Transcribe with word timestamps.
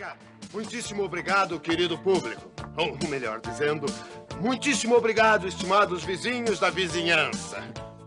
Obrigado. 0.00 0.18
Muitíssimo 0.54 1.02
obrigado, 1.04 1.60
querido 1.60 1.98
público. 1.98 2.50
Ou 2.74 2.96
melhor 3.10 3.38
dizendo, 3.38 3.84
muitíssimo 4.40 4.96
obrigado, 4.96 5.46
estimados 5.46 6.02
vizinhos 6.02 6.58
da 6.58 6.70
vizinhança. 6.70 7.62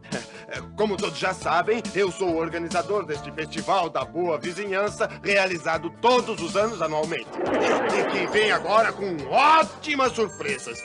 Como 0.76 0.98
todos 0.98 1.20
já 1.20 1.36
sabem, 1.36 1.84
eu 1.94 2.12
sou 2.12 2.32
o 2.32 2.38
organizador 2.38 3.06
deste 3.06 3.32
Festival 3.32 3.92
da 3.92 4.04
Boa 4.04 4.40
Vizinhança, 4.40 5.08
realizado 5.24 5.92
todos 6.02 6.42
os 6.42 6.58
anos 6.58 6.82
anualmente. 6.82 7.28
E 7.30 8.12
que 8.12 8.26
vem 8.32 8.52
agora 8.52 8.92
com 8.92 9.16
ótimas 9.30 10.14
surpresas. 10.14 10.80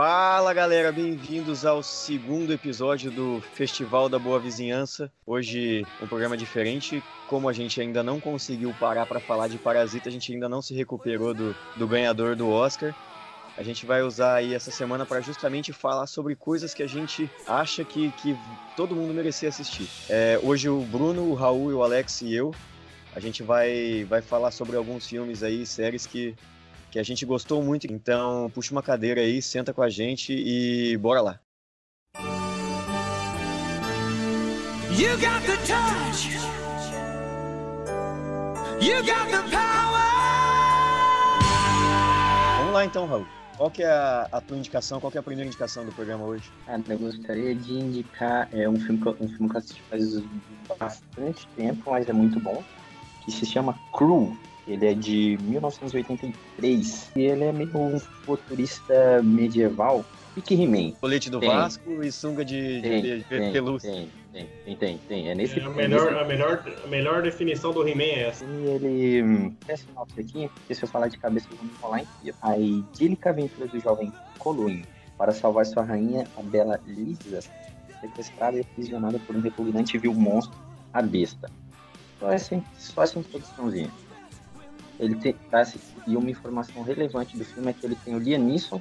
Fala 0.00 0.54
galera, 0.54 0.92
bem-vindos 0.92 1.66
ao 1.66 1.82
segundo 1.82 2.52
episódio 2.52 3.10
do 3.10 3.40
Festival 3.40 4.08
da 4.08 4.16
Boa 4.16 4.38
Vizinhança. 4.38 5.10
Hoje 5.26 5.84
um 6.00 6.06
programa 6.06 6.36
diferente, 6.36 7.02
como 7.26 7.48
a 7.48 7.52
gente 7.52 7.80
ainda 7.80 8.00
não 8.00 8.20
conseguiu 8.20 8.72
parar 8.78 9.06
para 9.06 9.18
falar 9.18 9.48
de 9.48 9.58
Parasita, 9.58 10.08
a 10.08 10.12
gente 10.12 10.32
ainda 10.32 10.48
não 10.48 10.62
se 10.62 10.72
recuperou 10.72 11.34
do, 11.34 11.52
do 11.74 11.88
ganhador 11.88 12.36
do 12.36 12.48
Oscar. 12.48 12.94
A 13.56 13.62
gente 13.64 13.84
vai 13.86 14.00
usar 14.00 14.36
aí 14.36 14.54
essa 14.54 14.70
semana 14.70 15.04
para 15.04 15.20
justamente 15.20 15.72
falar 15.72 16.06
sobre 16.06 16.36
coisas 16.36 16.72
que 16.72 16.84
a 16.84 16.88
gente 16.88 17.28
acha 17.44 17.84
que, 17.84 18.12
que 18.12 18.38
todo 18.76 18.94
mundo 18.94 19.12
merecia 19.12 19.48
assistir. 19.48 19.88
É, 20.08 20.38
hoje 20.44 20.68
o 20.68 20.80
Bruno, 20.82 21.24
o 21.24 21.34
Raul, 21.34 21.72
o 21.72 21.82
Alex 21.82 22.22
e 22.22 22.32
eu, 22.32 22.54
a 23.16 23.18
gente 23.18 23.42
vai, 23.42 24.06
vai 24.08 24.22
falar 24.22 24.52
sobre 24.52 24.76
alguns 24.76 25.08
filmes 25.08 25.42
aí, 25.42 25.66
séries 25.66 26.06
que 26.06 26.36
que 26.90 26.98
a 26.98 27.02
gente 27.02 27.24
gostou 27.24 27.62
muito. 27.62 27.86
Então, 27.86 28.50
puxa 28.54 28.72
uma 28.72 28.82
cadeira 28.82 29.20
aí, 29.20 29.40
senta 29.40 29.72
com 29.72 29.82
a 29.82 29.90
gente 29.90 30.32
e 30.32 30.96
bora 30.96 31.20
lá. 31.20 31.40
You 34.98 35.16
got 35.18 35.44
the 35.46 35.56
touch. 35.66 36.30
You 38.80 39.02
got 39.04 39.30
the 39.30 39.42
power. 39.50 39.98
Vamos 42.58 42.72
lá 42.72 42.84
então, 42.84 43.06
Raul. 43.06 43.26
Qual 43.56 43.70
que 43.72 43.82
é 43.82 43.90
a, 43.90 44.28
a, 44.30 44.40
tua 44.40 44.56
indicação? 44.56 45.00
Qual 45.00 45.10
que 45.10 45.18
é 45.18 45.20
a 45.20 45.22
primeira 45.22 45.48
indicação 45.48 45.84
do 45.84 45.90
programa 45.92 46.24
hoje? 46.24 46.48
Ah, 46.66 46.80
eu 46.88 46.98
gostaria 46.98 47.54
de 47.54 47.72
indicar 47.72 48.48
é, 48.52 48.68
um, 48.68 48.78
filme 48.78 49.00
que, 49.00 49.08
um 49.08 49.28
filme 49.28 49.48
que 49.48 49.56
eu 49.56 49.58
assisti 49.58 49.82
faz 49.82 50.22
bastante 50.78 51.46
tempo, 51.56 51.90
mas 51.90 52.08
é 52.08 52.12
muito 52.12 52.38
bom, 52.38 52.62
que 53.24 53.32
se 53.32 53.44
chama 53.44 53.76
Crew. 53.92 54.36
Ele 54.68 54.86
é 54.86 54.94
de 54.94 55.38
1983 55.42 57.10
e 57.16 57.22
ele 57.22 57.44
é 57.44 57.52
meio 57.52 57.76
um 57.76 57.98
futurista 57.98 59.22
medieval. 59.22 60.04
Pique 60.34 60.54
He-Man. 60.54 60.92
Colete 61.00 61.30
do 61.30 61.40
tem. 61.40 61.48
Vasco 61.48 62.02
e 62.02 62.12
sunga 62.12 62.44
de, 62.44 62.80
tem, 62.82 63.02
de, 63.02 63.18
de 63.18 63.24
tem, 63.24 63.52
pelúcia. 63.52 63.90
Tem, 63.90 64.08
tem, 64.32 64.48
tem, 64.64 64.76
tem, 64.76 64.98
tem. 65.08 65.30
É 65.30 65.34
nesse 65.34 65.58
é 65.58 65.64
a, 65.64 65.70
melhor, 65.70 66.14
a, 66.14 66.24
melhor, 66.24 66.64
a 66.84 66.86
melhor 66.86 67.22
definição 67.22 67.72
do 67.72 67.86
He-Man 67.88 68.04
é 68.04 68.28
essa. 68.28 68.44
E 68.44 68.66
ele. 68.66 69.52
Essa 69.66 69.84
sinopse 69.86 70.20
aqui, 70.20 70.48
porque 70.54 70.74
se 70.74 70.84
eu 70.84 70.88
falar 70.88 71.08
de 71.08 71.16
cabeça 71.16 71.48
eu 71.50 71.56
vou 71.56 71.66
me 71.66 71.72
falar 71.72 72.02
inteiro. 72.02 72.36
A 72.42 72.58
idílica 72.58 73.30
aventura 73.30 73.66
do 73.66 73.80
jovem 73.80 74.12
Coluim 74.38 74.84
para 75.16 75.32
salvar 75.32 75.66
sua 75.66 75.82
rainha, 75.82 76.26
a 76.36 76.42
bela 76.42 76.80
Lisa, 76.86 77.40
sequestrada 78.00 78.56
e 78.56 78.60
aprisionada 78.60 79.18
por 79.18 79.34
um 79.34 79.40
repugnante 79.40 79.98
vil 79.98 80.14
monstro, 80.14 80.56
a 80.92 81.02
besta. 81.02 81.50
Só 82.20 82.30
essa, 82.30 82.62
só 82.78 83.02
essa 83.02 83.18
introduçãozinha. 83.18 83.90
Ele 84.98 85.14
tem, 85.14 85.34
assim, 85.52 85.78
e 86.06 86.16
uma 86.16 86.30
informação 86.30 86.82
relevante 86.82 87.36
do 87.36 87.44
filme 87.44 87.70
é 87.70 87.72
que 87.72 87.86
ele 87.86 87.96
tem 88.04 88.14
o 88.14 88.18
Liam 88.18 88.40
Neeson 88.40 88.80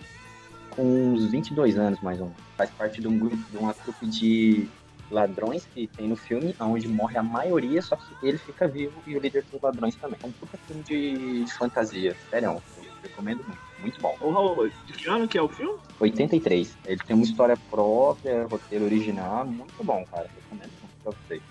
com 0.72 0.84
uns 0.84 1.26
22 1.26 1.78
anos, 1.78 2.00
mais 2.02 2.20
ou 2.20 2.28
menos. 2.28 2.42
Faz 2.56 2.70
parte 2.72 3.02
de 3.02 3.08
um 3.08 3.18
grupo, 3.18 3.38
de 3.52 3.58
uma 3.58 3.74
trupe 3.74 4.06
de 4.08 4.68
ladrões 5.12 5.66
que 5.74 5.88
tem 5.88 6.08
no 6.08 6.16
filme, 6.16 6.56
onde 6.60 6.88
morre 6.88 7.18
a 7.18 7.24
maioria, 7.24 7.82
só 7.82 7.96
que 7.96 8.14
ele 8.24 8.38
fica 8.38 8.68
vivo 8.68 8.94
e 9.06 9.16
o 9.16 9.20
líder 9.20 9.46
dos 9.52 9.62
ladrões 9.62 9.96
também. 9.96 10.20
É 10.22 10.28
um 10.28 10.32
puta 10.32 10.58
filme 10.66 10.84
de, 10.84 11.44
de 11.46 11.54
fantasia, 11.54 12.16
sério, 12.30 12.62
recomendo 13.02 13.44
muito, 13.48 13.62
muito 13.80 14.02
bom. 14.02 14.16
Ô 14.20 14.32
Raul, 14.32 14.70
de 14.70 14.94
que 14.94 15.10
ano 15.10 15.28
que 15.28 15.38
é 15.38 15.42
o 15.42 15.48
filme? 15.48 15.80
83. 16.00 16.78
Ele 16.86 17.00
tem 17.06 17.16
uma 17.16 17.26
história 17.26 17.58
própria, 17.70 18.46
roteiro 18.46 18.86
original, 18.86 19.46
muito 19.46 19.84
bom, 19.84 20.06
cara, 20.12 20.28
recomendo 20.36 20.72
muito 20.82 21.04
pra 21.04 21.12
vocês. 21.12 21.42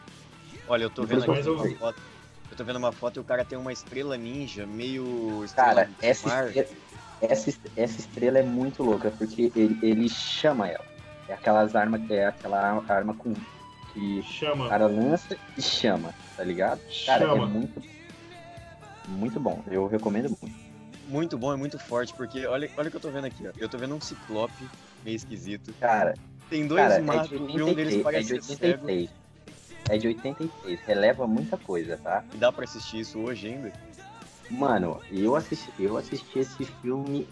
Olha, 0.69 0.85
eu 0.85 0.91
tô 0.91 1.05
vendo 1.05 1.23
aqui 1.31 1.49
uma 1.49 1.69
foto 1.77 2.16
eu 2.57 2.59
tô 2.59 2.65
vendo 2.65 2.77
uma 2.77 2.93
foto 2.93 3.19
e 3.19 3.21
o 3.21 3.25
cara 3.25 3.45
tem 3.45 3.59
uma 3.59 3.73
estrela 3.73 4.17
ninja, 4.17 4.67
meio 4.67 5.45
Cara, 5.55 5.91
essa 6.01 6.49
estrela, 6.49 6.69
essa, 7.21 7.55
essa 7.77 8.01
estrela 8.01 8.39
é 8.39 8.43
muito 8.43 8.83
louca, 8.83 9.11
porque 9.11 9.53
ele, 9.55 9.79
ele 9.83 10.09
chama 10.09 10.69
ela. 10.69 10.85
É 11.29 11.35
aquelas 11.35 11.77
armas, 11.77 12.11
é 12.11 12.27
aquela 12.27 12.83
arma 12.89 13.15
com 13.15 13.35
que 13.93 14.23
chama. 14.23 14.67
o 14.67 14.69
cara 14.69 14.87
lança 14.87 15.37
e 15.57 15.63
chama, 15.63 16.15
tá 16.37 16.45
ligado? 16.45 16.81
Cara, 17.05 17.27
chama. 17.27 17.45
é 17.45 17.47
muito 17.47 17.83
muito 19.09 19.39
bom. 19.39 19.63
Eu 19.71 19.87
recomendo 19.87 20.37
muito. 20.41 20.67
Muito 21.09 21.39
bom, 21.39 21.53
é 21.53 21.57
muito 21.57 21.79
forte, 21.79 22.13
porque 22.15 22.47
olha, 22.47 22.69
olha 22.77 22.89
o 22.89 22.91
que 22.91 22.97
eu 22.97 23.01
tô 23.01 23.11
vendo 23.11 23.27
aqui, 23.27 23.47
ó. 23.47 23.53
Eu 23.57 23.69
tô 23.69 23.79
vendo 23.79 23.95
um 23.95 24.01
ciclope 24.01 24.69
meio 25.05 25.15
esquisito. 25.15 25.73
Cara, 25.79 26.15
tem 26.51 26.67
dois 26.67 26.89
cara, 26.89 27.03
magos 27.03 27.33
é 27.33 27.37
e 27.37 27.63
um 27.63 27.75
deles 27.75 28.03
parece 28.03 28.37
é 28.37 28.39
de 28.41 28.51
83. 28.51 29.11
Cego 29.11 29.26
é 29.89 29.99
de 29.99 30.09
86, 30.09 30.81
releva 30.87 31.27
muita 31.27 31.57
coisa, 31.57 31.97
tá? 31.97 32.25
Dá 32.35 32.51
pra 32.51 32.65
assistir 32.65 33.01
isso 33.01 33.19
hoje 33.21 33.49
ainda? 33.49 33.73
Mano, 34.51 35.01
eu 35.11 35.35
assisti, 35.35 35.73
eu 35.79 35.97
assisti 35.97 36.39
esse 36.39 36.65
filme, 36.65 37.27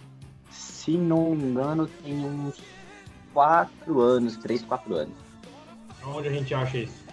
se 0.50 0.97
não 0.97 1.34
me 1.34 1.44
engano, 1.44 1.87
tem 1.87 2.14
uns 2.25 2.60
4 3.32 4.00
anos, 4.00 4.37
3, 4.37 4.62
4 4.62 4.94
anos. 4.94 5.14
Onde 6.06 6.28
a 6.28 6.32
gente 6.32 6.54
acha 6.54 6.78
isso? 6.78 7.04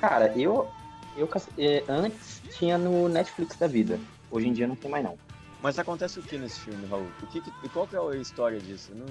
Cara, 0.00 0.32
eu, 0.36 0.68
eu 1.16 1.28
é, 1.58 1.84
antes 1.88 2.42
tinha 2.56 2.78
no 2.78 3.08
Netflix 3.08 3.56
da 3.56 3.66
vida. 3.66 3.98
Hoje 4.30 4.48
em 4.48 4.52
dia 4.52 4.66
não 4.66 4.76
tem 4.76 4.90
mais 4.90 5.04
não. 5.04 5.18
Mas 5.62 5.78
acontece 5.78 6.18
o 6.18 6.22
que 6.22 6.36
nesse 6.36 6.60
filme, 6.60 6.86
Raul? 6.86 7.08
O 7.22 7.26
que, 7.26 7.40
que 7.40 7.68
qual 7.70 7.86
que 7.86 7.96
é 7.96 7.98
a 7.98 8.16
história 8.16 8.60
disso? 8.60 8.92
Eu 8.92 8.96
não, 8.98 9.06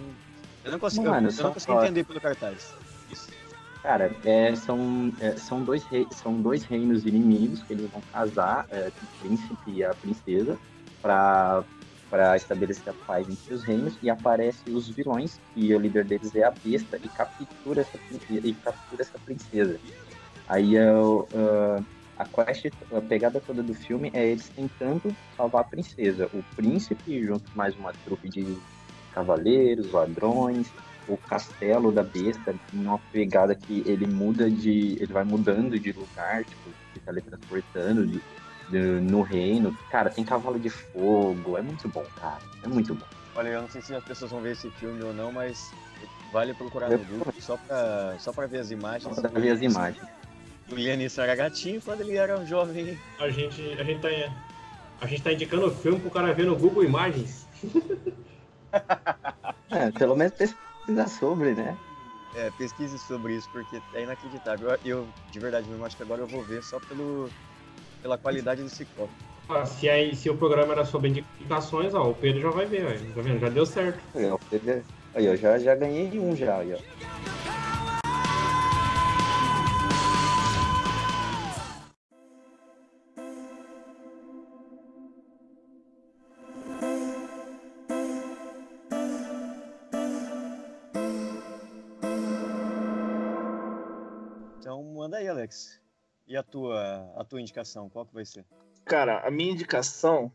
eu 0.66 0.72
não 0.72 0.80
consigo, 0.80 1.10
Mano, 1.10 1.30
eu, 1.30 1.36
eu 1.36 1.44
não 1.44 1.54
consigo 1.54 1.74
entender 1.80 2.04
pelo 2.04 2.22
cartaz. 2.22 2.76
Isso. 3.12 3.43
Cara, 3.84 4.16
é, 4.24 4.56
são, 4.56 5.12
é, 5.20 5.36
são, 5.36 5.62
dois 5.62 5.84
rei, 5.84 6.08
são 6.10 6.42
dois 6.42 6.64
reinos 6.64 7.06
inimigos 7.06 7.62
que 7.64 7.74
eles 7.74 7.92
vão 7.92 8.02
casar, 8.02 8.66
é, 8.72 8.88
o 8.88 9.20
príncipe 9.20 9.72
e 9.72 9.84
a 9.84 9.94
princesa, 9.94 10.58
para 11.02 11.64
para 12.14 12.36
estabelecer 12.36 12.90
a 12.90 12.94
paz 13.08 13.28
entre 13.28 13.56
os 13.56 13.64
reinos 13.64 13.98
e 14.00 14.08
aparecem 14.08 14.72
os 14.72 14.88
vilões 14.88 15.40
e 15.56 15.74
o 15.74 15.80
líder 15.80 16.06
deles 16.06 16.36
é 16.36 16.44
a 16.44 16.52
besta 16.52 17.00
e 17.04 17.10
captura 17.10 17.82
essa 17.82 17.98
e 18.30 18.54
captura 18.54 19.02
essa 19.02 19.18
princesa. 19.18 19.80
Aí 20.48 20.78
uh, 20.78 21.84
a 22.16 22.26
quest, 22.26 22.68
a 22.96 23.02
pegada 23.02 23.42
toda 23.42 23.64
do 23.64 23.74
filme 23.74 24.12
é 24.14 24.28
eles 24.28 24.48
tentando 24.50 25.12
salvar 25.36 25.62
a 25.62 25.64
princesa, 25.64 26.30
o 26.36 26.44
príncipe 26.56 27.24
junto 27.24 27.46
mais 27.56 27.76
uma 27.78 27.92
trupe 28.06 28.30
de 28.30 28.60
cavaleiros, 29.12 29.92
ladrões, 29.92 30.72
o 31.08 31.18
castelo 31.18 31.92
da 31.92 32.04
besta 32.04 32.56
uma 32.74 33.00
pegada 33.12 33.56
que 33.56 33.84
ele 33.86 34.08
muda 34.08 34.50
de. 34.50 34.98
ele 35.00 35.12
vai 35.12 35.24
mudando 35.24 35.80
de 35.80 35.92
lugar, 35.92 36.44
tipo, 36.46 36.70
fica 36.94 37.12
ali 37.12 37.22
transportando 37.22 38.08
de, 38.08 38.22
de, 38.70 38.80
no 38.80 39.22
reino. 39.22 39.78
Cara, 39.90 40.10
tem 40.10 40.24
cavalo 40.24 40.60
de 40.60 40.70
fogo, 40.70 41.58
é 41.58 41.62
muito 41.62 41.88
bom, 41.88 42.06
cara. 42.20 42.40
É 42.64 42.68
muito 42.68 42.96
bom. 42.96 43.06
Olha, 43.36 43.50
eu 43.50 43.62
não 43.62 43.70
sei 43.70 43.82
se 43.82 43.96
as 43.96 44.04
pessoas 44.04 44.32
vão 44.32 44.42
ver 44.42 44.52
esse 44.52 44.70
filme 44.72 45.04
ou 45.04 45.14
não, 45.14 45.32
mas 45.32 45.72
vale 46.32 46.54
procurar 46.54 46.90
no 46.90 47.00
Google 47.00 47.34
só 47.40 47.58
pra, 47.58 48.16
só 48.20 48.32
pra 48.32 48.46
ver 48.46 48.60
as 48.60 48.72
imagens. 48.72 49.16
Só 49.16 49.22
pra 49.22 49.40
ver 49.40 49.52
as 49.52 49.62
imagens. 49.62 50.08
O 50.72 50.76
Lianis 50.76 51.18
era 51.18 51.36
gatinho 51.36 51.82
quando 51.82 52.02
ele 52.02 52.16
era 52.16 52.40
um 52.40 52.46
jovem. 52.46 52.98
A 53.20 53.30
gente, 53.30 53.62
a 53.74 53.84
gente 53.84 54.02
tá. 54.02 54.08
A 55.02 55.06
gente 55.06 55.22
tá 55.22 55.34
indicando 55.34 55.68
o 55.68 55.72
filme 55.72 56.00
pro 56.00 56.10
cara 56.10 56.34
ver 56.34 56.46
no 56.46 56.56
Google 56.56 56.84
Imagens. 56.84 57.46
é, 59.70 59.92
pelo 59.92 60.16
menos 60.16 60.34
pesquisar 60.86 61.08
sobre, 61.08 61.54
né? 61.54 61.78
É, 62.36 62.50
pesquise 62.52 62.98
sobre 63.00 63.36
isso, 63.36 63.50
porque 63.50 63.82
é 63.94 64.04
inacreditável. 64.04 64.70
Eu, 64.70 64.78
eu 64.84 65.08
de 65.30 65.40
verdade 65.40 65.68
mesmo, 65.70 65.86
acho 65.86 65.96
que 65.96 66.04
agora 66.04 66.22
eu 66.22 66.28
vou 66.28 66.42
ver 66.44 66.64
só 66.64 66.80
pelo, 66.80 67.30
pela 68.02 68.18
qualidade 68.18 68.62
do 68.62 68.70
Ciclope. 68.70 69.14
Ah, 69.50 69.66
se, 69.66 69.90
aí, 69.90 70.16
se 70.16 70.30
o 70.30 70.38
programa 70.38 70.74
era 70.74 70.86
sobre 70.86 71.10
indicações, 71.10 71.94
ó, 71.94 72.10
o 72.10 72.16
Pedro 72.16 72.42
já 72.42 72.50
vai 72.50 72.66
ver, 72.66 72.86
ó, 72.86 73.16
tá 73.16 73.22
vendo? 73.22 73.40
Já 73.40 73.50
deu 73.50 73.66
certo. 73.66 74.00
É, 74.18 74.32
Pedro, 74.50 74.84
aí, 75.14 75.26
eu 75.26 75.38
já, 75.38 75.58
já 75.60 75.76
ganhei 75.76 76.20
um 76.20 76.36
já, 76.36 76.58
aí, 76.58 76.74
ó. 76.74 76.78
E 96.34 96.38
a 96.38 96.42
tua, 96.42 97.14
a 97.16 97.24
tua 97.24 97.40
indicação, 97.40 97.88
qual 97.90 98.08
que 98.08 98.14
vai 98.16 98.26
ser? 98.26 98.44
Cara, 98.86 99.20
a 99.20 99.30
minha 99.30 99.52
indicação 99.52 100.32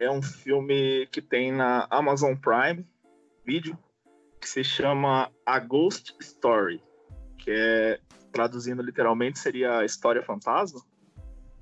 é 0.00 0.10
um 0.10 0.22
filme 0.22 1.06
que 1.12 1.20
tem 1.20 1.52
na 1.52 1.86
Amazon 1.90 2.34
Prime 2.34 2.86
Video, 3.44 3.78
que 4.40 4.48
se 4.48 4.64
chama 4.64 5.30
A 5.44 5.58
Ghost 5.58 6.16
Story, 6.20 6.82
que 7.36 7.50
é, 7.50 8.00
traduzindo 8.32 8.80
literalmente, 8.80 9.38
seria 9.38 9.80
a 9.80 9.84
história 9.84 10.22
fantasma, 10.22 10.80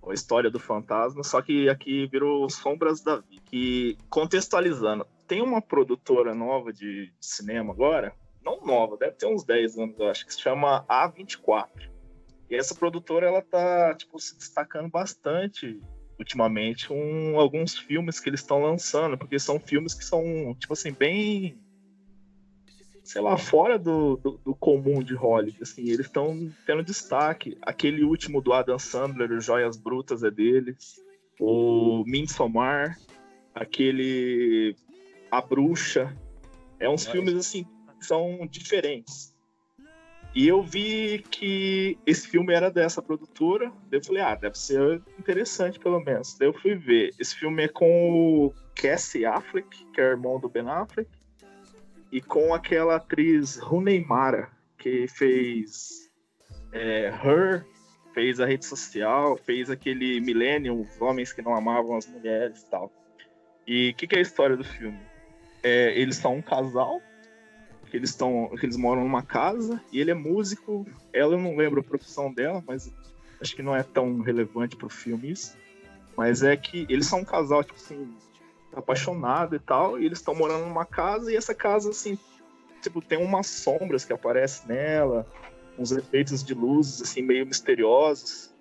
ou 0.01 0.13
a 0.13 0.15
história 0.15 0.49
do 0.49 0.61
fantasma, 0.61 1.25
só 1.25 1.43
que 1.43 1.69
aqui 1.69 2.07
virou 2.07 2.49
Sombras 2.49 3.03
da 3.03 3.17
Vida. 3.17 3.43
Que, 3.45 3.99
contextualizando, 4.09 5.05
tem 5.27 5.43
uma 5.43 5.61
produtora 5.61 6.33
nova 6.33 6.73
de 6.73 7.13
cinema 7.21 7.73
agora, 7.73 8.15
não 8.41 8.61
nova, 8.65 8.97
deve 8.97 9.17
ter 9.17 9.27
uns 9.27 9.43
10 9.43 9.79
anos, 9.79 9.99
eu 9.99 10.09
acho, 10.09 10.25
que 10.25 10.33
se 10.33 10.41
chama 10.41 10.87
A24. 10.89 11.90
E 12.51 12.57
essa 12.57 12.75
produtora, 12.75 13.29
ela 13.29 13.41
tá, 13.41 13.95
tipo, 13.95 14.19
se 14.19 14.37
destacando 14.37 14.91
bastante 14.91 15.81
ultimamente 16.19 16.89
com 16.89 17.39
alguns 17.39 17.79
filmes 17.79 18.21
que 18.21 18.29
eles 18.29 18.41
estão 18.41 18.61
lançando, 18.61 19.17
porque 19.17 19.39
são 19.39 19.59
filmes 19.59 19.95
que 19.95 20.05
são, 20.05 20.55
tipo 20.59 20.73
assim, 20.73 20.93
bem. 20.93 21.57
Sei 23.03 23.21
lá, 23.21 23.37
fora 23.37 23.79
do, 23.79 24.17
do, 24.17 24.41
do 24.45 24.55
comum 24.55 25.03
de 25.03 25.15
Hollywood, 25.15 25.63
assim, 25.63 25.83
eles 25.83 26.07
estão 26.07 26.53
tendo 26.67 26.83
destaque. 26.83 27.57
Aquele 27.63 28.05
último 28.05 28.41
do 28.41 28.53
Adam 28.53 28.79
Sandler, 28.79 29.33
o 29.33 29.41
Joias 29.41 29.77
Brutas, 29.77 30.23
é 30.23 30.31
deles. 30.31 31.01
O 31.41 32.05
Midsommar, 32.07 32.99
aquele 33.55 34.77
A 35.31 35.41
Bruxa. 35.41 36.15
É 36.79 36.89
uns 36.89 37.07
filmes, 37.07 37.35
assim, 37.35 37.65
que 37.99 38.07
são 38.07 38.47
diferentes. 38.49 39.30
E 40.35 40.47
eu 40.47 40.63
vi 40.63 41.25
que 41.31 41.99
esse 42.07 42.29
filme 42.29 42.55
era 42.55 42.71
dessa 42.71 43.03
produtora. 43.03 43.73
eu 43.91 44.05
falei, 44.05 44.23
ah, 44.23 44.35
deve 44.35 44.57
ser 44.57 45.03
interessante 45.19 45.79
pelo 45.79 45.99
menos. 46.01 46.37
Daí 46.39 46.49
eu 46.49 46.53
fui 46.53 46.77
ver. 46.77 47.13
Esse 47.19 47.35
filme 47.35 47.65
é 47.65 47.69
com 47.69 48.47
o 48.47 48.55
Cassie 48.75 49.27
Affleck, 49.27 49.85
que 49.93 50.01
é 50.01 50.05
irmão 50.05 50.39
do 50.39 50.49
Ben 50.49 50.69
Affleck, 50.69 51.11
e 52.13 52.21
com 52.21 52.55
aquela 52.55 52.97
atriz 52.97 53.57
Rooney 53.59 54.05
Mara, 54.05 54.51
que 54.79 55.09
fez 55.09 56.11
é, 56.73 57.09
Her, 57.09 57.67
fez 58.15 58.41
a 58.41 58.47
rede 58.47 58.65
social, 58.65 59.37
fez 59.37 59.69
aquele 59.69 60.21
Millennium, 60.21 60.81
os 60.81 61.01
homens 61.01 61.33
que 61.33 61.43
não 61.43 61.55
amavam 61.55 61.97
as 61.97 62.07
mulheres 62.07 62.63
e 62.63 62.71
tal. 62.71 62.93
E 63.67 63.91
o 63.91 63.95
que, 63.95 64.07
que, 64.07 64.17
é 64.17 64.19
a 64.19 64.23
história 64.23 64.57
do 64.57 64.65
filme? 64.65 64.99
É, 65.63 65.99
eles 65.99 66.17
são 66.17 66.37
um 66.37 66.43
casal 66.43 67.01
que 67.91 67.97
eles 67.97 68.11
estão, 68.11 68.49
que 68.59 68.65
eles 68.65 68.77
moram 68.77 69.03
numa 69.03 69.23
casa 69.23 69.83
e 69.93 70.01
ele 70.01 70.11
é 70.11 70.15
músico. 70.15 70.87
Ela 71.13 71.35
eu 71.35 71.41
não 71.41 71.57
lembro 71.57 71.81
a 71.81 71.85
profissão 71.85 72.33
dela, 72.33 72.63
mas 72.67 72.93
acho 73.41 73.55
que 73.55 73.63
não 73.63 73.75
é 73.75 73.83
tão 73.83 74.21
relevante 74.21 74.77
pro 74.77 74.89
filme 74.89 75.31
isso. 75.33 75.57
Mas 76.17 76.43
é 76.43 76.57
que 76.57 76.87
eles 76.89 77.07
são 77.07 77.21
um 77.21 77.25
casal 77.25 77.65
tipo 77.65 77.79
assim 77.79 78.15
apaixonado 78.73 79.57
e 79.57 79.59
tal, 79.59 79.99
e 79.99 80.07
eles 80.07 80.19
estão 80.19 80.35
morando 80.35 80.65
numa 80.65 80.85
casa 80.85 81.33
e 81.33 81.37
essa 81.37 81.53
casa 81.53 81.91
assim, 81.91 82.17
tipo 82.81 83.03
tem 83.03 83.19
umas 83.19 83.49
sombras 83.49 84.05
que 84.05 84.13
aparecem 84.13 84.69
nela, 84.69 85.27
uns 85.77 85.91
efeitos 85.91 86.45
de 86.45 86.55
luzes 86.55 87.03
assim 87.03 87.21
meio 87.21 87.45
misteriosos 87.45 88.55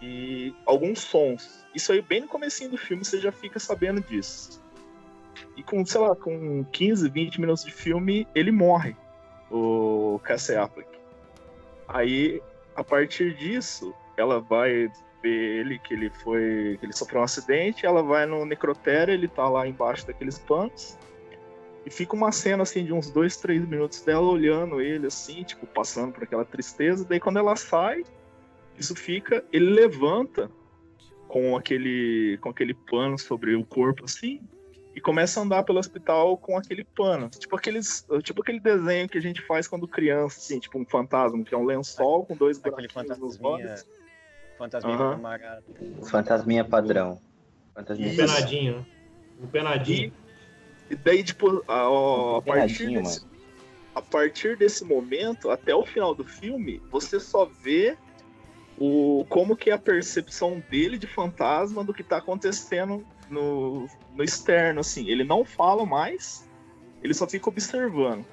e 0.00 0.54
alguns 0.64 1.00
sons. 1.00 1.64
Isso 1.74 1.90
aí 1.90 2.00
bem 2.00 2.20
no 2.20 2.28
comecinho 2.28 2.70
do 2.70 2.78
filme 2.78 3.04
você 3.04 3.18
já 3.18 3.32
fica 3.32 3.58
sabendo 3.58 4.00
disso. 4.00 4.62
E 5.56 5.62
com, 5.62 5.84
sei 5.84 6.00
lá, 6.00 6.14
com 6.14 6.64
15, 6.64 7.08
20 7.08 7.40
minutos 7.40 7.64
de 7.64 7.72
filme, 7.72 8.26
ele 8.34 8.50
morre, 8.50 8.96
o 9.50 10.20
Cassie 10.22 10.56
Affleck. 10.56 10.88
Aí, 11.88 12.42
a 12.74 12.82
partir 12.82 13.34
disso, 13.36 13.94
ela 14.16 14.40
vai 14.40 14.90
ver 15.22 15.60
ele 15.60 15.78
que 15.78 15.94
ele 15.94 16.10
foi. 16.10 16.76
que 16.78 16.86
ele 16.86 16.92
sofreu 16.92 17.20
um 17.20 17.24
acidente, 17.24 17.86
ela 17.86 18.02
vai 18.02 18.26
no 18.26 18.44
necrotério, 18.44 19.12
ele 19.12 19.28
tá 19.28 19.48
lá 19.48 19.66
embaixo 19.66 20.06
daqueles 20.06 20.38
panos. 20.38 20.98
E 21.86 21.90
fica 21.90 22.16
uma 22.16 22.32
cena 22.32 22.62
assim 22.62 22.84
de 22.84 22.92
uns 22.92 23.10
dois, 23.10 23.36
três 23.36 23.66
minutos 23.66 24.00
dela 24.00 24.26
olhando 24.26 24.80
ele 24.80 25.06
assim, 25.06 25.42
tipo, 25.42 25.66
passando 25.66 26.12
por 26.12 26.22
aquela 26.22 26.44
tristeza. 26.44 27.04
Daí 27.04 27.20
quando 27.20 27.38
ela 27.38 27.56
sai, 27.56 28.04
isso 28.78 28.94
fica, 28.94 29.44
ele 29.52 29.70
levanta 29.70 30.50
com 31.28 31.56
aquele 31.56 32.38
com 32.40 32.48
aquele 32.48 32.74
pano 32.74 33.18
sobre 33.18 33.54
o 33.54 33.64
corpo 33.64 34.04
assim, 34.04 34.40
e 34.94 35.00
começa 35.00 35.40
a 35.40 35.42
andar 35.42 35.64
pelo 35.64 35.78
hospital 35.78 36.36
com 36.36 36.56
aquele 36.56 36.84
pano. 36.84 37.28
Tipo, 37.28 37.56
aqueles, 37.56 38.06
tipo 38.22 38.42
aquele 38.42 38.60
desenho 38.60 39.08
que 39.08 39.18
a 39.18 39.20
gente 39.20 39.42
faz 39.42 39.66
quando 39.66 39.88
criança, 39.88 40.38
assim, 40.38 40.58
tipo 40.60 40.78
um 40.78 40.84
fantasma, 40.84 41.42
que 41.42 41.54
é 41.54 41.58
um 41.58 41.64
lençol 41.64 42.24
com 42.24 42.36
dois 42.36 42.58
buraquinhos 42.58 43.18
nos 43.18 43.40
olhos. 43.42 43.84
Fantasminha 44.56 44.98
uhum. 44.98 46.04
Fantasminha 46.04 46.64
padrão. 46.64 47.20
Fantasminha 47.74 48.12
um 48.12 48.16
penadinho, 48.16 48.76
né? 48.76 48.86
Um 49.42 49.46
penadinho. 49.48 50.12
E, 50.88 50.94
e 50.94 50.96
daí, 50.96 51.24
tipo, 51.24 51.64
a, 51.66 51.74
a, 51.74 52.38
a 52.38 52.42
partir 52.42 52.86
desse, 52.86 53.26
a 53.94 54.00
partir 54.00 54.56
desse 54.56 54.84
momento, 54.84 55.50
até 55.50 55.74
o 55.74 55.84
final 55.84 56.14
do 56.14 56.24
filme, 56.24 56.80
você 56.88 57.18
só 57.18 57.44
vê 57.44 57.96
o 58.78 59.24
como 59.28 59.56
que 59.56 59.70
é 59.70 59.72
a 59.72 59.78
percepção 59.78 60.62
dele 60.70 60.98
de 60.98 61.06
fantasma 61.06 61.84
do 61.84 61.94
que 61.94 62.02
tá 62.02 62.18
acontecendo 62.18 63.04
no, 63.28 63.88
no 64.14 64.22
externo, 64.22 64.80
assim. 64.80 65.08
Ele 65.08 65.24
não 65.24 65.44
fala 65.44 65.84
mais, 65.84 66.48
ele 67.02 67.14
só 67.14 67.26
fica 67.26 67.48
observando. 67.48 68.24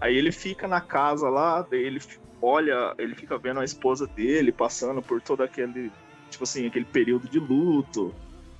Aí 0.00 0.16
ele 0.16 0.30
fica 0.30 0.68
na 0.68 0.80
casa 0.80 1.28
lá, 1.28 1.66
ele 1.72 2.00
olha, 2.40 2.94
ele 2.98 3.14
fica 3.14 3.36
vendo 3.36 3.60
a 3.60 3.64
esposa 3.64 4.06
dele 4.06 4.52
passando 4.52 5.02
por 5.02 5.20
todo 5.20 5.42
aquele, 5.42 5.90
tipo 6.30 6.44
assim, 6.44 6.66
aquele 6.66 6.84
período 6.84 7.28
de 7.28 7.38
luto. 7.38 8.14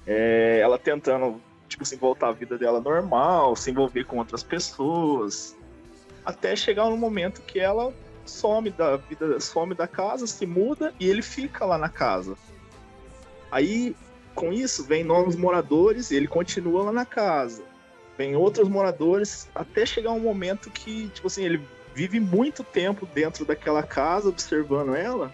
É, 0.06 0.58
ela 0.60 0.78
tentando, 0.78 1.40
tipo 1.68 1.82
assim, 1.82 1.96
voltar 1.96 2.28
à 2.28 2.32
vida 2.32 2.58
dela 2.58 2.80
normal, 2.80 3.54
se 3.54 3.70
envolver 3.70 4.04
com 4.04 4.18
outras 4.18 4.42
pessoas. 4.42 5.56
Até 6.24 6.56
chegar 6.56 6.90
no 6.90 6.96
momento 6.96 7.42
que 7.42 7.60
ela 7.60 7.92
some 8.24 8.70
da 8.70 8.96
vida, 8.96 9.40
some 9.40 9.74
da 9.74 9.86
casa, 9.86 10.26
se 10.26 10.44
muda 10.44 10.92
e 11.00 11.08
ele 11.08 11.22
fica 11.22 11.64
lá 11.64 11.78
na 11.78 11.88
casa. 11.88 12.36
Aí 13.50 13.96
com 14.38 14.52
isso, 14.52 14.84
vem 14.84 15.02
novos 15.02 15.34
moradores 15.34 16.10
e 16.10 16.16
ele 16.16 16.28
continua 16.28 16.84
lá 16.84 16.92
na 16.92 17.04
casa. 17.04 17.64
Vem 18.16 18.36
outros 18.36 18.68
moradores 18.68 19.48
até 19.54 19.84
chegar 19.84 20.12
um 20.12 20.20
momento 20.20 20.70
que, 20.70 21.08
tipo 21.08 21.26
assim, 21.26 21.44
ele 21.44 21.60
vive 21.94 22.20
muito 22.20 22.62
tempo 22.62 23.06
dentro 23.06 23.44
daquela 23.44 23.82
casa 23.82 24.28
observando 24.28 24.94
ela. 24.94 25.32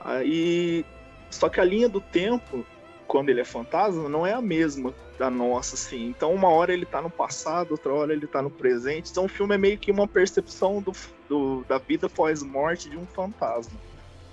Aí, 0.00 0.84
só 1.30 1.48
que 1.48 1.60
a 1.60 1.64
linha 1.64 1.88
do 1.88 2.00
tempo, 2.00 2.66
quando 3.06 3.28
ele 3.28 3.40
é 3.40 3.44
fantasma, 3.44 4.08
não 4.08 4.26
é 4.26 4.32
a 4.32 4.42
mesma 4.42 4.92
da 5.16 5.30
nossa, 5.30 5.76
assim. 5.76 6.08
Então, 6.08 6.34
uma 6.34 6.48
hora 6.48 6.72
ele 6.72 6.86
tá 6.86 7.00
no 7.00 7.10
passado, 7.10 7.70
outra 7.70 7.92
hora 7.92 8.12
ele 8.12 8.26
tá 8.26 8.42
no 8.42 8.50
presente. 8.50 9.10
Então, 9.10 9.24
o 9.24 9.28
filme 9.28 9.54
é 9.54 9.58
meio 9.58 9.78
que 9.78 9.92
uma 9.92 10.08
percepção 10.08 10.82
do, 10.82 10.92
do 11.28 11.64
da 11.68 11.78
vida 11.78 12.08
pós-morte 12.08 12.90
de 12.90 12.96
um 12.96 13.06
fantasma. 13.06 13.78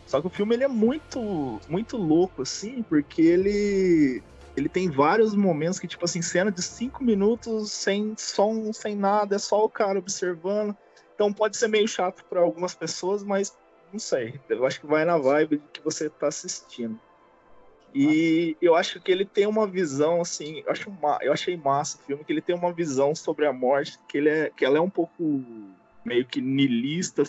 Só 0.06 0.22
que 0.22 0.28
o 0.28 0.30
filme 0.30 0.56
ele 0.56 0.64
é 0.64 0.68
muito, 0.68 1.60
muito 1.68 1.98
louco, 1.98 2.42
assim, 2.42 2.84
porque 2.84 3.22
ele 3.22 4.24
ele 4.56 4.70
tem 4.70 4.90
vários 4.90 5.34
momentos 5.34 5.80
que, 5.80 5.88
tipo 5.88 6.06
assim, 6.06 6.22
cena 6.22 6.52
de 6.52 6.62
cinco 6.62 7.04
minutos 7.04 7.72
sem 7.72 8.14
som, 8.18 8.72
sem 8.72 8.96
nada, 8.96 9.36
é 9.36 9.40
só 9.40 9.66
o 9.66 9.70
cara 9.70 9.98
observando. 9.98 10.78
Então 11.16 11.34
pode 11.34 11.58
ser 11.58 11.68
meio 11.68 11.88
chato 11.88 12.24
para 12.30 12.42
algumas 12.42 12.76
pessoas, 12.76 13.24
mas 13.24 13.58
não 13.92 14.00
sei. 14.00 14.40
Eu 14.48 14.66
acho 14.66 14.80
que 14.80 14.88
vai 14.88 15.06
na 15.06 15.18
vibe 15.18 15.62
que 15.72 15.84
você 15.84 16.10
tá 16.10 16.28
assistindo. 16.28 17.00
E 17.96 18.58
eu 18.60 18.76
acho 18.76 19.00
que 19.00 19.12
ele 19.12 19.26
tem 19.26 19.46
uma 19.46 19.68
visão, 19.68 20.20
assim, 20.20 20.64
eu, 20.66 20.72
acho 20.72 20.92
eu 21.22 21.32
achei 21.32 21.56
massa 21.56 21.98
o 21.98 22.02
filme, 22.02 22.24
que 22.24 22.34
ele 22.34 22.42
tem 22.42 22.56
uma 22.56 22.74
visão 22.74 23.14
sobre 23.14 23.46
a 23.46 23.54
morte, 23.54 24.00
que, 24.08 24.18
ele 24.18 24.30
é, 24.30 24.50
que 24.50 24.66
ela 24.66 24.80
é 24.80 24.82
um 24.82 24.90
pouco 24.90 25.44
meio 26.04 26.26
que 26.26 26.42
nilista, 26.42 27.24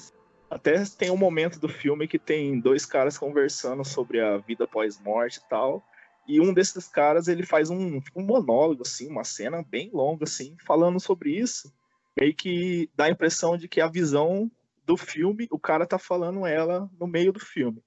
até 0.51 0.85
tem 0.85 1.11
um 1.11 1.17
momento 1.17 1.59
do 1.59 1.69
filme 1.69 2.07
que 2.07 2.19
tem 2.19 2.61
dois 2.61 2.87
caras 2.87 3.19
conversando 3.19 3.85
sobre 3.85 4.21
a 4.21 4.39
vida 4.39 4.67
pós-morte 4.67 5.39
e 5.39 5.49
tal. 5.49 5.85
E 6.27 6.41
um 6.41 6.55
desses 6.55 6.89
caras, 6.89 7.29
ele 7.29 7.45
faz 7.45 7.71
um, 7.71 8.01
um 8.15 8.23
monólogo, 8.23 8.83
assim, 8.83 9.09
uma 9.09 9.25
cena 9.25 9.63
bem 9.63 9.91
longa, 9.93 10.25
assim, 10.25 10.57
falando 10.65 10.99
sobre 10.99 11.37
isso. 11.37 11.73
Meio 12.19 12.35
que 12.35 12.89
dá 12.95 13.05
a 13.07 13.11
impressão 13.11 13.57
de 13.57 13.69
que 13.69 13.81
a 13.81 13.89
visão 13.89 14.51
do 14.87 14.97
filme, 14.97 15.47
o 15.51 15.59
cara 15.59 15.87
tá 15.87 15.99
falando 15.99 16.47
ela 16.47 16.89
no 16.99 17.07
meio 17.07 17.33
do 17.33 17.41
filme. 17.41 17.83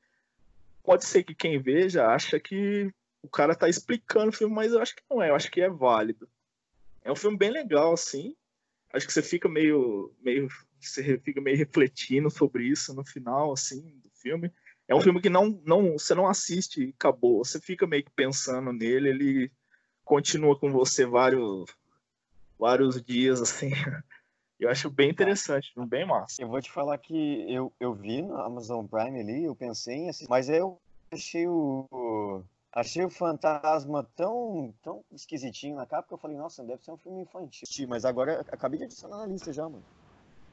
Pode 0.83 1.05
ser 1.05 1.23
que 1.23 1.33
quem 1.33 1.59
veja 1.59 2.07
acha 2.07 2.39
que 2.39 2.91
o 3.21 3.29
cara 3.29 3.55
tá 3.55 3.67
explicando 3.67 4.29
o 4.29 4.33
filme, 4.33 4.53
mas 4.53 4.71
eu 4.71 4.81
acho 4.81 4.95
que 4.95 5.03
não 5.09 5.21
é, 5.21 5.29
eu 5.29 5.35
acho 5.35 5.51
que 5.51 5.61
é 5.61 5.69
válido. 5.69 6.29
É 7.03 7.11
um 7.11 7.15
filme 7.15 7.37
bem 7.37 7.49
legal, 7.49 7.93
assim. 7.93 8.35
Acho 8.93 9.07
que 9.07 9.13
você 9.13 9.21
fica 9.21 9.49
meio, 9.49 10.13
meio 10.21 10.47
você 10.81 11.17
fica 11.19 11.41
meio 11.41 11.57
refletindo 11.57 12.29
sobre 12.29 12.65
isso 12.65 12.93
no 12.93 13.03
final, 13.03 13.53
assim, 13.53 13.81
do 14.03 14.09
filme. 14.09 14.51
É 14.87 14.95
um 14.95 15.01
filme 15.01 15.21
que 15.21 15.29
não, 15.29 15.59
não, 15.65 15.93
você 15.93 16.15
não 16.15 16.27
assiste 16.27 16.81
e 16.81 16.89
acabou. 16.97 17.43
Você 17.43 17.59
fica 17.59 17.85
meio 17.85 18.03
que 18.03 18.11
pensando 18.11 18.71
nele, 18.71 19.09
ele 19.09 19.51
continua 20.03 20.57
com 20.57 20.71
você 20.71 21.05
vários, 21.05 21.65
vários 22.57 23.01
dias, 23.01 23.41
assim. 23.41 23.71
Eu 24.59 24.71
acho 24.71 24.89
bem 24.89 25.11
interessante, 25.11 25.71
bem 25.87 26.03
massa. 26.03 26.41
Eu 26.41 26.47
vou 26.47 26.59
te 26.59 26.71
falar 26.71 26.97
que 26.97 27.45
eu, 27.47 27.71
eu 27.79 27.93
vi 27.93 28.23
na 28.23 28.43
Amazon 28.43 28.87
Prime 28.87 29.19
ali, 29.19 29.43
eu 29.43 29.55
pensei 29.55 29.93
em 29.93 30.09
assim, 30.09 30.25
mas 30.27 30.49
eu 30.49 30.81
achei 31.11 31.47
o, 31.47 32.43
Achei 32.77 33.03
o 33.03 33.09
fantasma 33.09 34.07
tão, 34.15 34.71
tão 34.83 35.03
esquisitinho 35.11 35.77
na 35.77 35.87
capa 35.87 36.07
que 36.07 36.13
eu 36.13 36.17
falei, 36.19 36.37
nossa, 36.37 36.63
deve 36.63 36.83
ser 36.83 36.91
um 36.91 36.97
filme 36.97 37.23
infantil. 37.23 37.87
Mas 37.87 38.05
agora 38.05 38.45
acabei 38.51 38.77
de 38.77 38.83
adicionar 38.83 39.17
na 39.17 39.25
lista 39.25 39.51
já, 39.51 39.63
mano. 39.63 39.83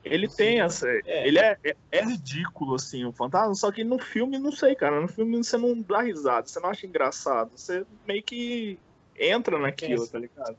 Ele 0.05 0.29
tem 0.29 0.61
essa. 0.61 0.89
É. 0.89 1.27
Ele 1.27 1.39
é, 1.39 1.57
é, 1.65 1.77
é 1.91 2.05
ridículo, 2.05 2.75
assim, 2.75 3.05
o 3.05 3.13
fantasma, 3.13 3.55
só 3.55 3.73
que 3.73 3.83
no 3.83 3.99
filme, 3.99 4.39
não 4.39 4.53
sei, 4.53 4.75
cara. 4.75 5.01
No 5.01 5.09
filme 5.09 5.37
você 5.43 5.57
não 5.57 5.81
dá 5.81 6.03
risada, 6.03 6.47
você 6.47 6.61
não 6.61 6.69
acha 6.69 6.87
engraçado. 6.87 7.51
Você 7.57 7.85
meio 8.07 8.23
que 8.23 8.79
entra 9.19 9.59
naquilo, 9.59 10.01
Pensa. 10.01 10.13
tá 10.13 10.19
ligado? 10.19 10.57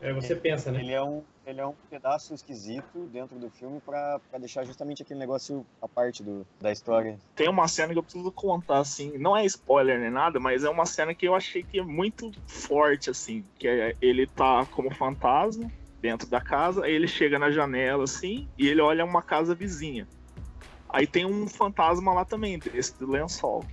É, 0.00 0.12
você 0.12 0.36
pensa, 0.36 0.70
né? 0.70 0.80
Ele 0.80 0.92
é 0.92 1.02
um, 1.02 1.22
ele 1.46 1.60
é 1.60 1.66
um 1.66 1.74
pedaço 1.88 2.34
esquisito 2.34 3.06
dentro 3.10 3.38
do 3.38 3.48
filme 3.48 3.80
pra, 3.80 4.20
pra 4.30 4.38
deixar 4.38 4.64
justamente 4.64 5.02
aquele 5.02 5.18
negócio 5.18 5.66
à 5.80 5.88
parte 5.88 6.22
do, 6.22 6.46
da 6.60 6.70
história. 6.70 7.18
Tem 7.34 7.48
uma 7.48 7.66
cena 7.66 7.92
que 7.94 7.98
eu 7.98 8.02
preciso 8.02 8.30
contar, 8.30 8.78
assim, 8.78 9.16
não 9.16 9.34
é 9.34 9.44
spoiler 9.46 9.98
nem 9.98 10.10
nada, 10.10 10.38
mas 10.38 10.64
é 10.64 10.68
uma 10.68 10.84
cena 10.84 11.14
que 11.14 11.26
eu 11.26 11.34
achei 11.34 11.62
que 11.62 11.78
é 11.78 11.82
muito 11.82 12.30
forte, 12.46 13.08
assim, 13.08 13.42
que 13.58 13.66
é 13.66 13.96
ele 14.00 14.26
tá 14.26 14.66
como 14.66 14.94
fantasma 14.94 15.72
dentro 16.00 16.28
da 16.28 16.40
casa, 16.40 16.84
aí 16.84 16.92
ele 16.92 17.08
chega 17.08 17.38
na 17.38 17.50
janela, 17.50 18.04
assim, 18.04 18.48
e 18.56 18.68
ele 18.68 18.80
olha 18.80 19.04
uma 19.04 19.22
casa 19.22 19.54
vizinha. 19.54 20.06
Aí 20.88 21.06
tem 21.06 21.24
um 21.24 21.48
fantasma 21.48 22.12
lá 22.12 22.24
também, 22.24 22.58
desse 22.58 22.98
do 22.98 23.10
lençol. 23.10 23.64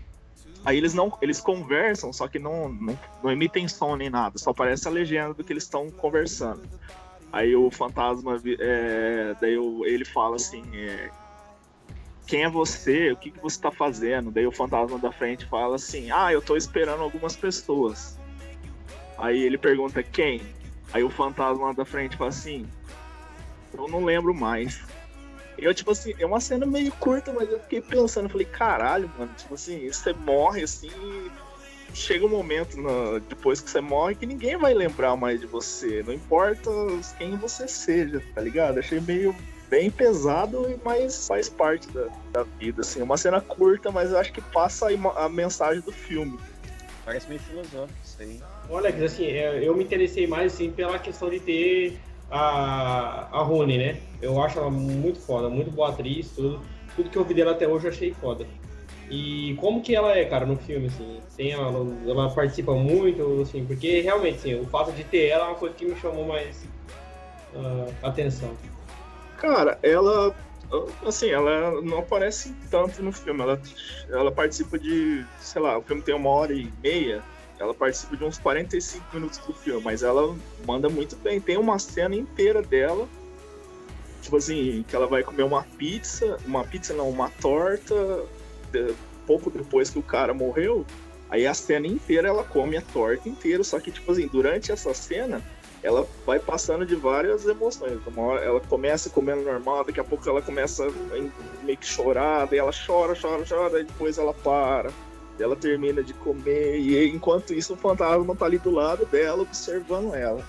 Aí 0.65 0.77
eles 0.77 0.93
não, 0.93 1.15
eles 1.21 1.41
conversam, 1.41 2.13
só 2.13 2.27
que 2.27 2.39
não, 2.39 2.69
não, 2.69 2.99
não 3.21 3.31
emitem 3.31 3.67
som 3.67 3.95
nem 3.95 4.09
nada, 4.09 4.37
só 4.37 4.51
aparece 4.51 4.87
a 4.87 4.91
legenda 4.91 5.33
do 5.33 5.43
que 5.43 5.51
eles 5.51 5.63
estão 5.63 5.89
conversando. 5.89 6.61
Aí 7.31 7.55
o 7.55 7.69
fantasma, 7.69 8.41
é, 8.59 9.35
daí 9.41 9.57
ele 9.85 10.05
fala 10.05 10.35
assim, 10.35 10.63
é, 10.73 11.09
quem 12.25 12.43
é 12.43 12.49
você? 12.49 13.11
O 13.11 13.17
que, 13.17 13.31
que 13.31 13.39
você 13.39 13.59
tá 13.59 13.71
fazendo? 13.71 14.31
Daí 14.31 14.45
o 14.45 14.51
fantasma 14.51 14.97
da 14.99 15.11
frente 15.11 15.45
fala 15.47 15.75
assim, 15.75 16.11
ah, 16.11 16.31
eu 16.31 16.41
tô 16.41 16.55
esperando 16.55 17.01
algumas 17.01 17.35
pessoas. 17.35 18.17
Aí 19.17 19.41
ele 19.41 19.57
pergunta 19.57 20.01
quem? 20.01 20.41
Aí 20.93 21.03
o 21.03 21.09
fantasma 21.09 21.73
da 21.73 21.83
frente 21.83 22.15
fala 22.15 22.29
assim, 22.29 22.67
eu 23.73 23.87
não 23.87 24.05
lembro 24.05 24.33
mais. 24.33 24.79
Eu, 25.57 25.73
tipo 25.73 25.91
assim, 25.91 26.13
é 26.19 26.25
uma 26.25 26.39
cena 26.39 26.65
meio 26.65 26.91
curta, 26.93 27.33
mas 27.33 27.49
eu 27.49 27.59
fiquei 27.59 27.81
pensando, 27.81 28.29
falei, 28.29 28.45
caralho, 28.45 29.11
mano, 29.17 29.31
tipo 29.35 29.55
assim, 29.55 29.87
você 29.87 30.13
morre 30.13 30.63
assim, 30.63 30.91
chega 31.93 32.25
um 32.25 32.29
momento 32.29 32.77
depois 33.27 33.61
que 33.61 33.69
você 33.69 33.81
morre 33.81 34.15
que 34.15 34.25
ninguém 34.25 34.57
vai 34.57 34.73
lembrar 34.73 35.15
mais 35.15 35.39
de 35.39 35.45
você, 35.45 36.03
não 36.03 36.13
importa 36.13 36.69
quem 37.17 37.35
você 37.37 37.67
seja, 37.67 38.21
tá 38.33 38.41
ligado? 38.41 38.79
Achei 38.79 38.99
meio 38.99 39.35
bem 39.69 39.89
pesado, 39.89 40.79
mas 40.83 41.27
faz 41.27 41.49
parte 41.49 41.87
da, 41.89 42.07
da 42.31 42.43
vida, 42.43 42.81
assim. 42.81 42.99
É 42.99 43.03
uma 43.03 43.17
cena 43.17 43.41
curta, 43.41 43.91
mas 43.91 44.11
eu 44.11 44.19
acho 44.19 44.31
que 44.31 44.41
passa 44.41 44.87
a, 44.87 45.25
a 45.25 45.29
mensagem 45.29 45.81
do 45.81 45.91
filme. 45.91 46.39
Parece 47.03 47.27
meio 47.27 47.39
filosófico 47.39 47.99
isso 48.03 48.21
aí. 48.21 48.41
Olha, 48.73 48.89
assim, 49.05 49.27
é, 49.27 49.63
eu 49.63 49.77
me 49.77 49.83
interessei 49.83 50.25
mais 50.25 50.51
assim, 50.51 50.71
pela 50.71 50.97
questão 50.97 51.29
de 51.29 51.39
ter 51.39 51.99
a, 52.27 53.29
a 53.31 53.43
Rony, 53.43 53.77
né? 53.77 54.01
Eu 54.19 54.41
acho 54.41 54.57
ela 54.57 54.71
muito 54.71 55.19
foda, 55.19 55.47
muito 55.47 55.69
boa 55.69 55.89
atriz, 55.89 56.31
tudo. 56.31 56.65
Tudo 56.95 57.07
que 57.07 57.15
eu 57.15 57.23
vi 57.23 57.35
dela 57.35 57.51
até 57.51 57.67
hoje 57.67 57.85
eu 57.85 57.91
achei 57.91 58.11
foda. 58.15 58.47
E 59.11 59.55
como 59.59 59.83
que 59.83 59.95
ela 59.95 60.17
é, 60.17 60.25
cara, 60.25 60.47
no 60.47 60.55
filme, 60.55 60.87
assim? 60.87 61.21
Tem 61.37 61.51
ela, 61.51 61.69
ela 62.07 62.33
participa 62.33 62.73
muito, 62.73 63.43
assim, 63.43 63.63
porque 63.63 64.01
realmente, 64.01 64.39
assim, 64.39 64.59
o 64.59 64.65
fato 64.65 64.91
de 64.91 65.03
ter 65.03 65.27
ela 65.27 65.45
é 65.45 65.47
uma 65.49 65.55
coisa 65.55 65.75
que 65.75 65.85
me 65.85 65.95
chamou 65.95 66.25
mais 66.25 66.67
ah, 67.53 68.07
atenção. 68.07 68.57
Cara, 69.37 69.77
ela. 69.83 70.35
Assim, 71.05 71.29
ela 71.29 71.79
não 71.83 71.99
aparece 71.99 72.55
tanto 72.71 73.03
no 73.03 73.11
filme. 73.11 73.43
Ela, 73.43 73.61
ela 74.09 74.31
participa 74.31 74.79
de. 74.79 75.27
Sei 75.37 75.61
lá, 75.61 75.77
o 75.77 75.83
filme 75.83 76.01
tem 76.01 76.15
uma 76.15 76.31
hora 76.31 76.53
e 76.53 76.73
meia. 76.81 77.23
Ela 77.63 77.73
participa 77.73 78.17
de 78.17 78.23
uns 78.25 78.37
45 78.37 79.05
minutos 79.13 79.37
do 79.39 79.53
filme, 79.53 79.81
mas 79.81 80.03
ela 80.03 80.35
manda 80.67 80.89
muito 80.89 81.15
bem. 81.15 81.39
Tem 81.39 81.57
uma 81.57 81.79
cena 81.79 82.15
inteira 82.15 82.61
dela. 82.61 83.07
Tipo 84.21 84.37
assim, 84.37 84.83
que 84.87 84.95
ela 84.95 85.07
vai 85.07 85.23
comer 85.23 85.43
uma 85.43 85.63
pizza. 85.63 86.37
Uma 86.45 86.63
pizza 86.63 86.93
não, 86.93 87.09
uma 87.09 87.29
torta. 87.29 88.23
de- 88.71 88.93
pouco 89.25 89.49
depois 89.49 89.89
que 89.89 89.97
o 89.97 90.03
cara 90.03 90.33
morreu. 90.33 90.85
Aí 91.29 91.47
a 91.47 91.53
cena 91.53 91.87
inteira 91.87 92.27
ela 92.27 92.43
come 92.43 92.75
a 92.75 92.81
torta 92.81 93.29
inteira. 93.29 93.63
Só 93.63 93.79
que, 93.79 93.89
tipo 93.91 94.11
assim, 94.11 94.27
durante 94.27 94.71
essa 94.71 94.93
cena 94.93 95.41
ela 95.81 96.07
vai 96.25 96.39
passando 96.39 96.85
de 96.85 96.95
várias 96.95 97.45
emoções. 97.45 97.99
Uma 98.07 98.21
hora 98.21 98.41
ela 98.43 98.59
começa 98.59 99.09
comendo 99.09 99.41
normal, 99.43 99.83
daqui 99.85 99.99
a 99.99 100.03
pouco 100.03 100.27
ela 100.29 100.41
começa 100.41 100.85
meio 101.61 101.77
que 101.77 101.85
chorar, 101.85 102.47
daí 102.47 102.59
ela 102.59 102.71
chora, 102.71 103.13
chora, 103.19 103.45
chora, 103.47 103.79
e 103.81 103.83
depois 103.83 104.17
ela 104.17 104.33
para, 104.33 104.91
ela 105.39 105.55
termina 105.55 106.03
de 106.03 106.13
comer, 106.13 106.77
e 106.77 107.09
enquanto 107.09 107.53
isso 107.53 107.73
o 107.73 107.77
fantasma 107.77 108.35
tá 108.35 108.45
ali 108.45 108.57
do 108.57 108.71
lado 108.71 109.05
dela, 109.05 109.41
observando 109.41 110.13
ela. 110.13 110.43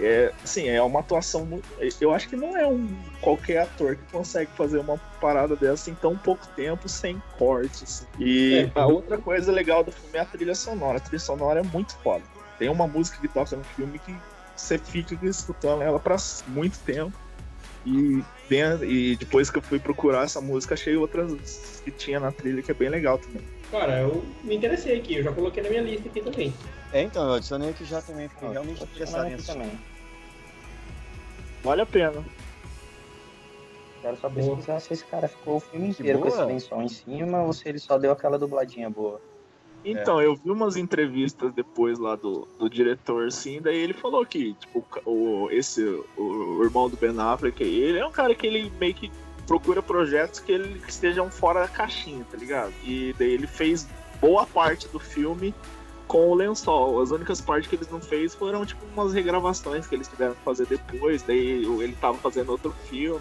É, 0.00 0.32
assim, 0.44 0.68
é 0.68 0.80
uma 0.80 1.00
atuação 1.00 1.44
muito. 1.44 1.66
Eu 2.00 2.12
acho 2.12 2.28
que 2.28 2.36
não 2.36 2.56
é 2.56 2.64
um 2.66 2.88
qualquer 3.20 3.62
ator 3.62 3.96
que 3.96 4.12
consegue 4.12 4.50
fazer 4.56 4.78
uma 4.78 4.96
parada 5.20 5.56
dessa 5.56 5.90
em 5.90 5.94
tão 5.94 6.16
pouco 6.16 6.46
tempo, 6.54 6.88
sem 6.88 7.20
cortes. 7.36 8.06
E 8.18 8.70
É. 8.74 8.80
a 8.80 8.86
outra 8.86 9.18
coisa 9.18 9.50
legal 9.50 9.82
do 9.82 9.90
filme 9.90 10.16
é 10.16 10.20
a 10.20 10.24
trilha 10.24 10.54
sonora. 10.54 10.98
A 10.98 11.00
trilha 11.00 11.18
sonora 11.18 11.60
é 11.60 11.62
muito 11.64 11.96
foda. 11.96 12.22
Tem 12.60 12.68
uma 12.68 12.86
música 12.86 13.18
que 13.20 13.26
toca 13.26 13.56
no 13.56 13.64
filme 13.64 13.98
que 13.98 14.14
você 14.54 14.78
fica 14.78 15.18
escutando 15.26 15.82
ela 15.82 15.98
pra 15.98 16.16
muito 16.46 16.78
tempo. 16.80 17.16
E, 17.84 18.22
e 18.82 19.16
depois 19.16 19.50
que 19.50 19.58
eu 19.58 19.62
fui 19.62 19.80
procurar 19.80 20.24
essa 20.24 20.40
música, 20.40 20.74
achei 20.74 20.96
outras 20.96 21.80
que 21.84 21.90
tinha 21.90 22.20
na 22.20 22.30
trilha 22.30 22.62
que 22.62 22.70
é 22.70 22.74
bem 22.74 22.88
legal 22.88 23.18
também. 23.18 23.42
Cara, 23.70 24.00
eu 24.00 24.24
me 24.42 24.56
interessei 24.56 24.98
aqui, 24.98 25.16
eu 25.16 25.22
já 25.22 25.32
coloquei 25.32 25.62
na 25.62 25.68
minha 25.68 25.82
lista 25.82 26.08
aqui 26.08 26.20
também. 26.22 26.54
É, 26.92 27.02
então, 27.02 27.28
eu 27.28 27.34
adicionei 27.34 27.70
aqui 27.70 27.84
já 27.84 28.00
também, 28.00 28.28
fiquei 28.28 28.48
Ó, 28.48 28.52
realmente 28.52 28.82
interessado 28.82 29.26
assistir. 29.26 29.52
também. 29.52 29.70
Vale 31.62 31.82
a 31.82 31.86
pena. 31.86 32.24
Quero 34.00 34.16
só 34.16 34.28
Boa. 34.28 34.80
se 34.80 34.92
esse 34.92 35.04
cara 35.04 35.28
ficou 35.28 35.56
o 35.56 35.60
filme 35.60 35.92
Que 35.92 36.02
inteiro 36.02 36.20
com 36.20 36.28
esse 36.28 36.42
lençol 36.44 36.82
em 36.82 36.88
cima 36.88 37.42
ou 37.42 37.52
se 37.52 37.68
ele 37.68 37.78
só 37.78 37.98
deu 37.98 38.12
aquela 38.12 38.38
dubladinha 38.38 38.88
boa. 38.88 39.20
Então, 39.84 40.20
eu 40.20 40.34
vi 40.34 40.50
umas 40.50 40.76
entrevistas 40.76 41.52
depois 41.52 41.98
lá 41.98 42.16
do, 42.16 42.46
do 42.58 42.68
diretor, 42.68 43.28
assim, 43.28 43.60
daí 43.60 43.76
ele 43.76 43.94
falou 43.94 44.24
que, 44.26 44.54
tipo, 44.54 44.84
o, 45.04 45.48
esse, 45.50 45.82
o, 46.16 46.58
o 46.58 46.64
irmão 46.64 46.90
do 46.90 46.96
Ben 46.96 47.14
Affleck, 47.18 47.62
ele 47.62 47.98
é 47.98 48.04
um 48.04 48.10
cara 48.10 48.34
que 48.34 48.46
ele 48.46 48.72
meio 48.78 48.94
que 48.94 49.10
procura 49.48 49.82
projetos 49.82 50.38
que, 50.38 50.52
ele, 50.52 50.78
que 50.78 50.90
estejam 50.90 51.30
fora 51.30 51.62
da 51.62 51.68
caixinha, 51.68 52.24
tá 52.30 52.36
ligado? 52.36 52.72
E 52.84 53.14
daí 53.18 53.32
ele 53.32 53.46
fez 53.46 53.88
boa 54.20 54.46
parte 54.46 54.86
do 54.88 55.00
filme 55.00 55.54
com 56.06 56.28
o 56.28 56.34
lençol. 56.34 57.00
As 57.00 57.10
únicas 57.10 57.40
partes 57.40 57.68
que 57.68 57.74
eles 57.74 57.90
não 57.90 58.00
fez 58.00 58.34
foram, 58.34 58.64
tipo, 58.66 58.84
umas 58.94 59.14
regravações 59.14 59.86
que 59.86 59.94
eles 59.94 60.06
tiveram 60.06 60.34
que 60.34 60.42
fazer 60.42 60.66
depois, 60.66 61.22
daí 61.22 61.64
ele 61.64 61.96
tava 61.98 62.18
fazendo 62.18 62.50
outro 62.50 62.72
filme. 62.88 63.20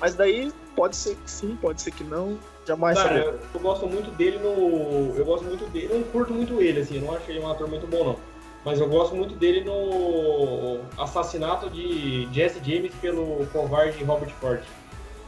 Mas 0.00 0.14
daí 0.14 0.50
pode 0.74 0.96
ser 0.96 1.14
que 1.14 1.30
sim, 1.30 1.56
pode 1.60 1.80
ser 1.80 1.90
que 1.90 2.04
não. 2.04 2.38
Jamais 2.66 2.98
Cara, 2.98 3.18
eu, 3.18 3.38
eu 3.54 3.60
gosto 3.60 3.86
muito 3.86 4.10
dele 4.10 4.38
no. 4.38 5.14
Eu 5.16 5.24
gosto 5.24 5.44
muito 5.44 5.64
dele. 5.70 5.88
Eu 5.90 6.00
não 6.00 6.06
curto 6.08 6.32
muito 6.32 6.60
ele, 6.60 6.80
assim, 6.80 6.96
eu 6.96 7.02
não 7.02 7.14
acho 7.14 7.30
ele 7.30 7.38
um 7.38 7.50
ator 7.50 7.68
muito 7.68 7.86
bom, 7.86 8.04
não. 8.04 8.16
Mas 8.64 8.80
eu 8.80 8.88
gosto 8.88 9.14
muito 9.14 9.34
dele 9.36 9.62
no 9.62 10.80
assassinato 10.98 11.70
de 11.70 12.28
Jesse 12.32 12.58
James 12.58 12.92
pelo 13.00 13.46
covarde 13.52 14.02
Robert 14.02 14.34
Ford. 14.40 14.60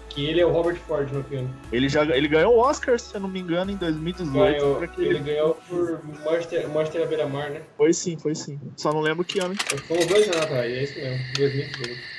Que 0.09 0.27
ele 0.27 0.41
é 0.41 0.47
o 0.47 0.51
Robert 0.51 0.77
Ford 0.87 1.11
no 1.13 1.23
filme. 1.25 1.49
Ele 1.71 1.89
já 1.89 2.03
ele 2.05 2.27
ganhou 2.29 2.55
o 2.55 2.59
Oscar, 2.59 2.99
se 2.99 3.15
eu 3.15 3.21
não 3.21 3.29
me 3.29 3.39
engano, 3.41 3.71
em 3.71 3.77
2018. 3.77 4.33
Ganhou, 4.33 4.83
aquele- 4.83 5.09
ele 5.09 5.19
ganhou 5.21 5.55
por 5.69 6.01
Monster, 6.25 6.69
Monster 6.69 7.03
à 7.03 7.07
Beira-Mar, 7.07 7.51
né? 7.51 7.63
Foi 7.77 7.93
sim, 7.93 8.19
foi 8.19 8.35
sim. 8.35 8.59
Só 8.77 8.93
não 8.93 9.01
lembro 9.01 9.25
que 9.25 9.39
ano. 9.39 9.55
Foi 9.87 9.99
uns 9.99 10.07
dois 10.07 10.25
anos 10.29 10.41
atrás, 10.41 10.73
é 10.73 10.83
isso 10.83 10.95
mesmo, 10.99 11.19
2018. 11.37 12.18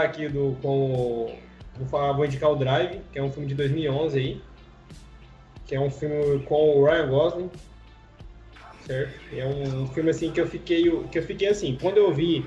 Falar 0.00 0.04
aqui 0.04 0.28
do 0.28 0.56
com 0.62 1.36
vou 1.76 1.88
falar, 1.88 2.12
vou 2.12 2.24
indicar 2.24 2.50
o 2.50 2.56
Drive, 2.56 3.00
que 3.12 3.18
é 3.18 3.22
um 3.22 3.30
filme 3.30 3.46
de 3.46 3.54
2011 3.54 4.18
aí, 4.18 4.40
que 5.66 5.74
é 5.74 5.80
um 5.80 5.90
filme 5.90 6.40
com 6.44 6.78
o 6.78 6.84
Ryan 6.84 7.08
Gosling, 7.08 7.50
certo? 8.86 9.14
É 9.32 9.46
um, 9.46 9.86
filme 9.88 10.10
assim 10.10 10.30
que 10.30 10.40
eu 10.40 10.46
fiquei 10.46 10.90
que 11.10 11.18
eu 11.18 11.22
fiquei 11.22 11.48
assim, 11.48 11.78
quando 11.80 11.98
eu 11.98 12.12
vi 12.12 12.44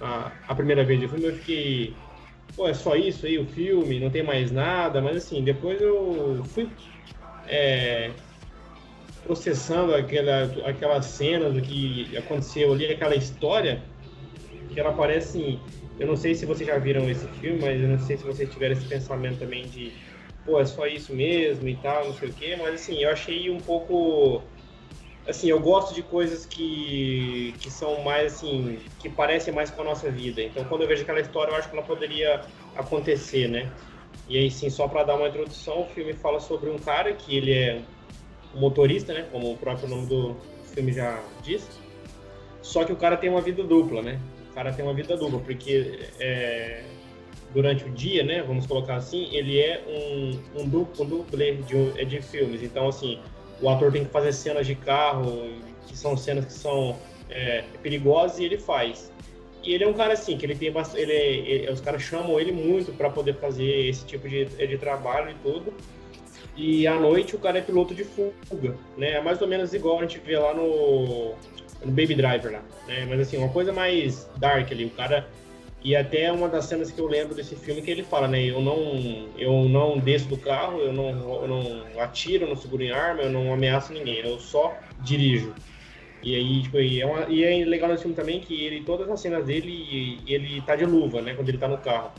a, 0.00 0.32
a 0.48 0.54
primeira 0.54 0.84
vez 0.84 1.02
o 1.02 1.08
filme, 1.08 1.26
eu 1.26 1.36
fiquei 1.36 1.94
pô, 2.56 2.68
é 2.68 2.74
só 2.74 2.94
isso 2.94 3.26
aí 3.26 3.38
o 3.38 3.46
filme, 3.46 4.00
não 4.00 4.10
tem 4.10 4.22
mais 4.22 4.50
nada, 4.50 5.00
mas 5.00 5.16
assim, 5.16 5.42
depois 5.42 5.80
eu 5.80 6.42
fui 6.46 6.68
é, 7.48 8.10
processando 9.24 9.94
aquela, 9.94 10.44
aquelas 10.66 11.06
cenas 11.06 11.54
do 11.54 11.62
que 11.62 12.16
aconteceu 12.16 12.72
ali, 12.72 12.86
aquela 12.86 13.16
história, 13.16 13.82
que 14.72 14.78
ela 14.78 14.92
parece 14.92 15.38
assim, 15.38 15.60
eu 15.98 16.06
não 16.06 16.16
sei 16.16 16.34
se 16.34 16.44
vocês 16.44 16.68
já 16.68 16.78
viram 16.78 17.08
esse 17.08 17.26
filme, 17.40 17.60
mas 17.60 17.80
eu 17.80 17.88
não 17.88 17.98
sei 17.98 18.16
se 18.16 18.24
vocês 18.24 18.50
tiveram 18.50 18.72
esse 18.72 18.86
pensamento 18.86 19.38
também 19.38 19.64
de 19.66 19.92
pô, 20.44 20.60
é 20.60 20.64
só 20.64 20.86
isso 20.86 21.14
mesmo 21.14 21.68
e 21.68 21.76
tal, 21.76 22.06
não 22.06 22.14
sei 22.14 22.28
o 22.28 22.32
quê, 22.32 22.56
mas 22.56 22.74
assim, 22.74 23.02
eu 23.02 23.10
achei 23.10 23.50
um 23.50 23.58
pouco 23.58 24.42
assim, 25.26 25.48
eu 25.48 25.58
gosto 25.58 25.94
de 25.94 26.02
coisas 26.02 26.44
que, 26.44 27.54
que 27.58 27.70
são 27.70 28.02
mais 28.02 28.34
assim, 28.34 28.78
que 28.98 29.08
parecem 29.08 29.54
mais 29.54 29.70
com 29.70 29.82
a 29.82 29.84
nossa 29.84 30.10
vida. 30.10 30.42
Então, 30.42 30.64
quando 30.64 30.82
eu 30.82 30.88
vejo 30.88 31.02
aquela 31.02 31.20
história, 31.20 31.50
eu 31.50 31.56
acho 31.56 31.70
que 31.70 31.76
ela 31.76 31.86
poderia 31.86 32.42
acontecer, 32.76 33.48
né? 33.48 33.72
E 34.28 34.38
aí, 34.38 34.50
sim, 34.50 34.68
só 34.70 34.86
para 34.86 35.04
dar 35.04 35.16
uma 35.16 35.28
introdução, 35.28 35.82
o 35.82 35.86
filme 35.86 36.12
fala 36.12 36.40
sobre 36.40 36.70
um 36.70 36.78
cara 36.78 37.12
que 37.12 37.36
ele 37.36 37.52
é 37.52 37.80
motorista, 38.54 39.12
né? 39.12 39.26
Como 39.30 39.52
o 39.52 39.56
próprio 39.56 39.88
nome 39.88 40.06
do 40.06 40.36
filme 40.74 40.92
já 40.92 41.22
diz. 41.42 41.66
Só 42.62 42.84
que 42.84 42.92
o 42.92 42.96
cara 42.96 43.16
tem 43.16 43.30
uma 43.30 43.40
vida 43.40 43.62
dupla, 43.62 44.02
né? 44.02 44.20
O 44.54 44.56
cara 44.56 44.72
tem 44.72 44.84
uma 44.84 44.94
vida 44.94 45.16
dupla, 45.16 45.40
porque 45.40 45.98
é, 46.20 46.84
durante 47.52 47.84
o 47.84 47.90
dia, 47.90 48.22
né? 48.22 48.40
Vamos 48.40 48.68
colocar 48.68 48.94
assim, 48.94 49.28
ele 49.34 49.58
é 49.58 49.82
um, 49.84 50.60
um 50.60 50.68
duplo, 50.68 51.04
um 51.04 51.08
dublê 51.08 51.56
de, 51.56 52.04
de 52.04 52.22
filmes. 52.22 52.62
Então, 52.62 52.86
assim, 52.86 53.18
o 53.60 53.68
ator 53.68 53.90
tem 53.90 54.04
que 54.04 54.12
fazer 54.12 54.32
cenas 54.32 54.64
de 54.64 54.76
carro, 54.76 55.50
que 55.88 55.98
são 55.98 56.16
cenas 56.16 56.44
que 56.44 56.52
são 56.52 56.96
é, 57.28 57.64
perigosas, 57.82 58.38
e 58.38 58.44
ele 58.44 58.56
faz. 58.56 59.12
E 59.64 59.74
ele 59.74 59.82
é 59.82 59.88
um 59.88 59.92
cara 59.92 60.12
assim, 60.12 60.38
que 60.38 60.46
ele 60.46 60.54
tem 60.54 60.70
bastante, 60.70 61.02
ele, 61.02 61.12
ele, 61.12 61.72
os 61.72 61.80
caras 61.80 62.00
chamam 62.00 62.38
ele 62.38 62.52
muito 62.52 62.92
para 62.92 63.10
poder 63.10 63.34
fazer 63.34 63.88
esse 63.88 64.06
tipo 64.06 64.28
de, 64.28 64.44
de 64.44 64.78
trabalho 64.78 65.32
e 65.32 65.34
tudo. 65.42 65.74
E 66.56 66.86
à 66.86 66.94
noite 66.94 67.34
o 67.34 67.40
cara 67.40 67.58
é 67.58 67.60
piloto 67.60 67.92
de 67.92 68.04
fuga, 68.04 68.76
né? 68.96 69.14
É 69.14 69.20
mais 69.20 69.42
ou 69.42 69.48
menos 69.48 69.74
igual 69.74 69.98
a 69.98 70.02
gente 70.02 70.20
vê 70.20 70.38
lá 70.38 70.54
no, 70.54 71.34
no 71.84 71.92
Baby 71.92 72.14
Driver 72.14 72.52
lá, 72.52 72.62
né? 72.86 73.06
Mas 73.08 73.20
assim, 73.20 73.36
uma 73.36 73.48
coisa 73.48 73.72
mais 73.72 74.28
dark 74.36 74.70
ali, 74.72 74.84
o 74.84 74.90
cara 74.90 75.28
e 75.84 75.94
até 75.94 76.32
uma 76.32 76.48
das 76.48 76.64
cenas 76.64 76.90
que 76.90 76.98
eu 76.98 77.06
lembro 77.06 77.34
desse 77.34 77.54
filme 77.54 77.82
que 77.82 77.90
ele 77.90 78.02
fala, 78.02 78.26
né? 78.26 78.42
Eu 78.42 78.58
não, 78.62 79.28
eu 79.36 79.68
não 79.68 79.98
desço 79.98 80.26
do 80.28 80.38
carro, 80.38 80.80
eu 80.80 80.94
não, 80.94 81.10
eu 81.42 81.46
não 81.46 82.00
atiro, 82.00 82.48
não 82.48 82.56
seguro 82.56 82.82
em 82.82 82.90
arma, 82.90 83.20
eu 83.20 83.30
não 83.30 83.52
ameaço 83.52 83.92
ninguém, 83.92 84.20
eu 84.20 84.38
só 84.38 84.80
dirijo. 85.00 85.54
E 86.22 86.34
aí, 86.34 86.62
tipo, 86.62 86.80
e 86.80 87.02
é, 87.02 87.06
uma, 87.06 87.26
e 87.28 87.44
é 87.44 87.66
legal 87.66 87.90
nesse 87.90 88.02
filme 88.02 88.16
também 88.16 88.40
que 88.40 88.64
ele, 88.64 88.82
todas 88.82 89.10
as 89.10 89.20
cenas 89.20 89.44
dele, 89.44 90.18
ele 90.26 90.62
tá 90.62 90.74
de 90.74 90.86
luva, 90.86 91.20
né? 91.20 91.34
Quando 91.34 91.50
ele 91.50 91.58
tá 91.58 91.68
no 91.68 91.76
carro. 91.76 92.12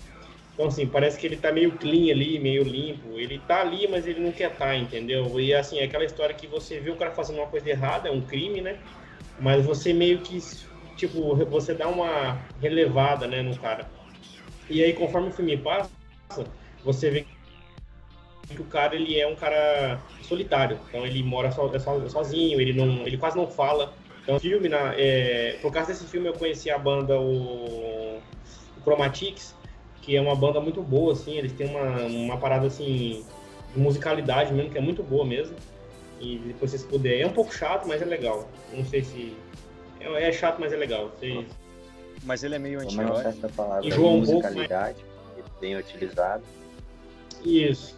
Então, 0.53 0.67
assim, 0.67 0.85
parece 0.85 1.17
que 1.17 1.25
ele 1.25 1.35
tá 1.35 1.51
meio 1.51 1.71
clean 1.71 2.13
ali, 2.13 2.37
meio 2.37 2.63
limpo. 2.63 3.19
Ele 3.19 3.39
tá 3.47 3.61
ali, 3.61 3.87
mas 3.87 4.05
ele 4.05 4.19
não 4.19 4.31
quer 4.31 4.51
estar, 4.51 4.67
tá, 4.67 4.75
entendeu? 4.77 5.39
E, 5.39 5.55
assim, 5.55 5.79
é 5.79 5.85
aquela 5.85 6.05
história 6.05 6.35
que 6.35 6.45
você 6.45 6.79
vê 6.79 6.91
o 6.91 6.95
cara 6.95 7.11
fazendo 7.11 7.37
uma 7.37 7.47
coisa 7.47 7.67
errada, 7.67 8.09
é 8.09 8.11
um 8.11 8.21
crime, 8.21 8.61
né? 8.61 8.77
Mas 9.39 9.65
você 9.65 9.93
meio 9.93 10.19
que 10.19 10.39
tipo, 10.95 11.35
você 11.45 11.73
dá 11.73 11.87
uma 11.87 12.39
relevada, 12.61 13.27
né, 13.27 13.41
no 13.41 13.55
cara. 13.57 13.89
E 14.69 14.83
aí, 14.83 14.93
conforme 14.93 15.29
o 15.29 15.31
filme 15.31 15.57
passa, 15.57 15.91
você 16.83 17.09
vê 17.09 17.25
que 18.47 18.61
o 18.61 18.65
cara, 18.65 18.95
ele 18.95 19.19
é 19.19 19.27
um 19.27 19.35
cara 19.35 19.99
solitário. 20.21 20.79
Então, 20.89 21.05
ele 21.05 21.21
mora 21.23 21.51
so, 21.51 21.69
so, 21.79 22.09
sozinho, 22.09 22.59
ele, 22.59 22.73
não, 22.73 23.05
ele 23.05 23.17
quase 23.17 23.37
não 23.37 23.47
fala. 23.47 23.93
Então, 24.23 24.39
filme, 24.39 24.69
na, 24.69 24.93
é, 24.95 25.57
por 25.61 25.71
causa 25.71 25.91
desse 25.91 26.07
filme, 26.07 26.27
eu 26.27 26.33
conheci 26.33 26.69
a 26.71 26.77
banda, 26.77 27.19
o, 27.19 28.17
o 28.77 28.81
Chromatics, 28.83 29.55
que 30.01 30.15
é 30.15 30.21
uma 30.21 30.35
banda 30.35 30.59
muito 30.59 30.81
boa, 30.81 31.13
assim, 31.13 31.37
eles 31.37 31.53
têm 31.53 31.67
uma, 31.67 32.05
uma 32.05 32.37
parada, 32.37 32.67
assim, 32.67 33.25
de 33.73 33.79
musicalidade 33.79 34.53
mesmo, 34.53 34.71
que 34.71 34.77
é 34.77 34.81
muito 34.81 35.03
boa 35.03 35.25
mesmo. 35.25 35.55
E 36.19 36.37
depois 36.39 36.71
vocês 36.71 36.83
puderem. 36.83 37.21
É 37.21 37.27
um 37.27 37.33
pouco 37.33 37.53
chato, 37.53 37.87
mas 37.87 38.01
é 38.01 38.05
legal. 38.05 38.47
Não 38.73 38.85
sei 38.85 39.03
se 39.03 39.35
é, 39.99 40.29
é 40.29 40.31
chato, 40.31 40.59
mas 40.59 40.71
é 40.71 40.77
legal. 40.77 41.09
Você... 41.09 41.45
Mas 42.23 42.43
ele 42.43 42.55
é 42.55 42.59
meio 42.59 42.79
anti-herói. 42.79 43.25
essa 43.25 43.49
palavra 43.49 43.85
Enjoa 43.87 44.11
um 44.11 44.25
pouco, 44.25 44.47
mas... 44.53 44.95
bem 45.59 45.75
utilizado. 45.75 46.43
Isso. 47.43 47.95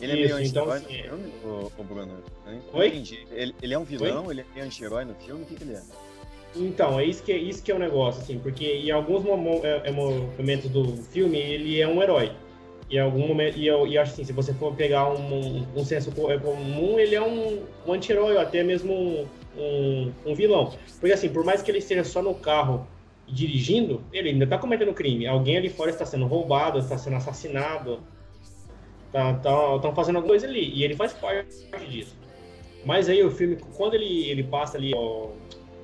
Ele 0.00 0.12
é 0.12 0.24
Isso, 0.24 0.34
meio 0.34 0.46
então, 0.46 0.70
anti-herói 0.70 1.18
no 1.18 1.24
filme, 1.24 1.32
o, 1.44 1.72
o 1.78 1.84
Bruno? 1.84 2.12
Eu 2.46 2.78
Oi? 2.78 2.88
entendi. 2.88 3.26
Ele, 3.30 3.54
ele 3.60 3.74
é 3.74 3.78
um 3.78 3.84
vilão, 3.84 4.26
Oi? 4.26 4.34
ele 4.34 4.40
é 4.40 4.44
meio 4.54 4.66
anti-herói 4.66 5.04
no 5.04 5.14
filme? 5.14 5.42
O 5.42 5.46
que, 5.46 5.56
que 5.56 5.64
ele 5.64 5.74
é? 5.74 5.82
Então, 6.56 6.98
é 6.98 7.04
isso 7.04 7.22
que, 7.22 7.32
é, 7.32 7.36
isso 7.36 7.62
que 7.62 7.70
é 7.70 7.74
o 7.74 7.78
negócio, 7.78 8.22
assim, 8.22 8.38
porque 8.38 8.64
em 8.64 8.90
alguns 8.90 9.24
é, 9.64 9.82
é, 9.84 9.90
momentos 9.92 10.70
do 10.70 10.96
filme 10.96 11.38
ele 11.38 11.80
é 11.80 11.86
um 11.86 12.02
herói. 12.02 12.32
E 12.90 12.98
algum 12.98 13.26
momento, 13.26 13.58
e 13.58 13.66
eu, 13.66 13.86
e 13.86 13.98
acho 13.98 14.12
assim, 14.12 14.24
se 14.24 14.32
você 14.32 14.54
for 14.54 14.74
pegar 14.74 15.10
um, 15.10 15.34
um, 15.34 15.66
um 15.76 15.84
senso 15.84 16.10
comum, 16.10 16.98
ele 16.98 17.14
é 17.14 17.20
um, 17.20 17.62
um 17.86 17.92
anti-herói, 17.92 18.34
ou 18.34 18.40
até 18.40 18.62
mesmo 18.62 18.92
um, 18.92 19.26
um, 19.58 20.12
um, 20.24 20.34
vilão. 20.34 20.72
Porque 20.98 21.12
assim, 21.12 21.28
por 21.28 21.44
mais 21.44 21.60
que 21.60 21.70
ele 21.70 21.78
esteja 21.78 22.02
só 22.02 22.22
no 22.22 22.34
carro 22.34 22.86
dirigindo, 23.26 24.02
ele 24.10 24.30
ainda 24.30 24.44
está 24.44 24.56
cometendo 24.56 24.94
crime. 24.94 25.26
Alguém 25.26 25.58
ali 25.58 25.68
fora 25.68 25.90
está 25.90 26.06
sendo 26.06 26.26
roubado, 26.26 26.78
está 26.78 26.96
sendo 26.96 27.16
assassinado, 27.16 28.00
estão 29.06 29.38
tá, 29.38 29.78
tá, 29.80 29.92
fazendo 29.92 30.16
alguma 30.16 30.32
coisa 30.32 30.46
ali. 30.46 30.72
E 30.74 30.82
ele 30.82 30.96
faz 30.96 31.12
parte 31.12 31.66
disso. 31.90 32.16
Mas 32.86 33.08
aí 33.10 33.22
o 33.22 33.30
filme, 33.30 33.58
quando 33.76 33.94
ele, 33.94 34.30
ele 34.30 34.44
passa 34.44 34.78
ali 34.78 34.94
ó, 34.94 35.28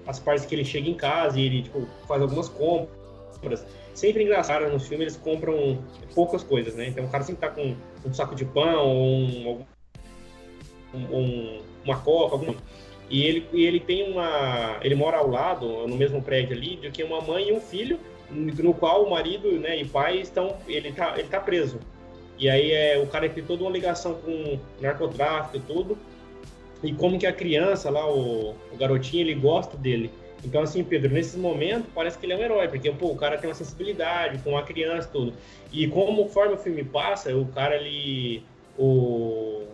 as 0.06 0.18
partes 0.18 0.46
que 0.46 0.54
ele 0.54 0.64
chega 0.64 0.88
em 0.88 0.94
casa 0.94 1.38
e 1.38 1.44
ele 1.44 1.62
tipo, 1.62 1.86
faz 2.08 2.22
algumas 2.22 2.48
compras. 2.48 3.03
Sempre 3.94 4.24
engraçado 4.24 4.68
no 4.70 4.80
filme, 4.80 5.04
eles 5.04 5.16
compram 5.16 5.78
poucas 6.14 6.42
coisas, 6.42 6.74
né? 6.74 6.88
Então 6.88 7.04
o 7.04 7.08
cara 7.08 7.22
sempre 7.22 7.40
tá 7.40 7.48
com 7.48 7.76
um 8.04 8.12
saco 8.12 8.34
de 8.34 8.44
pão, 8.44 8.86
ou 8.86 9.66
um, 10.94 11.16
um, 11.16 11.62
uma 11.84 11.94
alguma 11.94 12.56
e 13.10 13.22
ele, 13.22 13.46
e 13.52 13.64
ele 13.64 13.80
tem 13.80 14.10
uma. 14.10 14.78
Ele 14.82 14.94
mora 14.94 15.18
ao 15.18 15.28
lado, 15.28 15.86
no 15.86 15.96
mesmo 15.96 16.22
prédio 16.22 16.56
ali, 16.56 16.76
de 16.76 16.90
que 16.90 17.02
uma 17.02 17.20
mãe 17.20 17.48
e 17.48 17.52
um 17.52 17.60
filho, 17.60 17.98
no 18.30 18.74
qual 18.74 19.04
o 19.04 19.10
marido 19.10 19.52
né, 19.52 19.80
e 19.80 19.84
pai 19.84 20.20
estão. 20.20 20.56
Ele 20.66 20.92
tá, 20.92 21.14
ele 21.16 21.28
tá 21.28 21.40
preso. 21.40 21.78
E 22.38 22.48
aí 22.48 22.72
é, 22.72 22.98
o 22.98 23.06
cara 23.06 23.28
tem 23.28 23.44
toda 23.44 23.62
uma 23.62 23.70
ligação 23.70 24.14
com 24.14 24.58
narcotráfico 24.80 25.56
e 25.56 25.60
tudo. 25.60 25.98
E 26.82 26.92
como 26.92 27.18
que 27.18 27.26
a 27.26 27.32
criança 27.32 27.88
lá, 27.90 28.10
o, 28.10 28.50
o 28.72 28.76
garotinho, 28.76 29.22
ele 29.22 29.34
gosta 29.34 29.76
dele. 29.76 30.10
Então, 30.44 30.62
assim, 30.62 30.84
Pedro, 30.84 31.12
nesse 31.12 31.38
momento, 31.38 31.88
parece 31.94 32.18
que 32.18 32.26
ele 32.26 32.34
é 32.34 32.36
um 32.36 32.40
herói, 32.40 32.68
porque 32.68 32.90
pô, 32.90 33.08
o 33.08 33.16
cara 33.16 33.38
tem 33.38 33.48
uma 33.48 33.54
sensibilidade 33.54 34.38
com 34.38 34.56
a 34.56 34.62
criança 34.62 35.08
tudo. 35.10 35.32
E 35.72 35.86
conforme 35.88 36.54
o 36.54 36.58
filme 36.58 36.84
passa, 36.84 37.34
o 37.34 37.46
cara 37.46 37.74
ali. 37.74 38.44
O, 38.76 39.66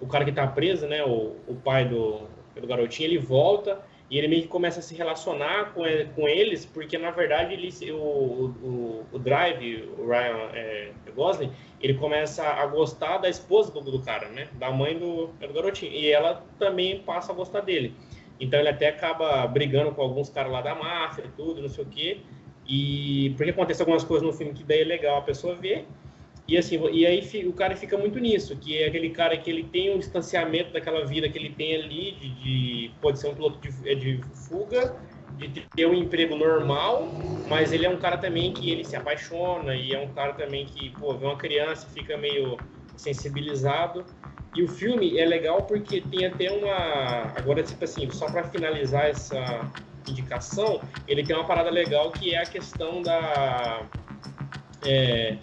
o 0.00 0.06
cara 0.06 0.24
que 0.24 0.32
tá 0.32 0.46
preso, 0.46 0.86
né? 0.86 1.04
O, 1.04 1.36
o 1.46 1.54
pai 1.54 1.86
do, 1.86 2.22
pelo 2.54 2.66
garotinho, 2.66 3.08
ele 3.08 3.18
volta 3.18 3.80
e 4.10 4.18
ele 4.18 4.28
meio 4.28 4.42
que 4.42 4.48
começa 4.48 4.80
a 4.80 4.82
se 4.82 4.94
relacionar 4.94 5.72
com, 5.72 5.82
com 6.14 6.28
eles, 6.28 6.64
porque 6.64 6.96
na 6.98 7.10
verdade 7.10 7.54
ele, 7.54 7.72
o, 7.90 7.96
o, 7.96 9.06
o 9.12 9.18
Drive, 9.18 9.88
o 9.98 10.06
Ryan 10.06 10.50
é, 10.52 10.92
Gosling, 11.14 11.50
ele 11.80 11.94
começa 11.94 12.44
a 12.44 12.66
gostar 12.66 13.18
da 13.18 13.28
esposa 13.28 13.72
do, 13.72 13.80
do 13.80 14.00
cara, 14.00 14.28
né? 14.28 14.48
Da 14.54 14.70
mãe 14.70 14.98
do, 14.98 15.26
do 15.26 15.52
garotinho. 15.52 15.92
E 15.92 16.10
ela 16.10 16.44
também 16.58 17.00
passa 17.00 17.32
a 17.32 17.34
gostar 17.34 17.60
dele. 17.60 17.94
Então 18.40 18.58
ele 18.58 18.68
até 18.68 18.88
acaba 18.88 19.46
brigando 19.46 19.92
com 19.92 20.02
alguns 20.02 20.28
caras 20.28 20.52
lá 20.52 20.60
da 20.60 20.74
máfia 20.74 21.24
e 21.24 21.28
tudo, 21.36 21.62
não 21.62 21.68
sei 21.68 21.84
o 21.84 21.86
quê. 21.86 22.20
E 22.66 23.32
porque 23.36 23.50
acontece 23.50 23.82
algumas 23.82 24.04
coisas 24.04 24.26
no 24.26 24.32
filme 24.32 24.52
que 24.52 24.64
daí 24.64 24.80
é 24.80 24.84
legal 24.84 25.18
a 25.18 25.22
pessoa 25.22 25.54
ver. 25.54 25.86
E 26.46 26.58
assim, 26.58 26.78
e 26.92 27.06
aí 27.06 27.46
o 27.46 27.54
cara 27.54 27.74
fica 27.74 27.96
muito 27.96 28.18
nisso, 28.18 28.54
que 28.56 28.76
é 28.76 28.86
aquele 28.86 29.10
cara 29.10 29.36
que 29.36 29.48
ele 29.48 29.64
tem 29.64 29.94
um 29.94 29.98
distanciamento 29.98 30.72
daquela 30.72 31.06
vida 31.06 31.26
que 31.28 31.38
ele 31.38 31.50
tem 31.50 31.74
ali, 31.74 32.12
de, 32.12 32.28
de 32.34 32.90
pode 33.00 33.18
ser 33.18 33.28
um 33.28 33.34
piloto 33.34 33.58
de, 33.60 33.88
é 33.88 33.94
de 33.94 34.20
fuga, 34.46 34.94
de 35.38 35.48
ter 35.74 35.86
um 35.86 35.94
emprego 35.94 36.36
normal, 36.36 37.08
mas 37.48 37.72
ele 37.72 37.86
é 37.86 37.88
um 37.88 37.96
cara 37.96 38.18
também 38.18 38.52
que 38.52 38.70
ele 38.70 38.84
se 38.84 38.94
apaixona 38.94 39.74
e 39.74 39.94
é 39.94 39.98
um 39.98 40.12
cara 40.12 40.34
também 40.34 40.66
que, 40.66 40.90
pô, 40.90 41.14
vê 41.14 41.24
uma 41.24 41.36
criança 41.36 41.88
fica 41.88 42.16
meio 42.18 42.58
sensibilizado. 42.94 44.04
E 44.54 44.62
o 44.62 44.68
filme 44.68 45.18
é 45.18 45.26
legal 45.26 45.62
porque 45.62 46.00
tem 46.00 46.26
até 46.26 46.50
uma. 46.50 47.32
Agora, 47.36 47.62
tipo 47.62 47.82
assim, 47.82 48.08
só 48.10 48.26
para 48.26 48.44
finalizar 48.44 49.06
essa 49.06 49.68
indicação, 50.08 50.80
ele 51.08 51.24
tem 51.24 51.34
uma 51.34 51.44
parada 51.44 51.70
legal 51.70 52.12
que 52.12 52.34
é 52.34 52.42
a 52.42 52.46
questão 52.46 53.02
da. 53.02 53.82
É, 54.86 55.36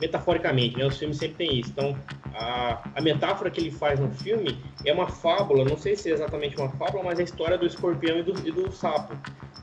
metaforicamente, 0.00 0.76
né? 0.76 0.84
Os 0.84 0.98
filmes 0.98 1.16
sempre 1.16 1.46
tem 1.46 1.60
isso. 1.60 1.70
Então, 1.70 1.96
a, 2.34 2.82
a 2.94 3.00
metáfora 3.00 3.50
que 3.50 3.60
ele 3.60 3.70
faz 3.70 3.98
no 4.00 4.10
filme 4.10 4.58
é 4.84 4.92
uma 4.92 5.06
fábula, 5.06 5.64
não 5.64 5.76
sei 5.76 5.96
se 5.96 6.10
é 6.10 6.12
exatamente 6.12 6.56
uma 6.56 6.68
fábula, 6.70 7.04
mas 7.04 7.18
é 7.18 7.22
a 7.22 7.24
história 7.24 7.56
do 7.56 7.64
escorpião 7.64 8.18
e 8.18 8.22
do, 8.22 8.32
e 8.46 8.50
do 8.50 8.70
sapo. 8.72 9.16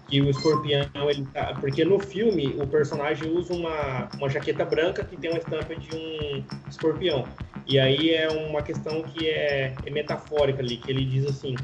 Que 0.10 0.22
o 0.22 0.30
escorpião, 0.30 1.10
ele 1.10 1.26
tá, 1.34 1.56
porque 1.60 1.86
no 1.86 2.00
filme 2.00 2.56
o 2.60 2.66
personagem 2.66 3.32
usa 3.32 3.54
uma, 3.54 4.10
uma 4.18 4.30
jaqueta 4.30 4.66
branca 4.66 5.04
que 5.04 5.16
tem 5.16 5.30
uma 5.30 5.38
estampa 5.38 5.76
de 5.76 5.96
um 5.96 6.44
escorpião. 6.68 7.26
E 7.68 7.80
aí 7.80 8.16
é 8.16 8.28
uma 8.30 8.64
questão 8.64 9.04
que 9.04 9.28
é, 9.28 9.76
é 9.86 9.90
metafórica 9.92 10.62
ali, 10.62 10.78
que 10.78 10.90
ele 10.90 11.06
diz 11.06 11.28
assim, 11.28 11.56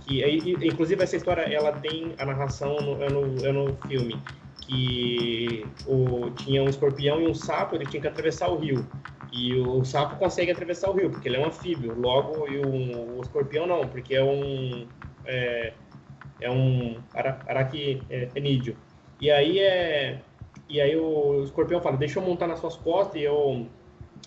que 0.00 0.24
inclusive 0.66 1.02
essa 1.02 1.16
história 1.16 1.42
ela 1.42 1.72
tem 1.72 2.12
a 2.18 2.26
narração 2.26 2.76
no, 2.80 3.02
é 3.02 3.08
no, 3.08 3.46
é 3.46 3.52
no 3.52 3.76
filme 3.86 4.20
que 4.62 5.66
o, 5.86 6.30
tinha 6.30 6.62
um 6.62 6.68
escorpião 6.68 7.20
e 7.20 7.28
um 7.28 7.34
sapo, 7.34 7.74
ele 7.74 7.86
tinha 7.86 8.00
que 8.00 8.08
atravessar 8.08 8.48
o 8.48 8.56
rio. 8.56 8.86
E 9.32 9.54
o 9.54 9.84
sapo 9.84 10.16
consegue 10.16 10.50
atravessar 10.52 10.90
o 10.90 10.94
rio, 10.94 11.10
porque 11.10 11.28
ele 11.28 11.36
é 11.36 11.40
um 11.40 11.46
anfíbio. 11.46 11.98
Logo, 11.98 12.46
e 12.48 12.58
o, 12.58 13.18
o 13.18 13.20
escorpião 13.22 13.66
não, 13.66 13.86
porque 13.88 14.14
é 14.14 14.22
um. 14.22 14.86
É, 15.24 15.72
é 16.42 16.50
um 16.50 16.96
aracnídeo. 17.48 18.76
E 19.20 19.30
aí 19.30 19.58
é. 19.58 20.20
E 20.68 20.80
aí 20.80 20.96
o 20.96 21.42
escorpião 21.44 21.80
fala, 21.80 21.96
deixa 21.96 22.18
eu 22.18 22.22
montar 22.22 22.46
nas 22.46 22.58
suas 22.58 22.76
costas 22.76 23.20
e 23.20 23.24
eu, 23.24 23.66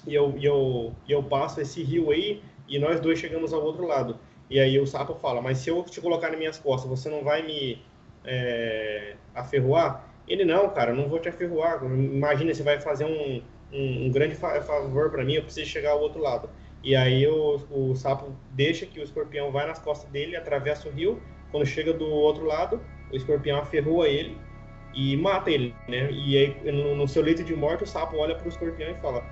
e 0.06 0.14
eu, 0.14 0.34
e 0.38 0.46
eu, 0.46 0.94
e 1.08 1.12
eu 1.12 1.24
passo 1.24 1.60
esse 1.60 1.84
rio 1.84 2.12
aí 2.12 2.42
e 2.68 2.78
nós 2.78 3.00
dois 3.00 3.18
chegamos 3.18 3.52
ao 3.52 3.64
outro 3.64 3.86
lado. 3.88 4.20
E 4.50 4.60
aí 4.60 4.80
o 4.80 4.86
sapo 4.86 5.16
fala, 5.16 5.42
mas 5.42 5.58
se 5.60 5.70
eu 5.70 5.84
te 5.84 6.00
colocar 6.00 6.30
nas 6.30 6.38
minhas 6.38 6.60
costas, 6.60 6.90
você 6.90 7.10
não 7.10 7.24
vai 7.24 7.42
me 7.42 7.82
é, 8.24 9.16
aferroar? 9.34 10.08
Ele, 10.28 10.46
não, 10.46 10.70
cara, 10.70 10.94
não 10.94 11.08
vou 11.08 11.20
te 11.20 11.30
aferroar. 11.30 11.84
Imagina, 11.84 12.54
você 12.54 12.62
vai 12.62 12.80
fazer 12.80 13.06
um, 13.06 13.42
um, 13.74 14.06
um 14.06 14.12
grande 14.12 14.36
favor 14.36 15.10
para 15.10 15.24
mim, 15.24 15.34
eu 15.34 15.44
preciso 15.44 15.70
chegar 15.70 15.92
ao 15.92 16.00
outro 16.02 16.22
lado. 16.22 16.50
E 16.84 16.96
aí 16.96 17.26
o, 17.28 17.60
o 17.72 17.96
sapo 17.96 18.32
deixa 18.52 18.86
que 18.86 19.00
o 19.00 19.04
escorpião 19.04 19.52
vai 19.52 19.66
nas 19.66 19.80
costas 19.80 20.10
dele, 20.12 20.36
atravessa 20.36 20.88
o 20.88 20.92
rio. 20.92 21.20
Quando 21.52 21.66
chega 21.66 21.94
do 21.94 22.06
outro 22.06 22.46
lado, 22.46 22.82
o 23.12 23.16
escorpião 23.16 23.60
aferroa 23.60 24.08
ele 24.08 24.38
e 24.94 25.16
mata 25.18 25.52
ele, 25.52 25.76
né? 25.88 26.10
E 26.12 26.38
aí, 26.38 26.72
no, 26.72 26.96
no 26.96 27.08
seu 27.08 27.22
leito 27.22 27.44
de 27.44 27.56
morte, 27.56 27.84
o 27.84 27.88
sapo 27.88 28.18
olha 28.18 28.36
para 28.36 28.46
o 28.46 28.50
escorpião 28.50 28.90
e 28.92 28.96
fala: 28.96 29.24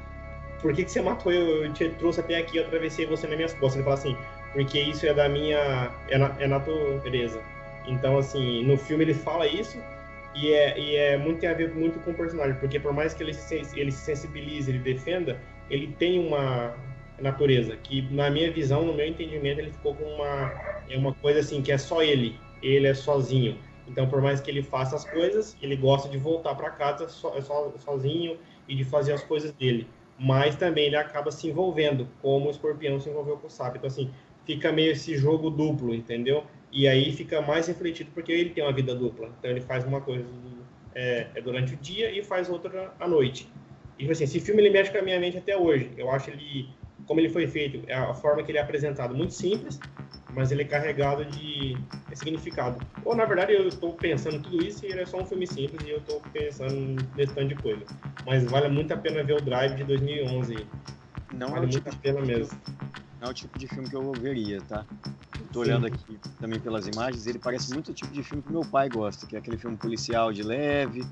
Por 0.62 0.73
que, 0.73 0.84
que 0.84 0.91
você 0.91 1.02
matou 1.02 1.32
eu? 1.32 1.65
Eu 1.65 1.73
te 1.73 1.89
trouxe 1.89 2.19
até 2.19 2.38
aqui, 2.38 2.58
eu 2.58 2.65
atravessei 2.65 3.06
você 3.06 3.28
nas 3.28 3.36
minhas 3.36 3.54
costas. 3.54 3.76
Ele 3.76 3.84
fala 3.84 3.95
assim: 3.95 4.17
Porque 4.54 4.80
isso 4.80 5.06
é 5.06 5.13
da 5.13 5.28
minha. 5.30 5.91
é, 6.10 6.17
na, 6.17 6.36
é 6.39 6.47
natureza. 6.47 7.41
Então, 7.88 8.17
assim, 8.17 8.63
no 8.63 8.78
filme 8.78 9.04
ele 9.04 9.13
fala 9.13 9.45
isso 9.47 9.78
e 10.36 10.52
é, 10.52 10.80
e 10.80 10.95
é 10.95 11.17
muito 11.17 11.39
tem 11.39 11.49
a 11.49 11.54
ver 11.54 11.73
muito 11.73 11.99
com 11.99 12.12
o 12.12 12.13
personagem, 12.13 12.56
porque 12.56 12.80
por 12.80 12.93
mais 12.93 13.13
que 13.13 13.23
ele 13.23 13.34
se, 13.34 13.62
ele 13.76 13.91
se 13.91 13.99
sensibilize, 13.99 14.69
ele 14.71 14.80
defenda, 14.80 15.39
ele 15.69 15.88
tem 15.99 16.19
uma 16.19 16.73
natureza 17.19 17.76
que, 17.78 18.02
na 18.13 18.30
minha 18.30 18.52
visão, 18.52 18.86
no 18.86 18.93
meu 18.93 19.08
entendimento, 19.08 19.60
ele 19.60 19.71
ficou 19.71 19.95
com 19.95 20.04
uma 20.04 20.52
é 20.89 20.97
uma 20.97 21.13
coisa 21.13 21.39
assim 21.39 21.62
que 21.62 21.71
é 21.71 21.78
só 21.78 22.04
ele, 22.04 22.38
ele 22.62 22.88
é 22.88 22.93
sozinho. 22.93 23.58
Então, 23.88 24.08
por 24.08 24.21
mais 24.21 24.39
que 24.39 24.49
ele 24.49 24.63
faça 24.63 24.95
as 24.95 25.06
coisas, 25.06 25.58
ele 25.62 25.76
gosta 25.76 26.08
de 26.08 26.17
voltar 26.17 26.56
para 26.56 26.69
casa 26.69 27.08
so, 27.10 27.30
so, 27.41 27.73
sozinho 27.78 28.38
e 28.67 28.76
de 28.76 28.84
fazer 28.84 29.13
as 29.13 29.23
coisas 29.23 29.52
dele. 29.52 29.88
Mas 30.17 30.56
também 30.56 30.86
ele 30.86 30.95
acaba 30.95 31.32
se 31.32 31.47
envolvendo, 31.47 32.08
como 32.21 32.47
o 32.47 32.52
escorpião 32.52 32.99
se 32.99 33.10
envolveu 33.10 33.38
com 33.38 33.47
o 33.47 33.49
sapo. 33.49 33.78
Então, 33.78 33.88
assim, 33.88 34.10
fica 34.45 34.71
meio 34.71 34.91
esse 34.91 35.17
jogo 35.17 35.49
duplo, 35.49 35.93
entendeu? 35.93 36.43
E 36.71 36.88
aí 36.88 37.12
fica 37.12 37.41
mais 37.41 37.67
refletido 37.67 38.12
porque 38.13 38.32
ele 38.32 38.52
tem 38.52 38.63
uma 38.63 38.73
vida 38.73 38.95
dupla. 38.95 39.30
Então, 39.39 39.52
ele 39.52 39.62
faz 39.62 39.84
uma 39.84 39.99
coisa 39.99 40.26
é, 40.95 41.28
é 41.36 41.41
durante 41.41 41.73
o 41.73 41.78
dia 41.78 42.12
e 42.12 42.23
faz 42.23 42.49
outra 42.49 42.93
à 42.99 43.08
noite. 43.08 43.49
E, 43.97 44.02
tipo 44.02 44.12
assim, 44.12 44.23
esse 44.23 44.39
filme 44.39 44.62
ele 44.62 44.69
mexe 44.69 44.91
com 44.91 44.97
a 44.97 45.02
minha 45.02 45.19
mente 45.19 45.38
até 45.38 45.58
hoje. 45.58 45.91
Eu 45.97 46.10
acho 46.10 46.30
ele, 46.30 46.69
como 47.06 47.20
ele 47.20 47.30
foi 47.30 47.48
feito, 47.48 47.82
a 47.92 48.13
forma 48.13 48.44
que 48.44 48.52
ele 48.52 48.58
é 48.58 48.62
apresentado, 48.62 49.16
muito 49.16 49.34
simples, 49.34 49.80
mas 50.34 50.52
ele 50.52 50.63
é 50.63 50.66
carregado 50.66 51.26
de 51.26 51.78
significado. 52.13 52.80
Ou, 53.06 53.16
na 53.16 53.26
verdade, 53.26 53.54
eu 53.54 53.68
estou 53.68 53.94
pensando 53.94 54.39
tudo 54.42 54.63
isso 54.63 54.86
e 54.86 54.89
ele 54.92 55.02
é 55.02 55.06
só 55.06 55.22
um 55.22 55.26
filme 55.26 55.46
simples 55.46 55.86
e 55.86 55.92
eu 55.92 55.98
estou 55.98 56.22
pensando 56.32 57.04
nesse 57.16 57.34
tanto 57.34 57.50
de 57.50 57.56
coisa. 57.56 57.84
Mas 58.26 58.44
vale 58.46 58.68
muito 58.70 58.94
a 58.94 58.98
pena 58.98 59.24
ver 59.24 59.34
o 59.34 59.42
Drive 59.42 59.76
de 59.76 59.84
2011. 59.84 60.68
Não 61.34 61.48
vale 61.48 61.58
é 61.58 61.62
muito 61.62 61.72
tipo 61.72 61.89
a 61.89 61.94
pena 61.94 62.22
mesmo. 62.22 62.58
Não 63.22 63.28
é 63.28 63.32
o 63.32 63.34
tipo 63.34 63.58
de 63.58 63.68
filme 63.68 63.89
que 63.89 63.96
eu 63.96 64.12
veria, 64.13 64.62
tá? 64.62 64.86
Tô 65.52 65.60
olhando 65.60 65.86
aqui 65.86 66.20
também 66.42 66.60
pelas 66.60 66.88
imagens, 66.88 67.28
ele 67.28 67.38
parece 67.38 67.72
muito 67.74 67.92
o 67.92 67.94
tipo 67.94 68.12
de 68.12 68.24
filme 68.24 68.42
que 68.42 68.52
meu 68.52 68.62
pai 68.62 68.89
gosta, 68.89 69.28
que 69.28 69.36
é 69.36 69.39
aquele 69.39 69.56
filme 69.56 69.78
policial 69.78 70.34
de 70.34 70.42
leve, 70.42 71.06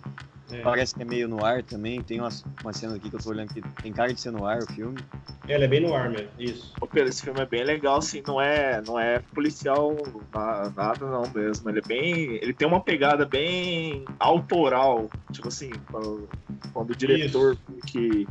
É. 0.51 0.61
parece 0.61 0.93
que 0.93 1.01
é 1.01 1.05
meio 1.05 1.27
no 1.27 1.43
ar 1.43 1.63
também, 1.63 2.01
tem 2.01 2.19
umas, 2.19 2.43
umas 2.63 2.75
cenas 2.75 2.95
aqui 2.97 3.09
que 3.09 3.15
eu 3.15 3.19
tô 3.19 3.29
olhando 3.29 3.53
que 3.53 3.61
tem 3.81 3.93
cara 3.93 4.13
de 4.13 4.19
ser 4.19 4.31
no 4.31 4.45
ar 4.45 4.59
o 4.61 4.67
filme. 4.73 4.99
Ela 5.47 5.63
é 5.63 5.67
bem 5.67 5.81
no 5.81 5.93
ar 5.95 6.09
mesmo, 6.09 6.29
isso. 6.37 6.73
Ô, 6.79 6.87
Pedro, 6.87 7.09
esse 7.09 7.23
filme 7.23 7.41
é 7.41 7.45
bem 7.45 7.63
legal, 7.63 7.97
assim, 7.97 8.21
não 8.27 8.39
é, 8.39 8.81
não 8.81 8.99
é 8.99 9.19
policial 9.33 9.95
na- 10.33 10.69
nada 10.75 11.05
não 11.05 11.23
mesmo. 11.33 11.69
Ele 11.69 11.79
é 11.79 11.81
bem. 11.81 12.35
Ele 12.41 12.53
tem 12.53 12.67
uma 12.67 12.79
pegada 12.81 13.25
bem 13.25 14.05
autoral. 14.19 15.09
Tipo 15.31 15.47
assim, 15.47 15.71
quando, 15.89 16.29
quando 16.73 16.91
o 16.91 16.95
diretor 16.95 17.57
que, 17.87 18.27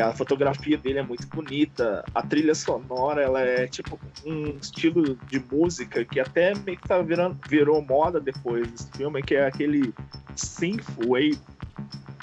a 0.00 0.12
fotografia 0.12 0.76
dele 0.76 0.98
é 0.98 1.02
muito 1.02 1.26
bonita, 1.28 2.04
a 2.14 2.22
trilha 2.22 2.54
sonora 2.54 3.22
ela 3.22 3.40
é 3.40 3.66
tipo 3.66 3.98
um 4.24 4.56
estilo 4.60 5.16
de 5.28 5.42
música 5.50 6.04
que 6.04 6.20
até 6.20 6.54
meio 6.54 6.78
que 6.78 6.88
tá 6.88 7.00
virando, 7.00 7.38
virou 7.48 7.80
moda 7.82 8.20
depois 8.20 8.70
desse 8.70 8.90
filme, 8.92 9.22
que 9.22 9.34
é 9.34 9.46
aquele 9.46 9.92
synthwave, 10.36 11.38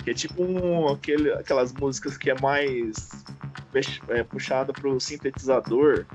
que 0.03 0.11
é 0.11 0.13
tipo 0.13 0.43
um, 0.43 0.88
aquele, 0.88 1.31
aquelas 1.33 1.73
músicas 1.73 2.17
que 2.17 2.29
é 2.29 2.39
mais 2.39 3.09
é, 4.09 4.23
puxada 4.23 4.71
pro 4.71 4.99
sintetizador. 4.99 6.05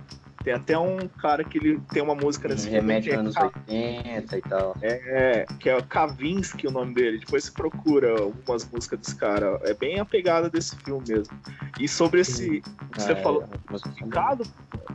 Tem 0.42 0.54
até 0.54 0.78
um 0.78 1.06
cara 1.06 1.44
que 1.44 1.58
ele 1.58 1.78
tem 1.92 2.02
uma 2.02 2.14
música 2.14 2.48
nesse 2.48 2.64
filme 2.70 2.80
Remete 2.80 3.10
é, 3.10 3.14
anos 3.14 3.34
Ka- 3.34 3.44
80 3.68 4.38
e 4.38 4.40
tal. 4.42 4.74
é, 4.80 5.44
que 5.58 5.68
é 5.68 5.76
o 5.76 5.82
Kavinsky 5.84 6.66
o 6.66 6.70
nome 6.70 6.94
dele. 6.94 7.18
Depois 7.18 7.44
você 7.44 7.50
procura 7.52 8.18
algumas 8.20 8.66
músicas 8.70 8.98
desse 9.00 9.16
cara. 9.16 9.60
É 9.64 9.74
bem 9.74 10.00
a 10.00 10.04
pegada 10.04 10.48
desse 10.48 10.74
filme 10.76 11.04
mesmo. 11.06 11.38
E 11.78 11.86
sobre 11.86 12.20
esse. 12.22 12.62
Você 12.94 13.12
Ah, 13.12 13.16
falou 13.16 13.44
é, 13.70 13.78
significado, 13.78 14.44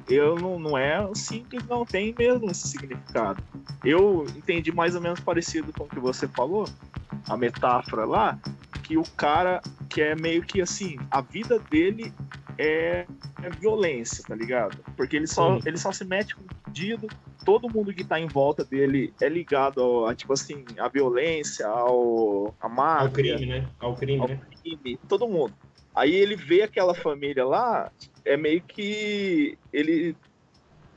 eu 0.09 0.35
não, 0.35 0.57
não 0.59 0.77
é 0.77 1.07
simples, 1.13 1.63
não 1.67 1.85
tem 1.85 2.13
mesmo 2.17 2.49
esse 2.49 2.67
significado. 2.67 3.41
Eu 3.83 4.25
entendi 4.35 4.71
mais 4.71 4.95
ou 4.95 5.01
menos 5.01 5.19
parecido 5.19 5.71
com 5.73 5.83
o 5.83 5.87
que 5.87 5.99
você 5.99 6.27
falou, 6.27 6.67
a 7.29 7.37
metáfora 7.37 8.03
lá, 8.03 8.37
que 8.85 8.97
o 8.97 9.03
cara 9.17 9.61
que 9.89 9.99
é 9.99 10.15
meio 10.15 10.43
que 10.43 10.61
assim, 10.61 10.97
a 11.09 11.19
vida 11.19 11.57
dele 11.57 12.13
é, 12.55 13.07
é 13.41 13.49
violência, 13.59 14.23
tá 14.23 14.35
ligado? 14.35 14.77
Porque 14.95 15.15
ele 15.15 15.25
só, 15.25 15.57
Sim. 15.57 15.63
ele 15.65 15.77
só 15.77 15.91
se 15.91 16.05
mete 16.05 16.35
com 16.35 16.43
o 16.43 16.55
pedido, 16.65 17.07
todo 17.43 17.67
mundo 17.67 17.91
que 17.91 18.03
tá 18.03 18.19
em 18.19 18.27
volta 18.27 18.63
dele 18.63 19.11
é 19.19 19.27
ligado 19.27 19.81
ao, 19.81 20.07
a, 20.07 20.13
tipo 20.13 20.33
assim, 20.33 20.63
a 20.77 20.87
violência, 20.87 21.65
ao, 21.65 22.53
a 22.61 22.69
máfia 22.69 23.07
Ao 23.07 23.11
crime, 23.11 23.45
né? 23.47 23.67
Ao 23.79 23.95
crime, 23.95 24.21
ao 24.21 24.27
né? 24.27 24.39
crime, 24.61 24.99
todo 25.09 25.27
mundo. 25.27 25.53
Aí 25.95 26.13
ele 26.13 26.35
vê 26.35 26.61
aquela 26.61 26.93
família 26.93 27.43
lá, 27.43 27.91
é 28.23 28.37
meio 28.37 28.61
que 28.61 29.57
ele 29.73 30.15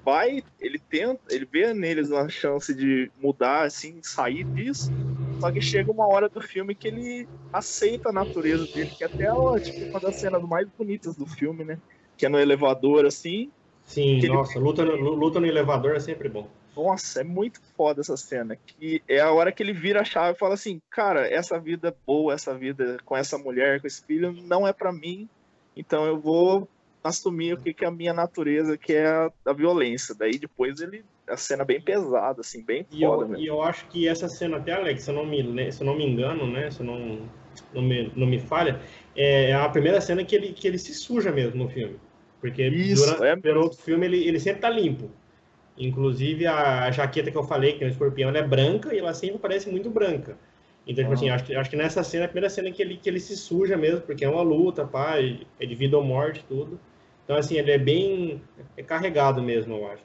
vai, 0.08 0.42
ele 0.58 0.78
tenta, 0.78 1.20
ele 1.28 1.44
vê 1.44 1.74
neles 1.74 2.10
uma 2.10 2.28
chance 2.30 2.74
de 2.74 3.10
mudar, 3.18 3.66
assim, 3.66 4.00
sair 4.02 4.46
disso. 4.54 4.90
Só 5.38 5.52
que 5.52 5.60
chega 5.60 5.92
uma 5.92 6.06
hora 6.06 6.28
do 6.28 6.40
filme 6.40 6.74
que 6.74 6.88
ele 6.88 7.28
aceita 7.52 8.08
a 8.08 8.12
natureza 8.12 8.66
dele, 8.66 8.90
que 8.96 9.04
até 9.04 9.24
é 9.24 9.60
tipo, 9.60 9.78
uma 9.92 10.00
das 10.00 10.16
cenas 10.16 10.42
mais 10.42 10.66
bonitas 10.76 11.14
do 11.14 11.26
filme, 11.26 11.62
né? 11.64 11.78
Que 12.16 12.24
é 12.26 12.28
no 12.28 12.38
elevador, 12.38 13.04
assim. 13.04 13.50
Sim, 13.84 14.18
Que 14.18 14.26
ele- 14.26 14.34
nossa, 14.34 14.58
luta 14.58 14.84
no, 14.84 14.96
luta 14.96 15.38
no 15.40 15.46
elevador 15.46 15.94
é 15.94 16.00
sempre 16.00 16.28
bom. 16.28 16.48
Nossa, 16.74 17.20
é 17.20 17.24
muito 17.24 17.60
foda 17.76 18.00
essa 18.00 18.16
cena. 18.16 18.56
Que 18.56 19.02
é 19.08 19.20
a 19.20 19.32
hora 19.32 19.52
que 19.52 19.62
ele 19.62 19.72
vira 19.72 20.00
a 20.00 20.04
chave 20.04 20.36
e 20.36 20.38
fala 20.38 20.54
assim: 20.54 20.80
Cara, 20.90 21.28
essa 21.28 21.58
vida 21.58 21.94
boa, 22.06 22.32
essa 22.34 22.54
vida 22.56 22.98
com 23.04 23.16
essa 23.16 23.36
mulher, 23.36 23.80
com 23.80 23.86
esse 23.86 24.02
filho, 24.06 24.32
não 24.32 24.66
é 24.66 24.72
pra 24.72 24.92
mim. 24.92 25.28
Então 25.76 26.06
eu 26.06 26.18
vou 26.18 26.68
assumir 27.08 27.54
o 27.54 27.58
que, 27.62 27.74
que 27.74 27.84
é 27.84 27.88
a 27.88 27.90
minha 27.90 28.12
natureza, 28.12 28.78
que 28.78 28.92
é 28.92 29.06
a, 29.06 29.30
a 29.46 29.52
violência. 29.52 30.14
Daí 30.14 30.38
depois 30.38 30.80
ele. 30.80 31.04
A 31.28 31.36
cena 31.36 31.62
bem 31.62 31.78
pesada, 31.78 32.40
assim, 32.40 32.64
bem 32.64 32.86
E 32.90 33.02
foda 33.04 33.24
eu, 33.24 33.28
mesmo. 33.28 33.44
e 33.44 33.46
eu 33.46 33.62
acho 33.62 33.86
que 33.90 34.08
essa 34.08 34.28
cena 34.28 34.56
até, 34.56 34.72
Alex, 34.72 35.02
se 35.02 35.10
eu 35.10 35.14
não 35.14 35.26
me, 35.26 35.42
le- 35.42 35.70
se 35.70 35.82
eu 35.82 35.86
não 35.86 35.94
me 35.94 36.06
engano, 36.06 36.46
né? 36.50 36.70
Se 36.70 36.80
eu 36.80 36.86
não, 36.86 37.18
não, 37.74 37.82
me, 37.82 38.10
não 38.16 38.26
me 38.26 38.38
falha, 38.38 38.80
é 39.14 39.52
a 39.52 39.68
primeira 39.68 40.00
cena 40.00 40.24
que 40.24 40.34
ele, 40.34 40.52
que 40.54 40.66
ele 40.66 40.78
se 40.78 40.94
suja 40.94 41.30
mesmo 41.30 41.62
no 41.62 41.68
filme. 41.68 41.96
Porque 42.40 42.62
Isso, 42.66 43.04
durante 43.04 43.24
é 43.24 43.36
pelo 43.36 43.62
outro 43.62 43.78
filme 43.78 44.06
ele, 44.06 44.26
ele 44.26 44.40
sempre 44.40 44.62
tá 44.62 44.70
limpo. 44.70 45.10
Inclusive 45.76 46.46
a 46.46 46.90
jaqueta 46.90 47.30
que 47.30 47.36
eu 47.36 47.44
falei, 47.44 47.74
que 47.74 47.84
é 47.84 47.86
um 47.86 47.90
escorpião, 47.90 48.30
ela 48.30 48.38
é 48.38 48.42
branca 48.46 48.94
e 48.94 48.98
ela 48.98 49.14
sempre 49.14 49.38
parece 49.38 49.70
muito 49.70 49.90
branca. 49.90 50.36
Então, 50.86 51.04
tipo 51.04 51.10
Ah. 51.10 51.14
assim, 51.14 51.28
acho 51.28 51.44
que, 51.44 51.54
acho 51.54 51.70
que 51.70 51.76
nessa 51.76 52.02
cena 52.02 52.24
é 52.24 52.26
a 52.26 52.28
primeira 52.28 52.48
cena 52.50 52.70
que 52.72 52.80
ele, 52.82 52.96
que 52.96 53.08
ele 53.08 53.20
se 53.20 53.36
suja 53.36 53.76
mesmo, 53.76 54.00
porque 54.00 54.24
é 54.24 54.28
uma 54.28 54.42
luta, 54.42 54.86
pá, 54.86 55.16
é 55.18 55.66
de 55.66 55.74
vida 55.74 55.96
ou 55.96 56.02
morte, 56.02 56.42
tudo. 56.48 56.80
Então, 57.28 57.36
assim, 57.36 57.56
ele 57.58 57.70
é 57.70 57.76
bem 57.76 58.42
é 58.74 58.82
carregado 58.82 59.42
mesmo, 59.42 59.76
eu 59.76 59.86
acho. 59.92 60.02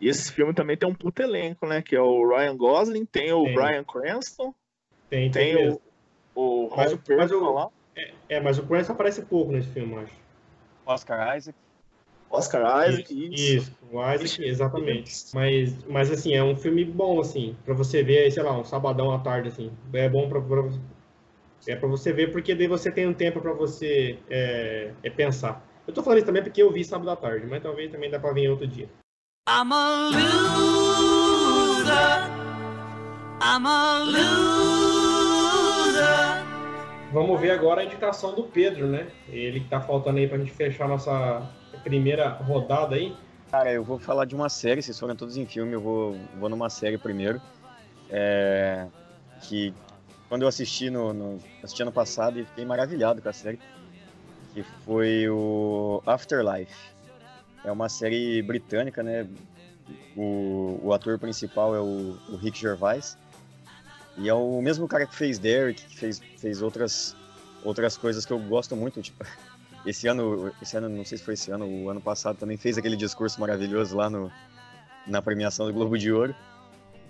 E 0.00 0.06
esse 0.08 0.30
filme 0.30 0.54
também 0.54 0.76
tem 0.76 0.88
um 0.88 0.94
puto 0.94 1.20
elenco, 1.20 1.66
né? 1.66 1.82
Que 1.82 1.96
é 1.96 2.00
o 2.00 2.24
Ryan 2.24 2.56
Gosling, 2.56 3.04
tem 3.04 3.32
o 3.32 3.42
Tem. 3.42 3.54
Brian 3.54 3.82
Cranston, 3.82 4.54
Tem, 5.10 5.28
tem, 5.28 5.56
tem 5.56 5.68
o, 5.68 5.80
o 6.36 6.70
Mas 6.70 6.92
mas 6.92 6.92
o- 6.92 6.98
Perlman 6.98 7.52
lá, 7.52 7.68
É, 8.28 8.38
mas 8.40 8.58
o 8.60 8.62
Cranston 8.66 8.92
aparece 8.92 9.22
pouco 9.22 9.50
nesse 9.50 9.70
filme, 9.70 9.92
eu 9.92 9.98
acho. 10.02 10.14
Oscar 10.86 11.36
Isaac. 11.36 11.58
Oscar 12.30 12.88
Isaac, 12.88 13.12
isso. 13.12 13.56
Isso, 13.56 13.78
o 13.90 14.12
Isaac, 14.14 14.44
exatamente. 14.44 15.12
Mas, 15.34 15.84
mas 15.86 16.12
assim, 16.12 16.32
é 16.32 16.44
um 16.44 16.54
filme 16.54 16.84
bom, 16.84 17.18
assim, 17.18 17.56
pra 17.64 17.74
você 17.74 18.04
ver, 18.04 18.30
sei 18.30 18.44
lá, 18.44 18.56
um 18.56 18.64
sabadão 18.64 19.10
à 19.10 19.18
tarde, 19.18 19.48
assim. 19.48 19.72
É 19.92 20.08
bom 20.08 20.28
pra, 20.28 20.40
pra, 20.40 20.62
é 21.66 21.74
pra 21.74 21.88
você 21.88 22.12
ver, 22.12 22.30
porque 22.30 22.54
daí 22.54 22.68
você 22.68 22.88
tem 22.92 23.08
um 23.08 23.12
tempo 23.12 23.40
pra 23.40 23.52
você 23.52 24.16
é, 24.30 24.92
é 25.02 25.10
pensar. 25.10 25.71
Eu 25.86 25.92
tô 25.92 26.02
falando 26.02 26.18
isso 26.18 26.26
também 26.26 26.42
porque 26.42 26.62
eu 26.62 26.72
vi 26.72 26.84
sábado 26.84 27.10
à 27.10 27.16
tarde, 27.16 27.46
mas 27.46 27.62
talvez 27.62 27.90
também 27.90 28.10
dá 28.10 28.18
pra 28.18 28.32
vir 28.32 28.48
outro 28.48 28.66
dia. 28.66 28.88
I'm 29.48 29.72
a 29.72 30.10
loser. 30.10 31.92
I'm 33.42 33.66
a 33.66 33.98
loser. 34.04 34.22
Vamos 37.12 37.40
ver 37.40 37.50
agora 37.50 37.82
a 37.82 37.84
indicação 37.84 38.34
do 38.34 38.44
Pedro, 38.44 38.86
né? 38.86 39.08
Ele 39.28 39.60
que 39.60 39.68
tá 39.68 39.80
faltando 39.80 40.18
aí 40.18 40.28
pra 40.28 40.38
gente 40.38 40.52
fechar 40.52 40.88
nossa 40.88 41.46
primeira 41.82 42.28
rodada 42.28 42.94
aí. 42.94 43.14
Cara, 43.50 43.70
eu 43.70 43.84
vou 43.84 43.98
falar 43.98 44.24
de 44.24 44.34
uma 44.34 44.48
série, 44.48 44.80
vocês 44.80 44.98
foram 44.98 45.14
todos 45.14 45.36
em 45.36 45.44
filme, 45.44 45.74
eu 45.74 45.80
vou, 45.80 46.16
vou 46.38 46.48
numa 46.48 46.70
série 46.70 46.96
primeiro. 46.96 47.38
É, 48.08 48.86
que 49.42 49.74
quando 50.28 50.42
eu 50.42 50.48
assisti 50.48 50.88
no, 50.88 51.12
no, 51.12 51.38
assisti 51.62 51.82
ano 51.82 51.92
passado 51.92 52.40
e 52.40 52.46
fiquei 52.46 52.64
maravilhado 52.64 53.20
com 53.20 53.28
a 53.28 53.32
série. 53.32 53.58
Que 54.52 54.62
foi 54.84 55.28
o 55.28 56.02
Afterlife. 56.06 56.92
É 57.64 57.70
uma 57.70 57.88
série 57.88 58.42
britânica, 58.42 59.02
né? 59.02 59.26
O, 60.16 60.78
o 60.82 60.92
ator 60.92 61.18
principal 61.18 61.74
é 61.74 61.80
o, 61.80 62.16
o 62.28 62.36
Rick 62.36 62.58
Gervais. 62.58 63.16
E 64.16 64.28
é 64.28 64.34
o 64.34 64.60
mesmo 64.60 64.86
cara 64.86 65.06
que 65.06 65.14
fez 65.14 65.38
Derek, 65.38 65.82
que 65.84 65.96
fez, 65.96 66.20
fez 66.36 66.60
outras, 66.60 67.16
outras 67.64 67.96
coisas 67.96 68.26
que 68.26 68.32
eu 68.32 68.38
gosto 68.38 68.76
muito, 68.76 69.00
tipo, 69.00 69.24
esse 69.86 70.06
ano, 70.06 70.52
esse 70.60 70.76
ano, 70.76 70.88
não 70.88 71.04
sei 71.04 71.16
se 71.16 71.24
foi 71.24 71.34
esse 71.34 71.50
ano, 71.50 71.66
o 71.66 71.88
ano 71.88 72.00
passado 72.00 72.36
também 72.36 72.56
fez 72.56 72.76
aquele 72.76 72.96
discurso 72.96 73.40
maravilhoso 73.40 73.96
lá 73.96 74.10
no, 74.10 74.30
na 75.06 75.22
premiação 75.22 75.66
do 75.66 75.72
Globo 75.72 75.96
de 75.96 76.12
Ouro. 76.12 76.34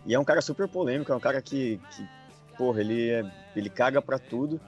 E 0.07 0.15
é 0.15 0.19
um 0.19 0.25
cara 0.25 0.41
super 0.41 0.69
polêmico, 0.69 1.13
é 1.13 1.17
um 1.17 1.21
cara 1.21 1.41
que, 1.41 1.81
que 1.91 2.09
porra, 2.57 2.81
ele, 2.81 3.11
é, 3.11 3.25
ele 3.57 3.71
caga 3.71 4.01
pra 4.01 4.19
tudo. 4.19 4.61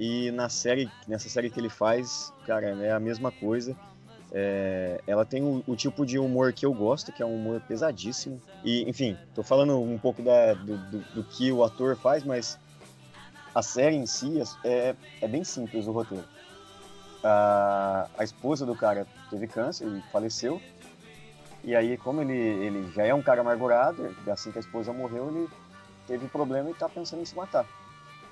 E 0.00 0.30
na 0.30 0.48
série, 0.48 0.90
nessa 1.06 1.28
série 1.28 1.50
que 1.50 1.60
ele 1.60 1.68
faz, 1.68 2.32
cara, 2.46 2.68
é 2.82 2.90
a 2.90 2.98
mesma 2.98 3.30
coisa. 3.30 3.76
É, 4.32 4.98
ela 5.06 5.26
tem 5.26 5.42
o, 5.42 5.62
o, 5.66 5.76
tipo 5.76 6.06
de 6.06 6.18
humor 6.18 6.54
que 6.54 6.64
eu 6.64 6.72
gosto, 6.72 7.12
que 7.12 7.22
é 7.22 7.26
um 7.26 7.34
humor 7.34 7.60
pesadíssimo. 7.68 8.40
E, 8.64 8.88
enfim, 8.88 9.18
tô 9.34 9.42
falando 9.42 9.78
um 9.78 9.98
pouco 9.98 10.22
da, 10.22 10.54
do, 10.54 10.78
do, 10.78 10.98
do, 11.16 11.24
que 11.24 11.52
o 11.52 11.62
ator 11.62 11.98
faz, 11.98 12.24
mas 12.24 12.58
a 13.54 13.60
série 13.60 13.96
em 13.96 14.06
si 14.06 14.40
é, 14.64 14.96
é 15.20 15.28
bem 15.28 15.44
simples 15.44 15.86
o 15.86 15.92
roteiro. 15.92 16.24
A, 17.22 18.08
a 18.16 18.24
esposa 18.24 18.64
do 18.64 18.74
cara 18.74 19.06
teve 19.28 19.46
câncer 19.48 19.86
e 19.86 20.00
faleceu. 20.10 20.62
E 21.62 21.76
aí, 21.76 21.98
como 21.98 22.22
ele, 22.22 22.32
ele 22.32 22.90
já 22.92 23.04
é 23.04 23.12
um 23.12 23.20
cara 23.20 23.42
amargurado, 23.42 24.16
assim 24.32 24.50
que 24.50 24.56
a 24.56 24.62
esposa 24.62 24.94
morreu, 24.94 25.28
ele 25.28 25.48
teve 26.06 26.26
problema 26.26 26.70
e 26.70 26.74
tá 26.74 26.88
pensando 26.88 27.20
em 27.20 27.26
se 27.26 27.36
matar. 27.36 27.66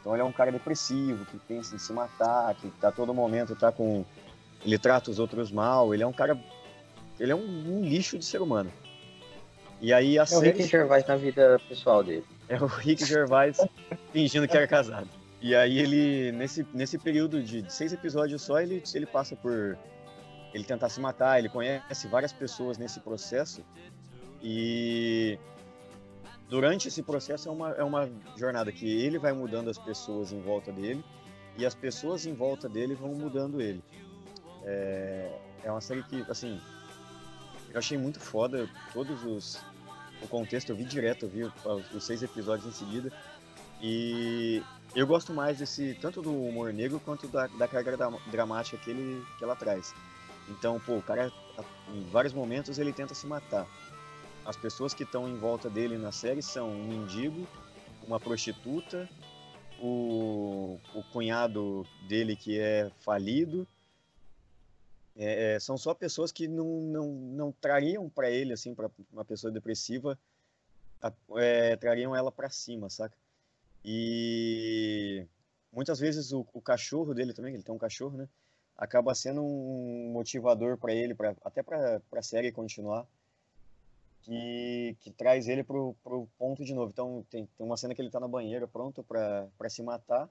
Então 0.01 0.15
ele 0.15 0.23
é 0.23 0.25
um 0.25 0.33
cara 0.33 0.53
depressivo, 0.53 1.25
que 1.27 1.39
pensa 1.39 1.75
em 1.75 1.79
se 1.79 1.93
matar, 1.93 2.55
que 2.55 2.71
tá 2.81 2.91
todo 2.91 3.13
momento 3.13 3.57
tá 3.57 3.73
com 3.73 4.05
ele 4.65 4.79
trata 4.79 5.11
os 5.11 5.19
outros 5.19 5.51
mal, 5.51 5.95
ele 5.95 6.03
é 6.03 6.07
um 6.07 6.13
cara. 6.13 6.39
Ele 7.19 7.33
é 7.33 7.35
um, 7.35 7.79
um 7.79 7.85
lixo 7.85 8.19
de 8.19 8.25
ser 8.25 8.41
humano. 8.41 8.73
E 9.81 9.93
aí 9.93 10.19
a 10.19 10.23
é 10.23 10.27
série... 10.27 10.51
o 10.51 10.57
Rick 10.57 10.69
Gervais 10.69 11.07
na 11.07 11.17
vida 11.17 11.61
pessoal 11.69 12.03
dele. 12.03 12.25
É 12.49 12.57
o 12.57 12.67
Rick 12.67 13.05
Gervais 13.05 13.59
fingindo 14.13 14.49
que 14.49 14.57
era 14.57 14.67
casado. 14.67 15.09
E 15.41 15.55
aí 15.55 15.79
ele, 15.79 16.33
nesse, 16.33 16.67
nesse 16.75 16.99
período 16.99 17.43
de 17.43 17.73
seis 17.73 17.93
episódios 17.93 18.43
só, 18.43 18.61
ele, 18.61 18.83
ele 18.93 19.07
passa 19.07 19.37
por 19.37 19.79
ele 20.53 20.65
tentar 20.65 20.89
se 20.89 21.01
matar, 21.01 21.39
ele 21.39 21.49
conhece 21.49 22.09
várias 22.09 22.33
pessoas 22.33 22.77
nesse 22.77 22.99
processo. 23.01 23.63
E 24.43 25.39
durante 26.49 26.89
esse 26.89 27.03
processo 27.03 27.49
é 27.49 27.53
uma, 27.53 27.71
é 27.73 27.85
uma 27.85 28.11
jornada 28.37 28.73
que 28.73 28.87
ele 28.89 29.19
vai 29.19 29.33
mudando 29.33 29.69
as 29.69 29.79
pessoas 29.79 30.33
em 30.33 30.41
volta 30.41 30.73
dele 30.73 31.05
e 31.57 31.67
as 31.67 31.75
pessoas 31.75 32.25
em 32.27 32.35
volta 32.35 32.69
dele 32.69 32.95
vão 32.95 33.15
mudando 33.15 33.61
ele. 33.61 33.83
É, 34.65 35.39
é 35.65 35.71
uma 35.71 35.81
série 35.81 36.03
que, 36.05 36.25
assim, 36.29 36.61
eu 37.71 37.79
achei 37.79 37.99
muito 37.99 38.21
foda 38.21 38.69
todos 38.93 39.25
os. 39.25 39.61
O 40.23 40.27
contexto 40.27 40.71
eu 40.71 40.77
vi 40.77 40.85
direto, 40.85 41.27
eu 41.27 41.29
vi 41.29 41.45
os, 41.95 42.05
seis 42.05 42.23
episódios 42.23 42.67
em 42.67 42.73
seguida. 42.73 43.13
E 43.81 44.63
eu 44.95 45.07
gosto 45.07 45.33
mais 45.33 45.59
desse, 45.59 45.97
tanto 46.01 46.21
do 46.21 46.33
humor 46.33 46.73
negro 46.73 47.01
quanto 47.05 47.29
da, 47.29 47.47
da 47.47 47.69
carga 47.69 47.97
dramática 48.27 48.77
que, 48.79 48.91
ele, 48.91 49.25
que 49.37 49.45
ela 49.45 49.55
traz. 49.55 49.95
Então, 50.49 50.81
pô, 50.81 50.97
o 50.97 51.03
cara, 51.03 51.31
em 51.95 52.03
vários 52.11 52.33
momentos, 52.33 52.79
ele 52.79 52.93
tenta 52.93 53.15
se 53.15 53.27
matar. 53.27 53.67
As 54.49 54.57
pessoas 54.57 54.95
que 54.95 55.03
estão 55.03 55.29
em 55.29 55.37
volta 55.37 55.69
dele 55.69 55.99
na 55.99 56.11
série 56.11 56.41
são 56.41 56.71
um 56.71 56.89
mendigo, 56.89 57.47
uma 58.07 58.19
prostituta, 58.19 59.07
o, 59.79 60.81
o 60.95 61.03
cunhado 61.13 61.87
dele 62.09 62.35
que 62.35 62.59
é 62.59 62.91
falido 63.01 63.69
é, 65.15 65.57
é, 65.57 65.61
são 65.61 65.77
só 65.77 65.93
pessoas 65.93 66.33
que 66.33 66.49
não, 66.49 66.81
não, 66.81 67.07
não 67.13 67.53
trariam 67.53 68.09
para 68.09 68.31
ele, 68.31 68.55
assim, 68.55 68.75
para 68.75 68.91
uma 69.13 69.23
pessoa 69.23 69.53
depressiva, 69.53 70.19
é, 71.37 71.77
trariam 71.77 72.17
ela 72.17 72.33
para 72.33 72.49
cima, 72.49 72.89
saca? 72.89 73.15
E 73.85 75.27
muitas 75.71 76.01
vezes 76.01 76.33
o, 76.33 76.47
o, 76.55 76.61
cachorro 76.63 77.13
dele 77.13 77.35
também, 77.35 77.53
ele 77.53 77.63
tem 77.63 77.75
um 77.75 77.79
cachorro, 77.79 78.17
né? 78.17 78.27
Acaba 78.79 79.15
sendo 79.15 79.43
um 79.43 80.11
motivador 80.11 80.79
para 80.79 80.95
ele, 80.95 81.15
pra, 81.15 81.37
até 81.45 81.63
para 81.63 82.01
a 82.17 82.23
série 82.23 82.51
continuar, 82.51 83.07
que, 84.29 84.97
que 85.01 85.11
traz 85.11 85.49
ele 85.49 85.65
pro, 85.65 85.97
pro 86.05 86.29
ponto 86.39 86.63
de 86.63 86.75
novo. 86.75 86.91
Então 86.91 87.25
tem, 87.31 87.47
tem 87.47 87.67
uma 87.67 87.79
cena 87.79 87.95
que 87.95 88.03
ele 88.03 88.11
tá 88.11 88.21
na 88.21 88.29
banheira 88.29 88.69
pronto 88.69 89.03
para 89.03 89.71
se 89.71 89.83
matar, 89.83 90.29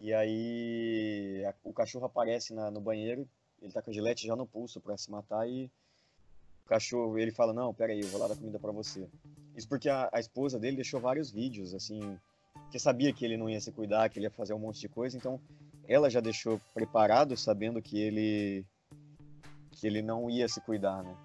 e 0.00 0.14
aí 0.14 1.44
a, 1.44 1.54
o 1.64 1.72
cachorro 1.72 2.06
aparece 2.06 2.54
na, 2.54 2.70
no 2.70 2.80
banheiro 2.80 3.28
ele 3.60 3.72
tá 3.72 3.82
com 3.82 3.90
a 3.90 3.92
gilete 3.92 4.26
já 4.26 4.36
no 4.36 4.46
pulso 4.46 4.80
para 4.80 4.96
se 4.96 5.10
matar 5.10 5.48
e 5.48 5.70
o 6.64 6.68
cachorro, 6.68 7.18
ele 7.18 7.32
fala, 7.32 7.52
não, 7.52 7.74
pera 7.74 7.92
aí, 7.92 8.00
eu 8.00 8.08
vou 8.08 8.20
lá 8.20 8.28
dar 8.28 8.36
comida 8.36 8.58
para 8.58 8.70
você. 8.70 9.08
Isso 9.56 9.68
porque 9.68 9.88
a, 9.88 10.08
a, 10.12 10.20
esposa 10.20 10.58
dele 10.58 10.76
deixou 10.76 11.00
vários 11.00 11.30
vídeos, 11.30 11.74
assim, 11.74 12.18
que 12.70 12.78
sabia 12.78 13.12
que 13.12 13.24
ele 13.24 13.36
não 13.36 13.48
ia 13.48 13.60
se 13.60 13.72
cuidar, 13.72 14.08
que 14.08 14.18
ele 14.18 14.26
ia 14.26 14.30
fazer 14.30 14.52
um 14.52 14.58
monte 14.58 14.80
de 14.80 14.88
coisa, 14.88 15.16
então 15.16 15.40
ela 15.88 16.10
já 16.10 16.20
deixou 16.20 16.60
preparado, 16.74 17.36
sabendo 17.36 17.82
que 17.82 17.98
ele 17.98 18.64
que 19.72 19.86
ele 19.86 20.02
não 20.02 20.28
ia 20.28 20.48
se 20.48 20.60
cuidar, 20.60 21.02
né? 21.02 21.16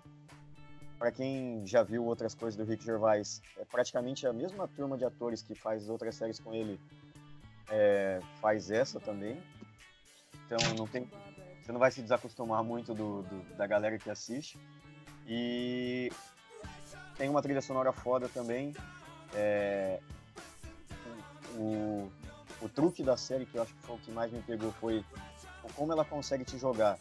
Para 1.03 1.11
quem 1.11 1.67
já 1.67 1.83
viu 1.83 2.05
outras 2.05 2.33
coisas 2.33 2.55
do 2.55 2.63
Rick 2.63 2.85
Gervais, 2.85 3.41
é 3.57 3.65
praticamente 3.65 4.25
a 4.25 4.31
mesma 4.31 4.69
turma 4.69 4.97
de 4.97 5.03
atores 5.03 5.43
que 5.43 5.53
faz 5.53 5.89
outras 5.89 6.15
séries 6.15 6.39
com 6.39 6.53
ele, 6.53 6.79
é, 7.69 8.21
faz 8.39 8.71
essa 8.71 9.01
também. 9.01 9.37
Então 10.45 10.57
não 10.77 10.87
tem 10.87 11.05
você 11.61 11.73
não 11.73 11.79
vai 11.81 11.91
se 11.91 12.01
desacostumar 12.01 12.63
muito 12.63 12.93
do, 12.93 13.21
do, 13.23 13.57
da 13.57 13.67
galera 13.67 13.97
que 13.99 14.09
assiste. 14.09 14.57
E 15.27 16.09
tem 17.17 17.27
uma 17.27 17.41
trilha 17.41 17.61
sonora 17.61 17.91
foda 17.91 18.29
também. 18.29 18.73
É, 19.33 19.99
o, 21.57 22.09
o 22.61 22.69
truque 22.69 23.03
da 23.03 23.17
série 23.17 23.45
que 23.45 23.57
eu 23.57 23.63
acho 23.63 23.75
que 23.75 23.81
foi 23.81 23.95
o 23.97 23.99
que 23.99 24.09
mais 24.09 24.31
me 24.31 24.41
pegou 24.41 24.71
foi 24.71 25.03
como 25.75 25.91
ela 25.91 26.05
consegue 26.05 26.45
te 26.45 26.57
jogar 26.57 26.97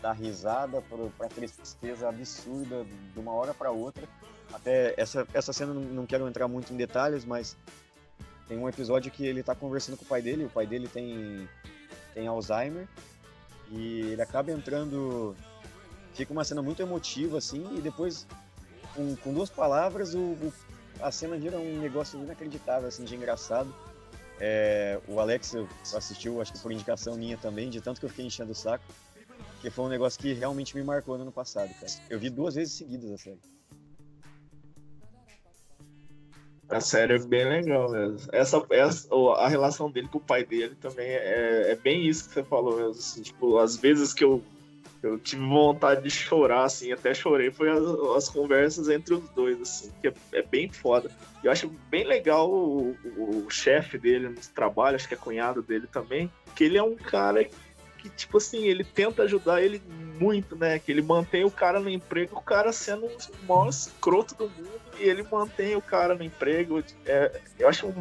da 0.00 0.12
risada 0.12 0.82
para 1.18 1.28
tristeza 1.28 2.08
absurda 2.08 2.84
de 2.84 3.18
uma 3.18 3.32
hora 3.32 3.54
para 3.54 3.70
outra. 3.70 4.06
Até 4.52 4.94
essa, 4.96 5.26
essa 5.34 5.52
cena 5.52 5.74
não 5.74 6.06
quero 6.06 6.28
entrar 6.28 6.46
muito 6.48 6.72
em 6.72 6.76
detalhes, 6.76 7.24
mas 7.24 7.56
tem 8.46 8.58
um 8.58 8.68
episódio 8.68 9.10
que 9.10 9.26
ele 9.26 9.40
está 9.40 9.54
conversando 9.54 9.96
com 9.96 10.04
o 10.04 10.08
pai 10.08 10.22
dele, 10.22 10.44
o 10.44 10.50
pai 10.50 10.66
dele 10.66 10.88
tem, 10.88 11.48
tem 12.14 12.26
Alzheimer, 12.26 12.86
e 13.70 14.00
ele 14.12 14.22
acaba 14.22 14.52
entrando. 14.52 15.34
Fica 16.14 16.32
uma 16.32 16.44
cena 16.44 16.62
muito 16.62 16.80
emotiva, 16.80 17.38
assim, 17.38 17.76
e 17.76 17.80
depois, 17.80 18.26
com, 18.94 19.16
com 19.16 19.34
duas 19.34 19.50
palavras, 19.50 20.14
o, 20.14 20.18
o, 20.18 20.52
a 21.00 21.10
cena 21.10 21.36
vira 21.36 21.58
um 21.58 21.78
negócio 21.78 22.18
inacreditável, 22.22 22.88
assim, 22.88 23.04
de 23.04 23.14
engraçado. 23.14 23.74
É, 24.38 24.98
o 25.08 25.18
Alex 25.18 25.54
assistiu, 25.94 26.40
acho 26.40 26.52
que 26.52 26.58
por 26.60 26.70
indicação 26.70 27.16
minha 27.16 27.36
também, 27.36 27.68
de 27.68 27.80
tanto 27.80 27.98
que 28.00 28.06
eu 28.06 28.10
fiquei 28.10 28.26
enchendo 28.26 28.52
o 28.52 28.54
saco. 28.54 28.84
Que 29.66 29.70
foi 29.70 29.86
um 29.86 29.88
negócio 29.88 30.20
que 30.20 30.32
realmente 30.32 30.76
me 30.76 30.84
marcou 30.84 31.16
no 31.16 31.22
ano 31.22 31.32
passado, 31.32 31.74
cara. 31.80 31.92
Eu 32.08 32.20
vi 32.20 32.30
duas 32.30 32.54
vezes 32.54 32.74
seguidas 32.74 33.10
a 33.10 33.18
série. 33.18 33.40
A 36.68 36.80
série 36.80 37.14
é 37.14 37.18
bem 37.18 37.48
legal 37.48 37.90
mesmo. 37.90 38.30
Essa, 38.32 38.64
essa, 38.70 39.08
a 39.38 39.48
relação 39.48 39.90
dele 39.90 40.06
com 40.06 40.18
o 40.18 40.20
pai 40.20 40.44
dele 40.44 40.76
também 40.80 41.08
é, 41.08 41.72
é 41.72 41.74
bem 41.74 42.06
isso 42.06 42.28
que 42.28 42.34
você 42.34 42.44
falou 42.44 42.76
mesmo. 42.76 42.92
Assim, 42.92 43.22
tipo, 43.22 43.58
às 43.58 43.76
vezes 43.76 44.14
que 44.14 44.22
eu, 44.22 44.40
eu 45.02 45.18
tive 45.18 45.44
vontade 45.44 46.00
de 46.00 46.10
chorar, 46.10 46.62
assim, 46.62 46.92
até 46.92 47.12
chorei, 47.12 47.50
foi 47.50 47.68
as, 47.68 47.84
as 48.16 48.28
conversas 48.28 48.88
entre 48.88 49.14
os 49.14 49.28
dois, 49.30 49.60
assim, 49.60 49.90
que 50.00 50.06
é, 50.06 50.14
é 50.32 50.42
bem 50.42 50.70
foda. 50.70 51.10
Eu 51.42 51.50
acho 51.50 51.68
bem 51.90 52.06
legal 52.06 52.48
o, 52.48 52.96
o, 53.16 53.46
o 53.46 53.50
chefe 53.50 53.98
dele 53.98 54.28
no 54.28 54.40
trabalho, 54.54 54.94
acho 54.94 55.08
que 55.08 55.14
é 55.14 55.16
cunhado 55.16 55.60
dele 55.60 55.88
também, 55.88 56.30
que 56.54 56.62
ele 56.62 56.78
é 56.78 56.82
um 56.84 56.94
cara 56.94 57.42
tipo 58.10 58.38
assim, 58.38 58.64
ele 58.64 58.84
tenta 58.84 59.22
ajudar 59.22 59.62
ele 59.62 59.80
muito, 60.18 60.56
né? 60.56 60.78
Que 60.78 60.92
ele 60.92 61.02
mantém 61.02 61.44
o 61.44 61.50
cara 61.50 61.80
no 61.80 61.88
emprego, 61.88 62.36
o 62.36 62.42
cara 62.42 62.72
sendo 62.72 63.06
o 63.06 63.46
maior 63.46 63.68
escroto 63.68 64.34
do 64.34 64.48
mundo, 64.48 64.80
e 64.98 65.04
ele 65.04 65.22
mantém 65.22 65.76
o 65.76 65.82
cara 65.82 66.14
no 66.14 66.24
emprego. 66.24 66.82
É, 67.04 67.40
eu 67.58 67.68
acho 67.68 67.92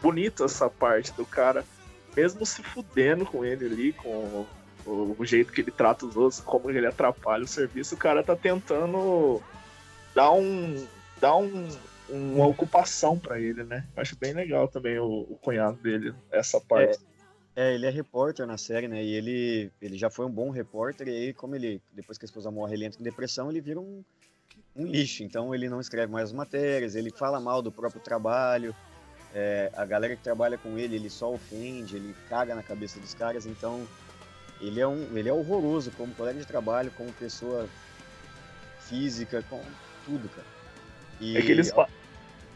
bonito 0.00 0.44
essa 0.44 0.68
parte 0.68 1.12
do 1.12 1.24
cara, 1.24 1.64
mesmo 2.16 2.44
se 2.44 2.62
fudendo 2.62 3.24
com 3.24 3.44
ele 3.44 3.66
ali, 3.66 3.92
com 3.92 4.46
o, 4.86 5.16
o, 5.18 5.24
jeito 5.24 5.52
que 5.52 5.60
ele 5.60 5.70
trata 5.70 6.06
os 6.06 6.16
outros, 6.16 6.40
como 6.40 6.70
ele 6.70 6.86
atrapalha 6.86 7.44
o 7.44 7.48
serviço, 7.48 7.94
o 7.94 7.98
cara 7.98 8.22
tá 8.22 8.34
tentando 8.34 9.42
dar 10.14 10.32
um. 10.32 10.86
dar 11.20 11.36
um, 11.36 11.68
uma 12.08 12.46
ocupação 12.46 13.18
para 13.18 13.40
ele, 13.40 13.62
né? 13.62 13.86
Acho 13.96 14.16
bem 14.16 14.32
legal 14.32 14.68
também 14.68 14.98
o, 14.98 15.26
o 15.30 15.38
cunhado 15.40 15.76
dele, 15.78 16.14
essa 16.30 16.60
parte. 16.60 16.98
É 16.98 17.11
é, 17.54 17.74
ele 17.74 17.86
é 17.86 17.90
repórter 17.90 18.46
na 18.46 18.56
série, 18.56 18.88
né? 18.88 19.02
E 19.02 19.12
ele, 19.14 19.70
ele 19.80 19.96
já 19.98 20.08
foi 20.10 20.24
um 20.26 20.30
bom 20.30 20.50
repórter, 20.50 21.08
e 21.08 21.10
aí, 21.10 21.32
como 21.34 21.54
ele, 21.54 21.80
depois 21.92 22.16
que 22.18 22.24
a 22.24 22.26
esposa 22.26 22.50
morre, 22.50 22.74
ele 22.74 22.84
entra 22.86 23.00
em 23.00 23.04
depressão, 23.04 23.50
ele 23.50 23.60
vira 23.60 23.78
um, 23.80 24.02
um 24.76 24.86
lixo. 24.86 25.22
Então, 25.22 25.54
ele 25.54 25.68
não 25.68 25.80
escreve 25.80 26.10
mais 26.12 26.28
as 26.30 26.32
matérias, 26.32 26.94
ele 26.94 27.10
fala 27.10 27.40
mal 27.40 27.60
do 27.60 27.70
próprio 27.70 28.00
trabalho. 28.00 28.74
É, 29.34 29.70
a 29.74 29.84
galera 29.84 30.14
que 30.16 30.22
trabalha 30.22 30.58
com 30.58 30.78
ele, 30.78 30.96
ele 30.96 31.08
só 31.10 31.32
ofende, 31.32 31.96
ele 31.96 32.14
caga 32.28 32.54
na 32.54 32.62
cabeça 32.62 33.00
dos 33.00 33.14
caras. 33.14 33.46
Então, 33.46 33.86
ele 34.60 34.80
é, 34.80 34.86
um, 34.86 35.16
ele 35.16 35.28
é 35.28 35.32
horroroso 35.32 35.90
como 35.92 36.14
colega 36.14 36.38
de 36.38 36.46
trabalho, 36.46 36.90
como 36.92 37.12
pessoa 37.12 37.68
física, 38.80 39.42
com 39.42 39.62
tudo, 40.04 40.28
cara. 40.28 40.46
E, 41.20 41.36
É 41.36 41.42
que 41.42 41.52
eles, 41.52 41.70
fa- 41.70 41.88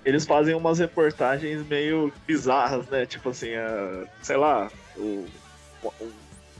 eles 0.05 0.27
fazem 0.27 0.55
umas 0.55 0.79
reportagens 0.79 1.65
meio 1.67 2.13
bizarras, 2.27 2.87
né? 2.89 3.07
Tipo 3.07 3.31
assim, 3.31 3.55
a- 3.55 4.07
sei 4.23 4.37
lá, 4.37 4.71
o, 4.97 5.27
o 6.01 6.13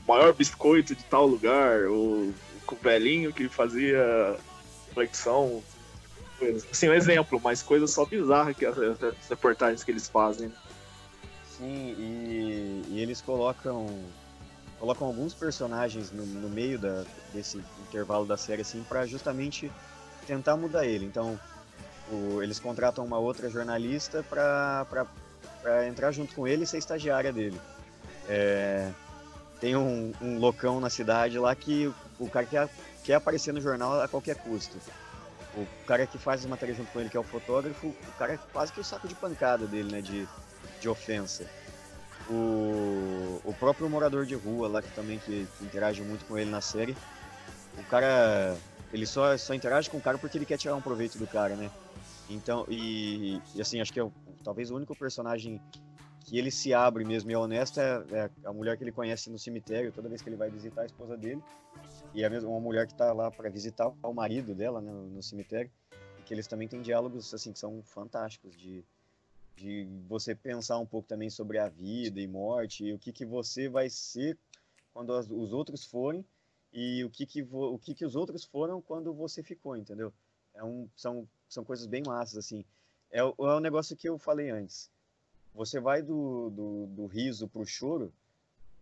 maior 0.07 0.33
biscoito 0.33 0.95
de 0.95 1.03
tal 1.03 1.25
lugar, 1.27 1.85
o, 1.87 2.33
o 2.71 2.75
velhinho 2.81 3.33
que 3.33 3.47
fazia 3.49 4.37
flexão. 4.93 5.61
Assim, 6.71 6.87
um 6.89 6.93
exemplo, 6.93 7.41
mas 7.43 7.63
coisa 7.63 7.87
só 7.87 8.05
bizarra 8.05 8.53
que 8.53 8.65
as, 8.65 8.77
as 8.77 9.27
reportagens 9.29 9.83
que 9.83 9.91
eles 9.91 10.07
fazem. 10.07 10.51
Sim, 11.57 11.95
e, 11.97 12.83
e 12.89 12.99
eles 13.01 13.21
colocam 13.21 13.87
colocam 14.79 15.07
alguns 15.07 15.33
personagens 15.33 16.11
no, 16.11 16.23
no 16.23 16.49
meio 16.49 16.77
da, 16.77 17.03
desse 17.33 17.57
intervalo 17.87 18.27
da 18.27 18.37
série 18.37 18.61
assim 18.61 18.83
para 18.87 19.07
justamente 19.07 19.71
tentar 20.27 20.55
mudar 20.55 20.85
ele. 20.85 21.03
Então, 21.05 21.39
o- 22.11 22.43
eles 22.43 22.59
contratam 22.59 23.03
uma 23.03 23.17
outra 23.17 23.49
jornalista 23.49 24.23
para 24.29 24.85
entrar 25.87 26.11
junto 26.11 26.35
com 26.35 26.47
ele 26.47 26.63
e 26.63 26.67
ser 26.67 26.77
estagiária 26.77 27.33
dele. 27.33 27.59
É, 28.27 28.93
tem 29.59 29.75
um, 29.75 30.13
um 30.21 30.39
loucão 30.39 30.79
na 30.79 30.89
cidade 30.89 31.39
lá 31.39 31.55
que 31.55 31.87
o 32.19 32.29
cara 32.29 32.45
quer, 32.45 32.69
quer 33.03 33.15
aparecer 33.15 33.53
no 33.53 33.61
jornal 33.61 34.01
a 34.01 34.07
qualquer 34.07 34.35
custo. 34.37 34.79
O 35.53 35.67
cara 35.85 36.07
que 36.07 36.19
faz 36.19 36.41
as 36.41 36.47
matérias 36.47 36.77
junto 36.77 36.91
com 36.91 36.99
ele, 36.99 37.09
que 37.09 37.17
é 37.17 37.19
o 37.19 37.23
fotógrafo, 37.23 37.87
o 37.89 38.13
cara 38.13 38.35
é 38.35 38.39
quase 38.51 38.71
que 38.71 38.79
o 38.79 38.83
saco 38.83 39.07
de 39.07 39.15
pancada 39.15 39.67
dele, 39.67 39.91
né? 39.91 40.01
De, 40.01 40.29
de 40.79 40.89
ofensa. 40.89 41.47
O, 42.29 43.39
o 43.43 43.53
próprio 43.53 43.89
morador 43.89 44.25
de 44.25 44.35
rua 44.35 44.67
lá, 44.67 44.81
que 44.81 44.93
também 44.93 45.19
que, 45.19 45.47
que 45.47 45.63
interage 45.65 46.03
muito 46.03 46.25
com 46.25 46.37
ele 46.37 46.49
na 46.51 46.61
série, 46.61 46.97
o 47.77 47.83
cara, 47.85 48.59
ele 48.91 49.05
só, 49.05 49.37
só 49.37 49.53
interage 49.53 49.89
com 49.89 49.97
o 49.97 50.01
cara 50.01 50.17
porque 50.17 50.37
ele 50.37 50.45
quer 50.45 50.57
tirar 50.57 50.75
um 50.75 50.81
proveito 50.81 51.17
do 51.17 51.27
cara, 51.27 51.55
né? 51.55 51.71
Então, 52.29 52.65
e, 52.69 53.41
e 53.55 53.61
assim, 53.61 53.79
acho 53.79 53.93
que 53.93 53.99
é 53.99 54.03
o- 54.03 54.11
talvez 54.43 54.71
o 54.71 54.75
único 54.75 54.95
personagem 54.95 55.61
que 56.27 56.37
ele 56.37 56.51
se 56.51 56.73
abre 56.73 57.05
mesmo 57.05 57.31
e 57.31 57.33
é 57.33 57.37
honesto 57.37 57.79
é, 57.79 58.03
é 58.11 58.29
a 58.43 58.51
mulher 58.51 58.77
que 58.77 58.83
ele 58.83 58.91
conhece 58.91 59.29
no 59.29 59.39
cemitério, 59.39 59.93
toda 59.93 60.09
vez 60.09 60.21
que 60.21 60.27
ele 60.27 60.35
vai 60.35 60.49
visitar 60.49 60.81
a 60.81 60.85
esposa 60.85 61.15
dele. 61.15 61.41
E 62.13 62.21
é 62.21 62.29
mesmo 62.29 62.49
uma 62.51 62.59
mulher 62.59 62.85
que 62.85 62.93
tá 62.93 63.13
lá 63.13 63.31
para 63.31 63.49
visitar 63.49 63.87
o 64.03 64.13
marido 64.13 64.53
dela 64.53 64.81
né, 64.81 64.91
no, 64.91 65.23
cemitério. 65.23 65.71
E 66.19 66.23
que 66.23 66.33
eles 66.33 66.45
também 66.45 66.67
têm 66.67 66.81
diálogos 66.81 67.33
assim 67.33 67.53
que 67.53 67.59
são 67.59 67.81
fantásticos 67.83 68.55
de 68.57 68.83
de 69.55 69.87
você 70.07 70.35
pensar 70.35 70.77
um 70.77 70.85
pouco 70.85 71.07
também 71.07 71.31
sobre 71.31 71.57
a 71.57 71.67
vida 71.67 72.21
e 72.21 72.27
morte 72.27 72.85
e 72.85 72.93
o 72.93 72.99
que 72.99 73.11
que 73.11 73.25
você 73.25 73.67
vai 73.67 73.89
ser 73.89 74.37
quando 74.93 75.11
as- 75.13 75.31
os 75.31 75.51
outros 75.51 75.83
forem 75.83 76.23
e 76.71 77.03
o 77.03 77.09
que 77.09 77.25
que 77.25 77.41
vo- 77.41 77.73
o 77.73 77.79
que 77.79 77.95
que 77.95 78.05
os 78.05 78.15
outros 78.15 78.43
foram 78.43 78.79
quando 78.79 79.11
você 79.15 79.41
ficou, 79.41 79.75
entendeu? 79.75 80.13
É 80.53 80.63
um, 80.63 80.87
são 80.95 81.27
são 81.49 81.63
coisas 81.65 81.87
bem 81.87 82.03
massas 82.05 82.37
assim. 82.37 82.63
É, 83.09 83.17
é 83.19 83.23
o 83.23 83.59
negócio 83.59 83.95
que 83.97 84.07
eu 84.07 84.19
falei 84.19 84.51
antes. 84.51 84.91
Você 85.57 85.79
vai 85.79 86.03
do, 86.03 86.51
do, 86.51 86.85
do 86.85 87.05
riso 87.07 87.47
pro 87.47 87.65
choro 87.65 88.13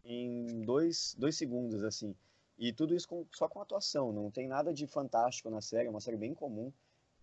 em 0.03 0.61
dois, 0.61 1.15
dois 1.17 1.37
segundos 1.37 1.81
assim. 1.81 2.13
E 2.59 2.73
tudo 2.73 2.93
isso 2.93 3.07
com- 3.07 3.25
só 3.31 3.47
com 3.47 3.61
atuação, 3.61 4.11
não 4.11 4.29
tem 4.29 4.45
nada 4.45 4.73
de 4.73 4.85
fantástico 4.85 5.49
na 5.49 5.61
série, 5.61 5.87
é 5.87 5.89
uma 5.89 6.01
série 6.01 6.17
bem 6.17 6.33
comum, 6.33 6.71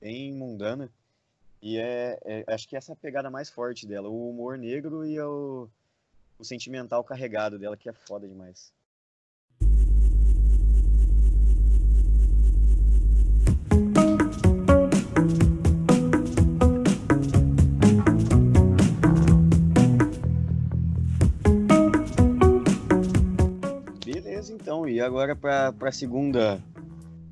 bem 0.01 0.33
mundana. 0.33 0.91
E 1.61 1.77
é, 1.77 2.19
é- 2.25 2.45
acho 2.49 2.67
que 2.67 2.77
essa 2.77 2.93
é 2.93 2.95
a 2.95 2.97
pegada 2.97 3.31
mais 3.31 3.51
forte 3.51 3.87
dela, 3.87 4.09
o 4.09 4.31
humor 4.31 4.57
negro 4.57 5.05
e 5.05 5.21
o, 5.21 5.69
o 6.39 6.45
sentimental 6.45 7.05
carregado 7.05 7.59
dela, 7.59 7.77
que 7.77 7.91
é 7.91 7.93
foda 7.93 8.27
demais. 8.27 8.73
Então. 24.53 24.89
E 24.89 25.01
agora 25.01 25.35
para 25.37 25.73
para 25.73 25.91
segunda 25.93 26.63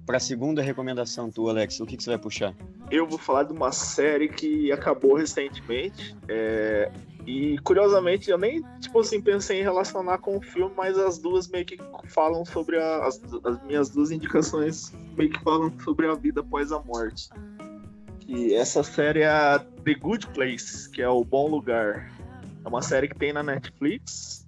para 0.06 0.18
segunda 0.18 0.60
recomendação 0.62 1.30
tua, 1.30 1.52
Alex, 1.52 1.78
o 1.80 1.86
que, 1.86 1.96
que 1.96 2.02
você 2.02 2.10
vai 2.10 2.18
puxar? 2.18 2.54
Eu 2.90 3.06
vou 3.06 3.18
falar 3.18 3.44
de 3.44 3.52
uma 3.52 3.70
série 3.70 4.28
que 4.28 4.72
acabou 4.72 5.14
recentemente. 5.14 6.16
é, 6.28 6.90
E 7.26 7.56
curiosamente 7.58 8.28
eu 8.30 8.36
nem 8.38 8.62
tipo 8.80 8.98
assim 8.98 9.20
pensei 9.20 9.60
em 9.60 9.62
relacionar 9.62 10.18
com 10.18 10.36
o 10.36 10.40
filme, 10.42 10.74
mas 10.76 10.98
as 10.98 11.16
duas 11.18 11.46
meio 11.46 11.64
que 11.64 11.78
falam 12.08 12.44
sobre 12.44 12.76
a- 12.78 13.06
as, 13.06 13.20
as 13.44 13.62
minhas 13.64 13.88
duas 13.90 14.10
indicações 14.10 14.92
meio 15.16 15.30
que 15.30 15.38
falam 15.44 15.72
sobre 15.84 16.08
a 16.08 16.14
vida 16.14 16.40
após 16.40 16.72
a 16.72 16.80
morte. 16.80 17.28
E 18.26 18.54
essa 18.54 18.82
série 18.82 19.20
é 19.20 19.28
a 19.28 19.58
The 19.84 19.94
Good 19.94 20.28
Place, 20.28 20.88
que 20.90 21.02
é 21.02 21.08
o 21.08 21.22
Bom 21.24 21.48
Lugar. 21.48 22.10
É 22.64 22.68
uma 22.68 22.82
série 22.82 23.06
que 23.08 23.14
tem 23.16 23.32
na 23.32 23.42
Netflix 23.42 24.46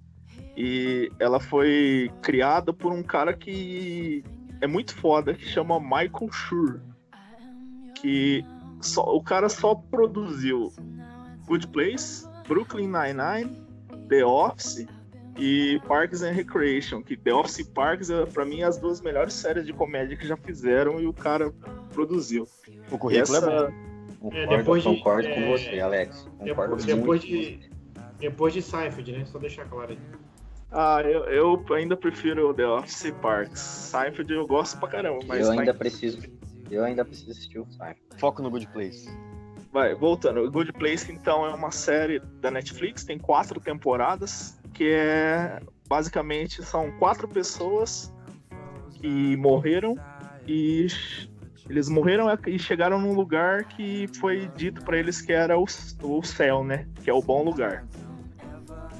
e 0.55 1.11
ela 1.19 1.39
foi 1.39 2.11
criada 2.21 2.71
por 2.73 2.91
um 2.91 3.01
cara 3.03 3.33
que 3.33 4.23
é 4.61 4.67
muito 4.67 4.95
foda, 4.95 5.33
que 5.33 5.45
chama 5.45 5.79
Michael 5.79 6.31
Schur. 6.31 6.79
Que 7.95 8.45
só, 8.81 9.03
o 9.15 9.21
cara 9.21 9.49
só 9.49 9.75
produziu 9.75 10.71
Good 11.47 11.67
Place, 11.67 12.27
Brooklyn 12.47 12.87
Nine-Nine, 12.87 13.61
The 14.09 14.25
Office 14.25 14.85
e 15.37 15.79
Parks 15.87 16.21
and 16.21 16.31
Recreation. 16.31 17.01
Que 17.01 17.15
The 17.17 17.33
Office 17.33 17.59
e 17.59 17.65
Parks, 17.65 18.09
é, 18.09 18.25
pra 18.25 18.45
mim, 18.45 18.61
as 18.63 18.77
duas 18.77 19.01
melhores 19.01 19.33
séries 19.33 19.65
de 19.65 19.73
comédia 19.73 20.15
que 20.17 20.27
já 20.27 20.35
fizeram 20.37 20.99
e 20.99 21.07
o 21.07 21.13
cara 21.13 21.51
produziu. 21.93 22.47
O 22.91 22.97
currículo 22.97 23.37
Essa- 23.37 23.49
é 23.51 23.67
bom. 23.67 23.93
Concordo, 24.29 24.57
depois 24.57 24.83
de- 24.83 24.89
concordo 24.89 25.27
é, 25.27 25.35
com 25.35 25.51
você, 25.51 25.79
Alex. 25.81 26.27
Concordo 26.37 26.75
Depois, 26.77 26.85
muito 26.85 26.85
depois 26.85 27.21
com 27.21 27.27
de, 27.27 27.35
você. 27.35 27.69
depois 28.19 28.53
de 28.53 28.61
Seinfeld, 28.61 29.11
né? 29.11 29.25
Só 29.25 29.37
deixar 29.37 29.65
claro 29.65 29.91
aí. 29.91 29.97
Ah, 30.73 31.01
eu, 31.03 31.23
eu 31.25 31.63
ainda 31.75 31.95
prefiro 31.95 32.53
The 32.53 32.65
Office 32.67 33.05
e 33.05 33.11
Parks. 33.11 33.59
Seinfeld 33.59 34.33
eu 34.33 34.47
gosto 34.47 34.79
pra 34.79 34.89
caramba, 34.89 35.19
mas 35.27 35.45
Eu 35.45 35.51
ainda 35.51 35.71
em- 35.71 35.75
preciso, 35.77 36.17
eu 36.71 36.83
ainda 36.83 37.05
preciso 37.05 37.31
assistir 37.31 37.59
o 37.59 37.67
Seinfeld. 37.71 38.01
Foco 38.17 38.41
no 38.41 38.49
Good 38.49 38.67
Place. 38.67 39.07
Vai, 39.71 39.93
voltando. 39.93 40.49
Good 40.51 40.73
Place, 40.73 41.11
então, 41.11 41.45
é 41.45 41.53
uma 41.53 41.71
série 41.71 42.19
da 42.41 42.49
Netflix, 42.49 43.03
tem 43.03 43.17
quatro 43.19 43.59
temporadas, 43.59 44.57
que 44.73 44.89
é 44.91 45.59
basicamente 45.87 46.63
são 46.63 46.91
quatro 46.93 47.27
pessoas 47.27 48.11
que 48.95 49.35
morreram 49.37 49.95
e 50.47 50.87
eles 51.69 51.87
morreram 51.89 52.27
e 52.47 52.57
chegaram 52.57 52.99
num 52.99 53.13
lugar 53.13 53.63
que 53.65 54.07
foi 54.19 54.47
dito 54.55 54.83
pra 54.83 54.97
eles 54.97 55.21
que 55.21 55.31
era 55.31 55.57
o, 55.57 55.65
o 56.01 56.23
céu, 56.23 56.63
né? 56.63 56.87
Que 57.03 57.09
é 57.09 57.13
o 57.13 57.21
bom 57.21 57.43
lugar. 57.43 57.85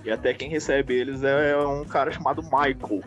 E 0.04 0.12
até 0.12 0.34
quem 0.34 0.50
recebe 0.50 0.94
eles 0.94 1.24
é 1.24 1.58
um 1.66 1.86
cara 1.86 2.12
chamado 2.12 2.44
Michael. 2.44 3.02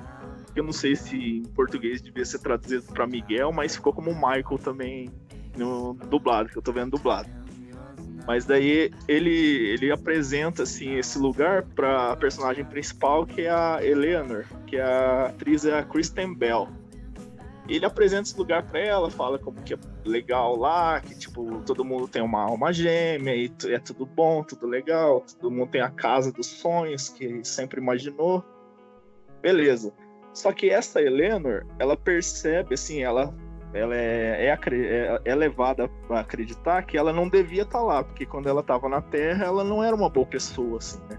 Eu 0.54 0.64
não 0.64 0.72
sei 0.72 0.96
se 0.96 1.16
em 1.16 1.42
português 1.42 2.00
devia 2.00 2.24
ser 2.24 2.38
traduzido 2.38 2.84
pra 2.92 3.06
Miguel, 3.06 3.52
mas 3.52 3.76
ficou 3.76 3.92
como 3.92 4.14
Michael 4.14 4.58
também 4.62 5.10
no 5.56 5.94
dublado, 5.94 6.48
que 6.48 6.56
eu 6.56 6.62
tô 6.62 6.72
vendo 6.72 6.92
dublado. 6.92 7.28
Mas 8.26 8.44
daí 8.44 8.90
ele, 9.06 9.30
ele 9.30 9.92
apresenta 9.92 10.64
assim 10.64 10.96
esse 10.96 11.18
lugar 11.18 11.62
para 11.62 12.12
a 12.12 12.16
personagem 12.16 12.64
principal, 12.64 13.24
que 13.24 13.42
é 13.42 13.50
a 13.50 13.78
Eleanor, 13.82 14.44
que 14.66 14.76
é 14.76 14.82
a 14.82 15.26
atriz 15.26 15.64
é 15.64 15.78
a 15.78 15.82
Kristen 15.84 16.34
Bell. 16.34 16.68
Ele 17.68 17.84
apresenta 17.84 18.22
esse 18.22 18.38
lugar 18.38 18.62
para 18.62 18.78
ela, 18.78 19.10
fala 19.10 19.38
como 19.38 19.60
que 19.62 19.74
é 19.74 19.78
legal 20.04 20.56
lá, 20.56 21.00
que 21.00 21.18
tipo 21.18 21.60
todo 21.66 21.84
mundo 21.84 22.06
tem 22.06 22.22
uma 22.22 22.42
alma 22.42 22.72
gêmea 22.72 23.34
e 23.34 23.50
é 23.66 23.78
tudo 23.78 24.06
bom, 24.06 24.42
tudo 24.44 24.66
legal, 24.66 25.24
todo 25.40 25.50
mundo 25.50 25.70
tem 25.70 25.80
a 25.80 25.90
casa 25.90 26.32
dos 26.32 26.46
sonhos 26.46 27.08
que 27.08 27.44
sempre 27.44 27.80
imaginou. 27.80 28.44
Beleza. 29.42 29.92
Só 30.32 30.52
que 30.52 30.70
essa 30.70 31.00
Eleanor, 31.00 31.66
ela 31.78 31.96
percebe 31.96 32.74
assim, 32.74 33.02
ela 33.02 33.34
ela 33.74 33.94
é, 33.94 34.46
é, 34.46 34.48
é- 34.48 35.20
é 35.24 35.34
levada 35.34 35.90
a 36.08 36.20
acreditar 36.20 36.82
que 36.84 36.96
ela 36.96 37.12
não 37.12 37.28
devia 37.28 37.62
estar 37.62 37.82
lá, 37.82 38.02
porque 38.02 38.24
quando 38.24 38.48
ela 38.48 38.60
estava 38.60 38.88
na 38.88 39.02
Terra, 39.02 39.44
ela 39.44 39.64
não 39.64 39.82
era 39.82 39.94
uma 39.94 40.08
boa 40.08 40.26
pessoa, 40.26 40.78
assim, 40.78 41.00
né? 41.10 41.18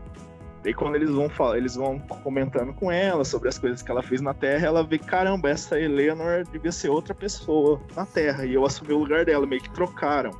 Daí 0.68 0.74
quando 0.74 0.96
eles 0.96 1.10
vão 1.10 1.30
falar, 1.30 1.58
eles 1.58 1.76
vão 1.76 1.98
comentando 1.98 2.74
com 2.74 2.92
ela 2.92 3.24
sobre 3.24 3.48
as 3.48 3.58
coisas 3.58 3.82
que 3.82 3.90
ela 3.90 4.04
fez 4.04 4.20
na 4.20 4.34
Terra, 4.34 4.68
ela 4.68 4.84
vê, 4.84 5.00
caramba, 5.00 5.50
essa 5.50 5.80
Eleanor 5.80 6.44
devia 6.44 6.74
ser 6.74 6.90
outra 6.90 7.16
pessoa 7.16 7.82
na 7.96 8.06
Terra, 8.06 8.46
e 8.46 8.54
eu 8.54 8.66
assumi 8.66 8.92
o 8.92 8.98
lugar 8.98 9.24
dela, 9.24 9.48
meio 9.48 9.62
que 9.62 9.70
trocaram. 9.70 10.32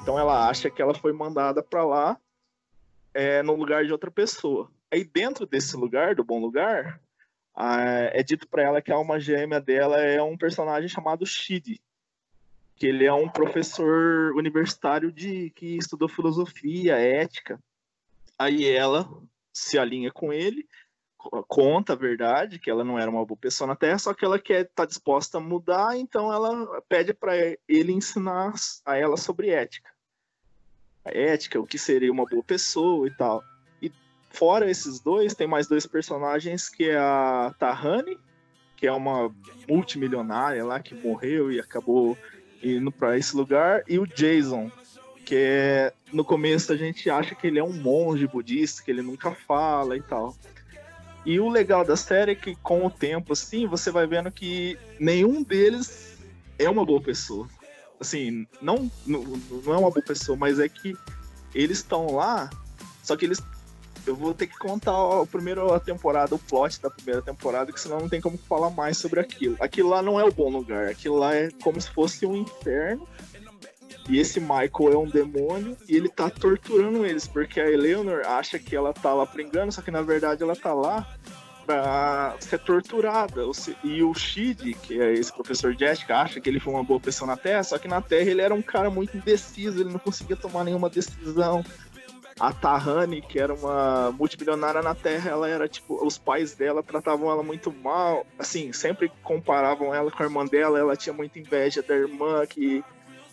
Então 0.00 0.18
ela 0.18 0.48
acha 0.48 0.70
que 0.70 0.80
ela 0.80 0.94
foi 0.94 1.12
mandada 1.12 1.62
para 1.62 1.84
lá 1.84 2.18
é, 3.12 3.42
no 3.42 3.54
lugar 3.54 3.84
de 3.84 3.92
outra 3.92 4.10
pessoa. 4.10 4.70
Aí 4.90 5.04
dentro 5.04 5.44
desse 5.44 5.76
lugar, 5.76 6.14
do 6.14 6.24
bom 6.24 6.40
lugar, 6.40 6.98
é 8.14 8.22
dito 8.22 8.48
para 8.48 8.62
ela 8.62 8.80
que 8.80 8.90
a 8.90 8.96
alma 8.96 9.20
gêmea 9.20 9.60
dela 9.60 10.00
é 10.00 10.22
um 10.22 10.38
personagem 10.38 10.88
chamado 10.88 11.26
Shid, 11.26 11.78
que 12.76 12.86
ele 12.86 13.04
é 13.04 13.12
um 13.12 13.28
professor 13.28 14.32
universitário 14.36 15.12
de 15.12 15.50
que 15.50 15.76
estudou 15.76 16.08
filosofia, 16.08 16.96
ética. 16.96 17.60
Aí 18.38 18.66
ela 18.66 19.06
se 19.56 19.78
alinha 19.78 20.12
com 20.12 20.34
ele, 20.34 20.68
conta 21.48 21.94
a 21.94 21.96
verdade, 21.96 22.58
que 22.58 22.70
ela 22.70 22.84
não 22.84 22.98
era 22.98 23.10
uma 23.10 23.24
boa 23.24 23.38
pessoa 23.38 23.66
na 23.66 23.74
Terra, 23.74 23.98
só 23.98 24.12
que 24.12 24.22
ela 24.22 24.38
quer 24.38 24.68
tá 24.74 24.84
disposta 24.84 25.38
a 25.38 25.40
mudar, 25.40 25.96
então 25.96 26.30
ela 26.30 26.82
pede 26.82 27.14
para 27.14 27.34
ele 27.66 27.92
ensinar 27.92 28.52
a 28.84 28.96
ela 28.96 29.16
sobre 29.16 29.48
ética. 29.48 29.90
A 31.04 31.10
ética, 31.10 31.58
o 31.58 31.66
que 31.66 31.78
seria 31.78 32.12
uma 32.12 32.26
boa 32.26 32.42
pessoa 32.42 33.06
e 33.06 33.10
tal. 33.10 33.42
E 33.80 33.90
fora 34.30 34.70
esses 34.70 35.00
dois, 35.00 35.34
tem 35.34 35.46
mais 35.46 35.66
dois 35.66 35.86
personagens 35.86 36.68
que 36.68 36.90
é 36.90 36.98
a 36.98 37.54
Tahani, 37.58 38.18
que 38.76 38.86
é 38.86 38.92
uma 38.92 39.34
multimilionária 39.66 40.64
lá 40.64 40.80
que 40.80 40.94
morreu 40.94 41.50
e 41.50 41.58
acabou 41.58 42.16
indo 42.62 42.92
para 42.92 43.16
esse 43.16 43.34
lugar, 43.34 43.82
e 43.88 43.98
o 43.98 44.06
Jason, 44.06 44.70
que 45.26 45.34
é, 45.34 45.92
no 46.12 46.24
começo 46.24 46.72
a 46.72 46.76
gente 46.76 47.10
acha 47.10 47.34
que 47.34 47.48
ele 47.48 47.58
é 47.58 47.64
um 47.64 47.72
monge 47.72 48.28
budista, 48.28 48.80
que 48.82 48.92
ele 48.92 49.02
nunca 49.02 49.32
fala 49.32 49.96
e 49.96 50.00
tal. 50.00 50.34
E 51.26 51.40
o 51.40 51.48
legal 51.48 51.84
da 51.84 51.96
série 51.96 52.30
é 52.30 52.34
que 52.36 52.54
com 52.62 52.86
o 52.86 52.90
tempo, 52.90 53.32
assim, 53.32 53.66
você 53.66 53.90
vai 53.90 54.06
vendo 54.06 54.30
que 54.30 54.78
nenhum 55.00 55.42
deles 55.42 56.16
é 56.56 56.70
uma 56.70 56.86
boa 56.86 57.02
pessoa. 57.02 57.48
Assim, 57.98 58.46
não, 58.62 58.88
não, 59.04 59.24
não 59.24 59.74
é 59.74 59.78
uma 59.78 59.90
boa 59.90 60.02
pessoa, 60.02 60.38
mas 60.38 60.60
é 60.60 60.68
que 60.68 60.96
eles 61.52 61.78
estão 61.78 62.14
lá, 62.14 62.48
só 63.02 63.16
que 63.16 63.24
eles. 63.24 63.42
Eu 64.06 64.14
vou 64.14 64.32
ter 64.32 64.46
que 64.46 64.56
contar 64.56 64.92
a 64.92 65.26
primeira 65.26 65.80
temporada, 65.80 66.36
o 66.36 66.38
plot 66.38 66.80
da 66.80 66.88
primeira 66.88 67.20
temporada, 67.20 67.72
que 67.72 67.80
senão 67.80 67.98
não 67.98 68.08
tem 68.08 68.20
como 68.20 68.38
falar 68.38 68.70
mais 68.70 68.96
sobre 68.96 69.18
aquilo. 69.18 69.56
Aquilo 69.58 69.88
lá 69.88 70.00
não 70.00 70.20
é 70.20 70.24
o 70.24 70.32
bom 70.32 70.48
lugar, 70.48 70.86
aquilo 70.86 71.16
lá 71.16 71.34
é 71.34 71.50
como 71.60 71.80
se 71.80 71.90
fosse 71.90 72.24
um 72.24 72.36
inferno 72.36 73.08
e 74.08 74.18
esse 74.18 74.40
Michael 74.40 74.92
é 74.92 74.96
um 74.96 75.08
demônio 75.08 75.76
e 75.88 75.96
ele 75.96 76.08
tá 76.08 76.30
torturando 76.30 77.04
eles, 77.04 77.26
porque 77.26 77.60
a 77.60 77.70
Eleanor 77.70 78.22
acha 78.24 78.58
que 78.58 78.76
ela 78.76 78.92
tá 78.92 79.12
lá 79.12 79.26
por 79.26 79.40
engano, 79.40 79.72
só 79.72 79.82
que 79.82 79.90
na 79.90 80.02
verdade 80.02 80.42
ela 80.42 80.54
tá 80.54 80.72
lá 80.72 81.06
pra 81.66 82.36
ser 82.38 82.60
torturada. 82.60 83.42
E 83.82 84.02
o 84.02 84.14
Shid, 84.14 84.74
que 84.74 85.00
é 85.00 85.12
esse 85.12 85.32
professor 85.32 85.74
de 85.74 85.84
ética, 85.84 86.18
acha 86.18 86.40
que 86.40 86.48
ele 86.48 86.60
foi 86.60 86.72
uma 86.72 86.84
boa 86.84 87.00
pessoa 87.00 87.26
na 87.26 87.36
Terra, 87.36 87.64
só 87.64 87.76
que 87.78 87.88
na 87.88 88.00
Terra 88.00 88.30
ele 88.30 88.40
era 88.40 88.54
um 88.54 88.62
cara 88.62 88.88
muito 88.88 89.16
indeciso, 89.16 89.80
ele 89.80 89.92
não 89.92 89.98
conseguia 89.98 90.36
tomar 90.36 90.62
nenhuma 90.62 90.88
decisão. 90.88 91.64
A 92.38 92.52
Tahani, 92.52 93.22
que 93.22 93.38
era 93.38 93.54
uma 93.54 94.12
multimilionária 94.12 94.82
na 94.82 94.94
Terra, 94.94 95.30
ela 95.30 95.48
era 95.48 95.66
tipo, 95.66 96.04
os 96.04 96.18
pais 96.18 96.54
dela 96.54 96.82
tratavam 96.82 97.30
ela 97.30 97.42
muito 97.42 97.72
mal, 97.72 98.26
assim, 98.38 98.74
sempre 98.74 99.10
comparavam 99.22 99.94
ela 99.94 100.10
com 100.10 100.22
a 100.22 100.26
irmã 100.26 100.44
dela, 100.44 100.78
ela 100.78 100.94
tinha 100.94 101.14
muita 101.14 101.38
inveja 101.38 101.82
da 101.82 101.96
irmã 101.96 102.44
que 102.46 102.84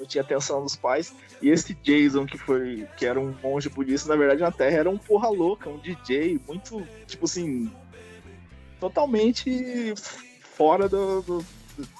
tinha 0.06 0.22
atenção 0.22 0.64
dos 0.64 0.76
pais. 0.76 1.14
E 1.41 1.49
esse 1.49 1.74
Jason, 1.76 2.26
que 2.26 2.38
foi 2.38 2.88
que 2.97 3.06
era 3.06 3.20
um 3.20 3.36
monge 3.43 3.70
budista, 3.70 4.10
na 4.10 4.16
verdade 4.16 4.41
na 4.41 4.51
Terra 4.51 4.78
era 4.78 4.89
um 4.89 4.97
porra 4.97 5.30
louca, 5.30 5.70
um 5.70 5.78
DJ, 5.78 6.39
muito, 6.47 6.86
tipo 7.06 7.26
assim, 7.26 7.72
totalmente 8.80 9.93
fora 10.56 10.88
do. 10.89 11.22
do 11.22 11.45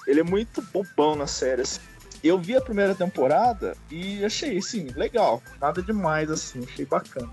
ele 0.06 0.20
é 0.20 0.24
muito 0.24 0.62
bobão 0.62 1.16
na 1.16 1.26
série. 1.26 1.62
Assim. 1.62 1.80
Eu 2.22 2.38
vi 2.38 2.56
a 2.56 2.60
primeira 2.60 2.94
temporada 2.94 3.76
e 3.90 4.24
achei, 4.24 4.58
assim, 4.58 4.88
legal. 4.94 5.42
Nada 5.60 5.82
demais, 5.82 6.30
assim, 6.30 6.64
achei 6.64 6.86
bacana. 6.86 7.30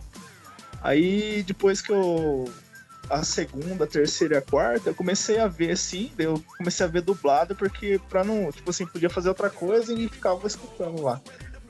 Aí, 0.81 1.43
depois 1.43 1.81
que 1.81 1.91
eu 1.91 2.51
a 3.11 3.23
segunda, 3.23 3.83
a 3.83 3.87
terceira 3.87 4.35
e 4.35 4.37
a 4.37 4.41
quarta, 4.41 4.89
eu 4.89 4.95
comecei 4.95 5.37
a 5.37 5.47
ver 5.47 5.71
assim, 5.71 6.11
eu 6.17 6.41
comecei 6.57 6.85
a 6.85 6.89
ver 6.89 7.01
dublado 7.01 7.55
porque 7.55 7.99
pra 8.09 8.23
não, 8.23 8.51
tipo 8.51 8.69
assim, 8.69 8.85
podia 8.85 9.09
fazer 9.09 9.29
outra 9.29 9.49
coisa 9.49 9.93
e 9.93 10.07
ficava 10.07 10.47
escutando 10.47 11.01
lá. 11.01 11.21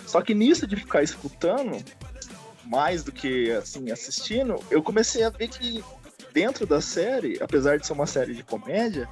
Só 0.05 0.21
que 0.21 0.33
nisso 0.33 0.67
de 0.67 0.75
ficar 0.75 1.01
escutando, 1.01 1.83
mais 2.65 3.03
do 3.03 3.11
que 3.11 3.51
assim, 3.51 3.91
assistindo, 3.91 4.63
eu 4.69 4.83
comecei 4.83 5.23
a 5.23 5.29
ver 5.29 5.47
que 5.47 5.83
dentro 6.31 6.65
da 6.65 6.79
série, 6.79 7.37
apesar 7.41 7.77
de 7.77 7.87
ser 7.87 7.93
uma 7.93 8.05
série 8.07 8.35
de 8.35 8.43
comédia, 8.43 9.09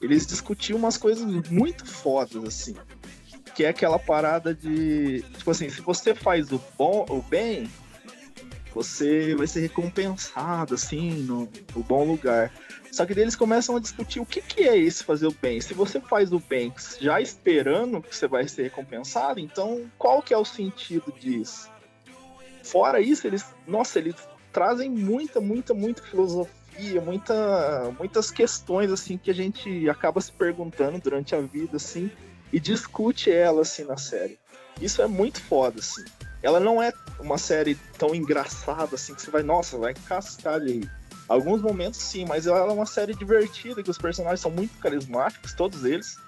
eles 0.00 0.26
discutiam 0.26 0.78
umas 0.78 0.96
coisas 0.96 1.24
muito 1.50 1.86
fodas, 1.86 2.42
assim. 2.44 2.74
Que 3.54 3.64
é 3.64 3.68
aquela 3.68 3.98
parada 3.98 4.54
de. 4.54 5.22
Tipo 5.38 5.50
assim, 5.50 5.70
se 5.70 5.80
você 5.80 6.14
faz 6.14 6.52
o 6.52 6.60
bom, 6.76 7.06
o 7.08 7.22
bem, 7.22 7.70
você 8.76 9.34
vai 9.34 9.46
ser 9.46 9.60
recompensado, 9.60 10.74
assim, 10.74 11.22
no, 11.22 11.48
no 11.74 11.82
bom 11.82 12.04
lugar. 12.04 12.52
Só 12.92 13.06
que 13.06 13.14
eles 13.14 13.34
começam 13.34 13.74
a 13.74 13.80
discutir 13.80 14.20
o 14.20 14.26
que, 14.26 14.42
que 14.42 14.64
é 14.64 14.76
isso 14.76 15.02
fazer 15.02 15.26
o 15.26 15.32
bem. 15.32 15.62
Se 15.62 15.72
você 15.72 15.98
faz 15.98 16.30
o 16.30 16.38
bem 16.38 16.70
já 17.00 17.18
esperando 17.18 18.02
que 18.02 18.14
você 18.14 18.28
vai 18.28 18.46
ser 18.46 18.64
recompensado, 18.64 19.40
então 19.40 19.90
qual 19.96 20.20
que 20.20 20.34
é 20.34 20.36
o 20.36 20.44
sentido 20.44 21.10
disso? 21.18 21.70
Fora 22.62 23.00
isso, 23.00 23.26
eles, 23.26 23.46
nossa, 23.66 23.98
eles 23.98 24.16
trazem 24.52 24.90
muita, 24.90 25.40
muita, 25.40 25.72
muita 25.72 26.02
filosofia, 26.02 27.00
muita, 27.00 27.94
muitas 27.98 28.30
questões 28.30 28.92
assim 28.92 29.16
que 29.16 29.30
a 29.30 29.34
gente 29.34 29.88
acaba 29.88 30.20
se 30.20 30.32
perguntando 30.32 31.00
durante 31.00 31.34
a 31.34 31.40
vida, 31.40 31.78
assim, 31.78 32.10
e 32.52 32.60
discute 32.60 33.30
ela 33.30 33.62
assim 33.62 33.84
na 33.84 33.96
série. 33.96 34.38
Isso 34.82 35.00
é 35.00 35.06
muito 35.06 35.40
foda, 35.40 35.80
assim. 35.80 36.04
Ela 36.46 36.60
não 36.60 36.80
é 36.80 36.92
uma 37.18 37.38
série 37.38 37.74
tão 37.98 38.14
engraçada 38.14 38.94
assim 38.94 39.14
que 39.14 39.20
você 39.20 39.32
vai, 39.32 39.42
nossa, 39.42 39.76
vai 39.76 39.94
cascar 39.94 40.60
de 40.60 40.88
Alguns 41.28 41.60
momentos 41.60 42.00
sim, 42.00 42.24
mas 42.24 42.46
ela 42.46 42.58
é 42.58 42.72
uma 42.72 42.86
série 42.86 43.12
divertida, 43.12 43.82
que 43.82 43.90
os 43.90 43.98
personagens 43.98 44.38
são 44.38 44.50
muito 44.50 44.78
carismáticos, 44.78 45.54
todos 45.54 45.84
eles. 45.84 46.18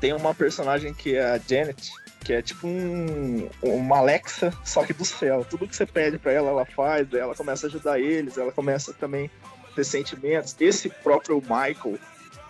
Tem 0.00 0.12
uma 0.12 0.32
personagem 0.32 0.94
que 0.94 1.16
é 1.16 1.24
a 1.24 1.38
Janet, 1.38 1.90
que 2.24 2.32
é 2.32 2.40
tipo 2.40 2.68
um, 2.68 3.50
uma 3.60 3.98
Alexa, 3.98 4.52
só 4.64 4.84
que 4.84 4.92
do 4.92 5.04
céu. 5.04 5.44
Tudo 5.44 5.66
que 5.66 5.74
você 5.74 5.84
pede 5.84 6.18
para 6.18 6.30
ela, 6.30 6.50
ela 6.50 6.64
faz, 6.64 7.12
ela 7.12 7.34
começa 7.34 7.66
a 7.66 7.68
ajudar 7.68 7.98
eles, 7.98 8.38
ela 8.38 8.52
começa 8.52 8.92
também 8.92 9.28
a 9.64 9.74
ter 9.74 9.84
sentimentos. 9.84 10.54
Esse 10.60 10.88
próprio 10.88 11.40
Michael, 11.40 11.98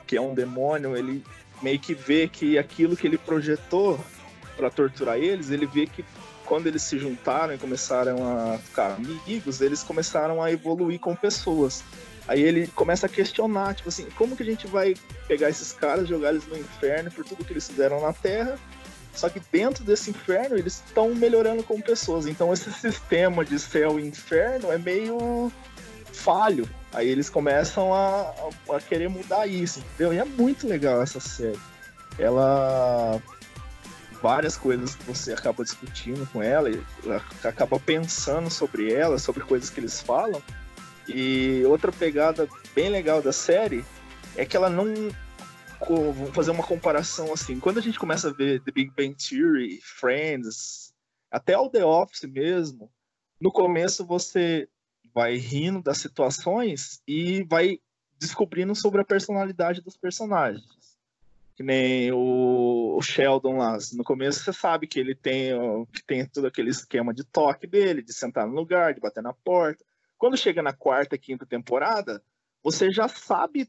que 0.07 0.15
é 0.15 0.21
um 0.21 0.35
demônio, 0.35 0.95
ele 0.95 1.25
meio 1.63 1.79
que 1.79 1.95
vê 1.95 2.29
que 2.29 2.59
aquilo 2.59 2.97
que 2.99 3.07
ele 3.07 3.17
projetou 3.17 3.99
para 4.57 4.71
torturar 4.71 5.19
eles, 5.19 5.51
ele 5.51 5.67
vê 5.67 5.87
que 5.87 6.05
quando 6.45 6.67
eles 6.67 6.83
se 6.83 6.99
juntaram 6.99 7.55
e 7.55 7.59
começaram 7.59 8.19
a 8.27 8.59
ficar 8.59 8.95
amigos, 8.95 9.61
eles 9.61 9.83
começaram 9.83 10.43
a 10.43 10.51
evoluir 10.51 10.99
com 10.99 11.15
pessoas. 11.15 11.83
Aí 12.29 12.41
ele 12.41 12.67
começa 12.69 13.07
a 13.07 13.09
questionar, 13.09 13.75
tipo 13.75 13.89
assim, 13.89 14.07
como 14.17 14.37
que 14.37 14.43
a 14.43 14.47
gente 14.47 14.67
vai 14.67 14.95
pegar 15.27 15.49
esses 15.49 15.73
caras, 15.73 16.09
jogar 16.09 16.31
eles 16.31 16.47
no 16.47 16.57
inferno 16.57 17.11
por 17.11 17.25
tudo 17.25 17.45
que 17.45 17.53
eles 17.53 17.67
fizeram 17.67 18.01
na 18.01 18.13
Terra? 18.13 18.59
Só 19.15 19.29
que 19.29 19.41
dentro 19.51 19.85
desse 19.85 20.11
inferno 20.11 20.57
eles 20.57 20.83
estão 20.87 21.15
melhorando 21.15 21.63
como 21.63 21.83
pessoas. 21.83 22.27
Então 22.27 22.53
esse 22.53 22.73
sistema 22.73 23.45
de 23.45 23.59
céu 23.59 23.99
e 23.99 24.07
inferno 24.07 24.71
é 24.71 24.79
meio 24.79 25.53
falho. 26.13 26.69
Aí 26.93 27.09
eles 27.09 27.29
começam 27.29 27.93
a, 27.93 28.33
a, 28.71 28.81
querer 28.81 29.09
mudar 29.09 29.47
isso, 29.47 29.81
entendeu? 29.81 30.13
E 30.13 30.19
é 30.19 30.25
muito 30.25 30.69
legal 30.69 31.03
essa 31.03 31.21
série. 31.21 31.59
Ela 32.19 33.21
várias 34.23 34.57
coisas 34.57 34.95
que 34.95 35.05
você 35.05 35.33
acaba 35.33 35.65
discutindo 35.65 36.25
com 36.31 36.41
ela 36.41 36.71
e 36.71 36.81
acaba 37.43 37.79
pensando 37.81 38.49
sobre 38.49 38.93
ela, 38.93 39.19
sobre 39.19 39.43
coisas 39.43 39.69
que 39.69 39.81
eles 39.81 40.01
falam. 40.01 40.41
E 41.09 41.63
outra 41.67 41.91
pegada 41.91 42.49
bem 42.75 42.89
legal 42.89 43.21
da 43.21 43.33
série 43.33 43.85
é 44.37 44.47
que 44.47 44.57
ela 44.57 44.71
não 44.71 44.87
vou 45.89 46.33
fazer 46.33 46.53
uma 46.53 46.63
comparação 46.63 47.33
assim. 47.33 47.59
Quando 47.59 47.79
a 47.79 47.83
gente 47.83 47.99
começa 47.99 48.29
a 48.29 48.33
ver 48.33 48.63
The 48.63 48.71
Big 48.71 48.93
Bang 48.97 49.17
Theory, 49.17 49.81
Friends, 49.83 50.95
até 51.29 51.59
o 51.59 51.69
The 51.69 51.85
Office 51.85 52.23
mesmo, 52.23 52.89
no 53.41 53.51
começo 53.51 54.07
você 54.07 54.69
vai 55.13 55.37
rindo 55.37 55.83
das 55.83 55.99
situações 55.99 57.03
e 57.07 57.43
vai 57.43 57.81
descobrindo 58.19 58.75
sobre 58.77 59.01
a 59.01 59.05
personalidade 59.05 59.83
dos 59.83 59.97
personagens. 59.97 60.65
Que 61.63 61.67
nem 61.67 62.11
o, 62.13 63.01
Sheldon 63.01 63.59
lá. 63.59 63.79
No 63.93 64.03
começo 64.03 64.43
você 64.43 64.53
sabe 64.53 64.89
que 64.89 64.99
ele 64.99 65.15
tem, 65.15 65.53
que 65.93 66.05
tem 66.05 66.27
todo 66.27 66.49
aquele 66.49 66.71
esquema 66.71 67.15
de 67.15 67.23
toque 67.23 67.69
dele, 67.69 68.03
de 68.03 68.13
sentar 68.13 68.49
no 68.49 68.55
lugar, 68.55 68.93
de 68.93 69.01
bater 69.01 69.23
na 69.23 69.33
porta. 69.33 69.85
Quando 70.19 70.37
chega 70.37 70.61
na 70.61 70.73
quarta, 70.73 71.17
quinta 71.17 71.47
temporada, 71.47 72.21
você 72.65 72.91
já 72.91 73.07
sabe 73.07 73.69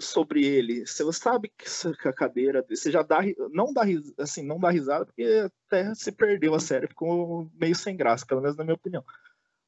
sobre 0.00 0.42
ele. 0.42 0.86
Você 0.86 1.04
sabe 1.12 1.52
que 1.54 2.08
a 2.08 2.12
cadeira, 2.14 2.64
você 2.66 2.90
já 2.90 3.02
dá, 3.02 3.18
não 3.52 3.74
dá, 3.74 3.82
assim, 4.18 4.42
não 4.42 4.58
dá 4.58 4.70
risada 4.70 5.04
porque 5.04 5.46
até 5.66 5.94
se 5.94 6.10
perdeu 6.12 6.54
a 6.54 6.60
série, 6.60 6.88
ficou 6.88 7.50
meio 7.60 7.74
sem 7.74 7.94
graça, 7.94 8.24
pelo 8.24 8.40
menos 8.40 8.56
na 8.56 8.64
minha 8.64 8.74
opinião 8.74 9.04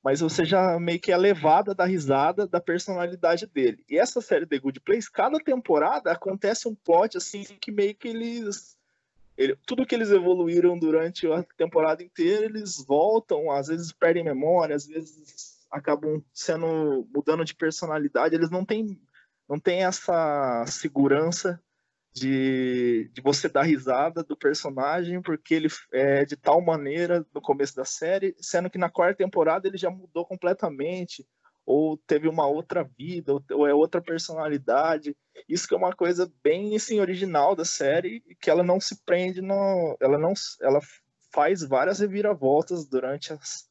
mas 0.07 0.21
você 0.21 0.45
já 0.45 0.79
meio 0.79 1.01
que 1.01 1.11
é 1.11 1.17
levada 1.17 1.75
da 1.75 1.85
risada 1.85 2.47
da 2.47 2.61
personalidade 2.61 3.45
dele. 3.45 3.85
E 3.91 3.99
essa 3.99 4.21
série 4.21 4.47
The 4.47 4.61
Good 4.61 4.79
Place, 4.79 5.11
cada 5.11 5.37
temporada 5.41 6.13
acontece 6.13 6.69
um 6.69 6.77
plot 6.77 7.17
assim 7.17 7.43
que 7.43 7.73
meio 7.73 7.93
que 7.93 8.07
eles 8.07 8.79
ele, 9.37 9.59
tudo 9.67 9.85
que 9.85 9.97
eles 9.97 10.13
evoluíram 10.13 10.79
durante 10.79 11.27
a 11.27 11.43
temporada 11.57 12.05
inteira, 12.05 12.45
eles 12.45 12.77
voltam, 12.87 13.51
às 13.51 13.67
vezes 13.67 13.91
perdem 13.91 14.23
memória, 14.23 14.77
às 14.77 14.87
vezes 14.87 15.67
acabam 15.73 16.23
sendo 16.33 17.05
mudando 17.13 17.45
de 17.45 17.57
personalidade, 17.57 18.37
eles 18.37 18.49
não 18.49 18.65
têm 18.65 18.97
não 19.49 19.59
têm 19.59 19.83
essa 19.83 20.65
segurança 20.69 21.61
de, 22.17 23.11
de 23.13 23.21
você 23.21 23.47
dar 23.47 23.63
risada 23.63 24.25
do 24.25 24.35
personagem, 24.35 25.21
porque 25.21 25.55
ele 25.55 25.69
é 25.93 26.25
de 26.25 26.35
tal 26.35 26.63
maneira 26.63 27.27
no 27.35 27.43
começo 27.43 27.77
da 27.77 27.85
série, 27.85 28.35
sendo 28.41 28.71
que 28.71 28.79
na 28.79 28.89
quarta 28.89 29.19
temporada 29.19 29.69
ele 29.69 29.77
já 29.77 29.91
mudou 29.91 30.25
completamente, 30.25 31.27
ou 31.67 31.99
teve 31.99 32.27
uma 32.27 32.47
outra 32.47 32.83
vida, 32.83 33.35
ou, 33.51 33.67
é 33.67 33.75
outra 33.75 34.01
personalidade. 34.01 35.15
Isso 35.47 35.69
que 35.69 35.75
é 35.75 35.77
uma 35.77 35.95
coisa 35.95 36.33
bem 36.43 36.75
assim 36.75 37.01
original 37.01 37.55
da 37.55 37.67
série, 37.67 38.23
que 38.41 38.49
ela 38.49 38.63
não 38.63 38.81
se 38.81 39.05
prende 39.05 39.43
no, 39.43 39.95
ela 40.01 40.17
não, 40.17 40.33
ela 40.63 40.81
faz 41.31 41.63
várias 41.63 41.99
reviravoltas 41.99 42.87
durante 42.89 43.35
as, 43.35 43.69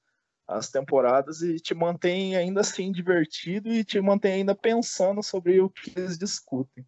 as 0.48 0.70
temporadas 0.70 1.42
e 1.42 1.56
te 1.56 1.74
mantém 1.74 2.36
ainda 2.36 2.62
assim 2.62 2.92
divertido 2.92 3.70
e 3.70 3.84
te 3.84 4.00
mantém 4.00 4.34
ainda 4.34 4.54
pensando 4.54 5.24
sobre 5.24 5.60
o 5.60 5.68
que 5.68 5.98
eles 5.98 6.16
discutem. 6.16 6.86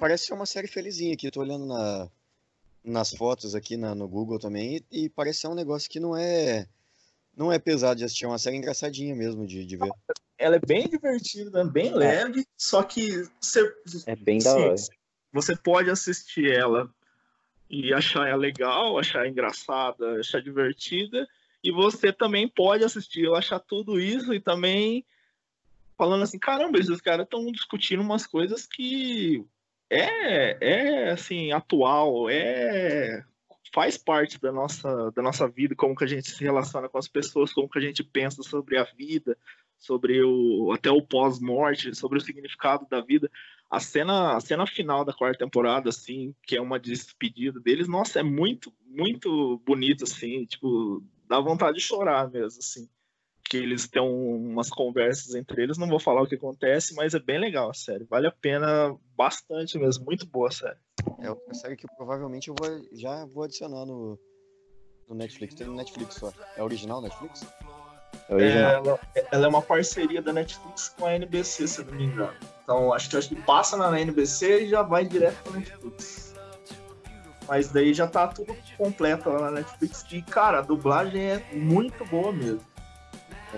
Parece 0.00 0.24
ser 0.24 0.32
uma 0.32 0.46
série 0.46 0.66
felizinha 0.66 1.12
aqui, 1.12 1.26
eu 1.26 1.30
tô 1.30 1.40
olhando 1.40 1.66
na, 1.66 2.08
nas 2.82 3.12
fotos 3.14 3.54
aqui 3.54 3.76
na, 3.76 3.94
no 3.94 4.08
Google 4.08 4.38
também 4.38 4.82
e, 4.90 5.04
e 5.04 5.08
parece 5.10 5.40
ser 5.40 5.48
um 5.48 5.54
negócio 5.54 5.90
que 5.90 6.00
não 6.00 6.16
é 6.16 6.66
não 7.36 7.52
é 7.52 7.58
pesado 7.58 7.98
de 7.98 8.04
assistir, 8.04 8.24
é 8.24 8.28
uma 8.28 8.38
série 8.38 8.56
engraçadinha 8.56 9.14
mesmo 9.14 9.46
de, 9.46 9.64
de 9.64 9.76
ver. 9.76 9.90
Ela 10.38 10.56
é 10.56 10.58
bem 10.58 10.88
divertida, 10.88 11.64
bem 11.64 11.92
leve, 11.92 12.46
só 12.56 12.82
que 12.82 13.28
você, 13.40 13.74
É 14.06 14.16
bem 14.16 14.38
da 14.38 14.56
hora. 14.56 14.74
você 15.32 15.54
pode 15.54 15.90
assistir 15.90 16.50
ela 16.50 16.90
e 17.68 17.92
achar 17.92 18.26
ela 18.26 18.38
legal, 18.38 18.98
achar 18.98 19.28
engraçada, 19.28 20.18
achar 20.18 20.42
divertida, 20.42 21.28
e 21.62 21.70
você 21.70 22.12
também 22.12 22.48
pode 22.48 22.84
assistir 22.84 23.26
ela, 23.26 23.38
achar 23.38 23.60
tudo 23.60 24.00
isso 24.00 24.32
e 24.32 24.40
também 24.40 25.04
falando 25.96 26.22
assim, 26.22 26.38
caramba, 26.38 26.78
esses 26.78 27.00
caras 27.02 27.24
estão 27.24 27.52
discutindo 27.52 28.02
umas 28.02 28.26
coisas 28.26 28.66
que 28.66 29.46
é, 29.90 30.56
é 30.60 31.10
assim, 31.10 31.52
atual, 31.52 32.30
é 32.30 33.24
faz 33.72 33.96
parte 33.96 34.40
da 34.40 34.50
nossa, 34.52 35.10
da 35.12 35.22
nossa 35.22 35.48
vida, 35.48 35.74
como 35.74 35.94
que 35.94 36.04
a 36.04 36.06
gente 36.06 36.30
se 36.30 36.42
relaciona 36.42 36.88
com 36.88 36.98
as 36.98 37.08
pessoas, 37.08 37.52
como 37.52 37.68
que 37.68 37.78
a 37.78 37.82
gente 37.82 38.02
pensa 38.02 38.42
sobre 38.42 38.76
a 38.76 38.84
vida, 38.84 39.36
sobre 39.78 40.22
o 40.22 40.72
até 40.72 40.90
o 40.90 41.02
pós-morte, 41.02 41.94
sobre 41.94 42.18
o 42.18 42.20
significado 42.20 42.86
da 42.88 43.00
vida. 43.00 43.30
A 43.70 43.78
cena, 43.78 44.36
a 44.36 44.40
cena 44.40 44.66
final 44.66 45.04
da 45.04 45.12
quarta 45.12 45.38
temporada, 45.38 45.88
assim, 45.88 46.34
que 46.42 46.56
é 46.56 46.60
uma 46.60 46.78
despedida 46.78 47.60
deles, 47.60 47.86
nossa, 47.86 48.18
é 48.18 48.22
muito, 48.22 48.72
muito 48.84 49.62
bonito, 49.64 50.02
assim, 50.04 50.44
tipo, 50.44 51.04
dá 51.28 51.38
vontade 51.38 51.78
de 51.78 51.84
chorar 51.84 52.28
mesmo, 52.28 52.58
assim. 52.58 52.88
Que 53.48 53.56
eles 53.56 53.88
têm 53.88 54.02
umas 54.02 54.70
conversas 54.70 55.34
entre 55.34 55.62
eles, 55.62 55.78
não 55.78 55.88
vou 55.88 55.98
falar 55.98 56.22
o 56.22 56.26
que 56.26 56.36
acontece, 56.36 56.94
mas 56.94 57.14
é 57.14 57.18
bem 57.18 57.38
legal 57.38 57.70
a 57.70 57.74
série. 57.74 58.04
Vale 58.04 58.26
a 58.26 58.32
pena 58.32 58.96
bastante 59.16 59.78
mesmo, 59.78 60.04
muito 60.04 60.26
boa 60.26 60.48
a 60.48 60.52
série. 60.52 60.78
É 61.20 61.30
outra 61.30 61.54
série 61.54 61.76
que 61.76 61.86
provavelmente 61.96 62.48
eu 62.48 62.54
vou, 62.58 62.80
já 62.92 63.24
vou 63.26 63.44
adicionar 63.44 63.84
no, 63.84 64.18
no 65.08 65.14
Netflix. 65.14 65.54
Tem 65.54 65.66
no 65.66 65.74
Netflix 65.74 66.14
só. 66.14 66.32
É 66.56 66.62
original 66.62 67.02
Netflix? 67.02 67.46
É 68.28 68.34
original. 68.34 68.70
Ela, 68.70 69.00
ela 69.32 69.46
é 69.46 69.48
uma 69.48 69.62
parceria 69.62 70.22
da 70.22 70.32
Netflix 70.32 70.90
com 70.90 71.06
a 71.06 71.14
NBC, 71.14 71.66
se 71.66 71.80
eu 71.80 71.86
não 71.86 71.94
me 71.94 72.04
engano. 72.04 72.36
Então 72.62 72.92
acho 72.92 73.10
que, 73.10 73.16
acho 73.16 73.28
que 73.28 73.42
passa 73.42 73.76
na 73.76 74.00
NBC 74.00 74.64
e 74.64 74.68
já 74.68 74.82
vai 74.82 75.04
direto 75.04 75.42
pra 75.42 75.58
Netflix. 75.58 76.30
Mas 77.48 77.68
daí 77.68 77.92
já 77.92 78.06
tá 78.06 78.28
tudo 78.28 78.56
completo 78.78 79.28
lá 79.28 79.40
na 79.40 79.50
Netflix. 79.50 80.06
E, 80.12 80.22
cara, 80.22 80.58
a 80.58 80.62
dublagem 80.62 81.20
é 81.20 81.44
muito 81.52 82.04
boa 82.04 82.32
mesmo. 82.32 82.69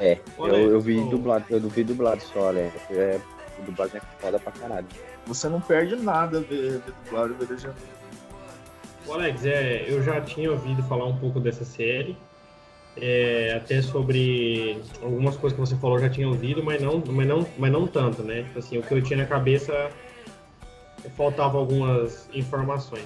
É, 0.00 0.18
eu, 0.38 0.72
eu 0.72 0.80
vi 0.80 0.98
o- 0.98 1.08
dublado, 1.08 1.44
eu 1.50 1.60
vi 1.68 1.84
dublado 1.84 2.22
só, 2.22 2.52
né? 2.52 2.70
É, 2.90 3.20
o 3.58 3.62
dublagem 3.62 3.98
é 3.98 4.00
foda 4.20 4.38
pra 4.38 4.52
caralho. 4.52 4.86
Você 5.26 5.48
não 5.48 5.60
perde 5.60 5.96
nada 5.96 6.40
ver, 6.40 6.78
ver 6.80 6.94
dublagem 7.04 7.36
ver 7.36 7.48
legenda. 7.50 7.74
Ô, 9.06 9.12
Alex, 9.14 9.44
é, 9.44 9.84
eu 9.88 10.02
já 10.02 10.20
tinha 10.20 10.50
ouvido 10.50 10.82
falar 10.84 11.06
um 11.06 11.16
pouco 11.18 11.40
dessa 11.40 11.64
série, 11.64 12.16
é, 12.96 13.52
até 13.56 13.82
sobre 13.82 14.80
algumas 15.02 15.36
coisas 15.36 15.58
que 15.58 15.60
você 15.66 15.76
falou 15.76 15.96
eu 15.96 16.02
já 16.02 16.08
tinha 16.10 16.28
ouvido, 16.28 16.62
mas 16.62 16.80
não, 16.80 17.02
mas 17.06 17.26
não, 17.26 17.46
mas 17.58 17.72
não 17.72 17.86
tanto, 17.86 18.22
né? 18.22 18.42
Tipo 18.44 18.58
assim, 18.60 18.78
o 18.78 18.82
que 18.82 18.94
eu 18.94 19.02
tinha 19.02 19.18
na 19.18 19.26
cabeça 19.26 19.90
faltava 21.16 21.58
algumas 21.58 22.28
informações. 22.32 23.04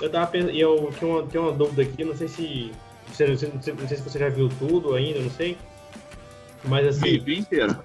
Eu 0.00 0.10
tava 0.10 0.26
pensando, 0.30 0.52
e 0.52 0.60
eu 0.60 0.90
tinha 0.98 1.10
uma, 1.10 1.26
tinha 1.26 1.42
uma 1.42 1.52
dúvida 1.52 1.82
aqui, 1.82 2.04
não 2.04 2.14
sei 2.16 2.28
se 2.28 2.72
não 3.08 3.36
sei- 3.60 3.74
não 3.74 3.88
sei 3.88 3.96
se 3.96 4.02
você 4.02 4.18
já 4.18 4.28
viu 4.28 4.48
tudo 4.58 4.94
ainda, 4.94 5.20
não 5.20 5.30
sei. 5.30 5.56
Mas 6.64 6.86
assim, 6.86 7.18
Vive 7.18 7.38
inteiro. 7.38 7.76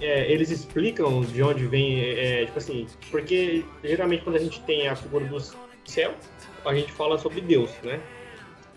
é, 0.00 0.30
eles 0.30 0.50
explicam 0.50 1.20
de 1.22 1.42
onde 1.42 1.66
vem, 1.66 2.00
é, 2.00 2.44
tipo 2.46 2.58
assim, 2.58 2.86
porque 3.10 3.64
geralmente 3.82 4.24
quando 4.24 4.36
a 4.36 4.40
gente 4.40 4.60
tem 4.62 4.88
a 4.88 4.96
figura 4.96 5.24
do 5.24 5.38
céu, 5.84 6.14
a 6.64 6.74
gente 6.74 6.90
fala 6.92 7.18
sobre 7.18 7.40
Deus, 7.40 7.70
né? 7.82 8.00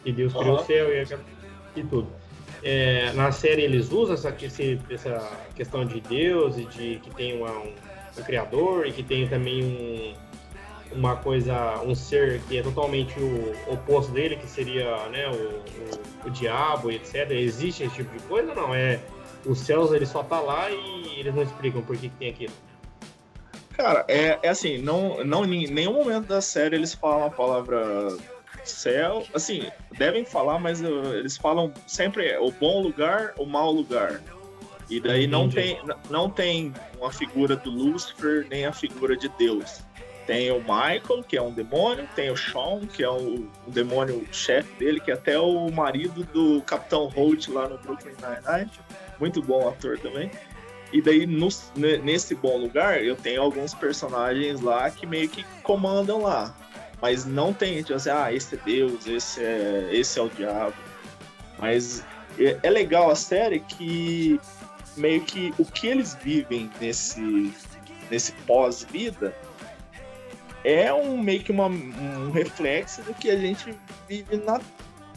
Que 0.03 0.11
Deus 0.11 0.33
criou 0.33 0.55
Aham. 0.55 0.61
o 0.63 0.65
céu 0.65 0.87
e, 0.93 1.79
e 1.79 1.83
tudo. 1.83 2.07
É, 2.63 3.11
na 3.13 3.31
série 3.31 3.61
eles 3.63 3.91
usam 3.91 4.15
essa, 4.15 4.35
esse- 4.41 4.79
essa 4.89 5.31
questão 5.55 5.85
de 5.85 6.01
Deus 6.01 6.57
e 6.57 6.65
de 6.65 6.99
que 7.03 7.09
tem 7.15 7.37
uma- 7.37 7.51
um, 7.51 7.73
um 8.17 8.23
criador 8.23 8.85
e 8.87 8.91
que 8.91 9.03
tem 9.03 9.27
também 9.27 9.63
um, 9.63 10.97
uma 10.99 11.15
coisa, 11.17 11.81
um 11.83 11.93
ser 11.93 12.41
que 12.47 12.57
é 12.57 12.61
totalmente 12.63 13.19
o 13.19 13.53
oposto 13.71 14.11
dele, 14.11 14.35
que 14.37 14.47
seria 14.47 15.07
né, 15.09 15.27
o, 15.29 15.33
o, 15.33 16.27
o 16.27 16.29
diabo 16.31 16.91
e 16.91 16.95
etc. 16.95 17.29
Existe 17.31 17.83
esse 17.83 17.95
tipo 17.95 18.17
de 18.17 18.23
coisa 18.23 18.49
ou 18.49 18.55
não? 18.55 18.73
É, 18.73 18.99
os 19.47 19.59
céus 19.59 19.91
ele 19.91 20.05
só 20.05 20.23
tá 20.23 20.39
lá 20.39 20.69
e 20.69 21.19
eles 21.19 21.33
não 21.33 21.43
explicam 21.43 21.81
por 21.81 21.97
que, 21.97 22.09
que 22.09 22.15
tem 22.15 22.29
aquilo. 22.29 22.53
Cara, 23.75 24.05
é, 24.07 24.39
é 24.41 24.49
assim, 24.49 24.79
não, 24.79 25.23
não, 25.23 25.45
em 25.45 25.67
nenhum 25.67 25.93
momento 25.93 26.27
da 26.27 26.41
série 26.41 26.75
eles 26.75 26.93
falam 26.93 27.27
a 27.27 27.29
palavra 27.29 28.09
céu. 28.67 29.25
Assim, 29.33 29.69
devem 29.97 30.25
falar, 30.25 30.59
mas 30.59 30.81
uh, 30.81 31.13
eles 31.15 31.37
falam 31.37 31.71
sempre 31.85 32.37
o 32.37 32.51
bom 32.51 32.81
lugar, 32.81 33.33
o 33.37 33.45
mau 33.45 33.71
lugar. 33.71 34.21
E 34.89 34.99
daí 35.01 35.27
não 35.27 35.49
tem, 35.49 35.79
não 36.09 36.29
tem 36.29 36.73
uma 36.97 37.11
figura 37.11 37.55
do 37.55 37.69
Lúcifer, 37.69 38.47
nem 38.49 38.65
a 38.65 38.71
figura 38.71 39.17
de 39.17 39.27
Deus. 39.37 39.81
Tem 40.25 40.51
o 40.51 40.59
Michael, 40.59 41.23
que 41.27 41.37
é 41.37 41.41
um 41.41 41.51
demônio, 41.51 42.07
tem 42.15 42.29
o 42.29 42.37
Sean, 42.37 42.85
que 42.85 43.03
é 43.03 43.09
o, 43.09 43.49
o 43.65 43.71
demônio 43.71 44.25
chefe 44.31 44.73
dele, 44.77 44.99
que 44.99 45.11
é 45.11 45.13
até 45.13 45.39
o 45.39 45.69
marido 45.71 46.23
do 46.25 46.61
Capitão 46.61 47.07
Holt 47.07 47.47
lá 47.49 47.67
no 47.67 47.77
Brooklyn 47.77 48.13
Nine-Nine. 48.13 48.71
Muito 49.19 49.41
bom 49.41 49.67
ator 49.67 49.97
também. 49.99 50.29
E 50.93 51.01
daí, 51.01 51.25
no- 51.25 51.49
ne- 51.75 51.97
nesse 51.97 52.33
bom 52.35 52.57
lugar, 52.57 53.03
eu 53.03 53.15
tenho 53.15 53.41
alguns 53.41 53.73
personagens 53.73 54.61
lá 54.61 54.89
que 54.89 55.05
meio 55.05 55.27
que 55.27 55.43
comandam 55.63 56.21
lá. 56.21 56.55
Mas 57.01 57.25
não 57.25 57.53
tem, 57.53 57.81
tipo 57.83 57.93
assim, 57.93 58.09
ah, 58.09 58.33
esse 58.33 58.55
é 58.55 58.59
Deus, 58.63 59.05
esse 59.05 59.43
é, 59.43 59.89
esse 59.91 60.17
é 60.17 60.21
o 60.21 60.29
diabo. 60.29 60.73
Mas 61.59 62.03
é, 62.39 62.57
é 62.63 62.69
legal 62.69 63.11
a 63.11 63.15
série 63.15 63.59
que 63.59 64.39
meio 64.95 65.21
que 65.21 65.53
o 65.59 65.65
que 65.65 65.87
eles 65.87 66.15
vivem 66.15 66.71
nesse, 66.79 67.53
nesse 68.09 68.31
pós-vida 68.31 69.35
é 70.63 70.91
um 70.93 71.17
meio 71.21 71.43
que 71.43 71.51
uma, 71.51 71.67
um 71.67 72.31
reflexo 72.31 73.01
do 73.03 73.13
que 73.13 73.29
a 73.29 73.37
gente 73.37 73.73
vive 74.07 74.37
na 74.37 74.59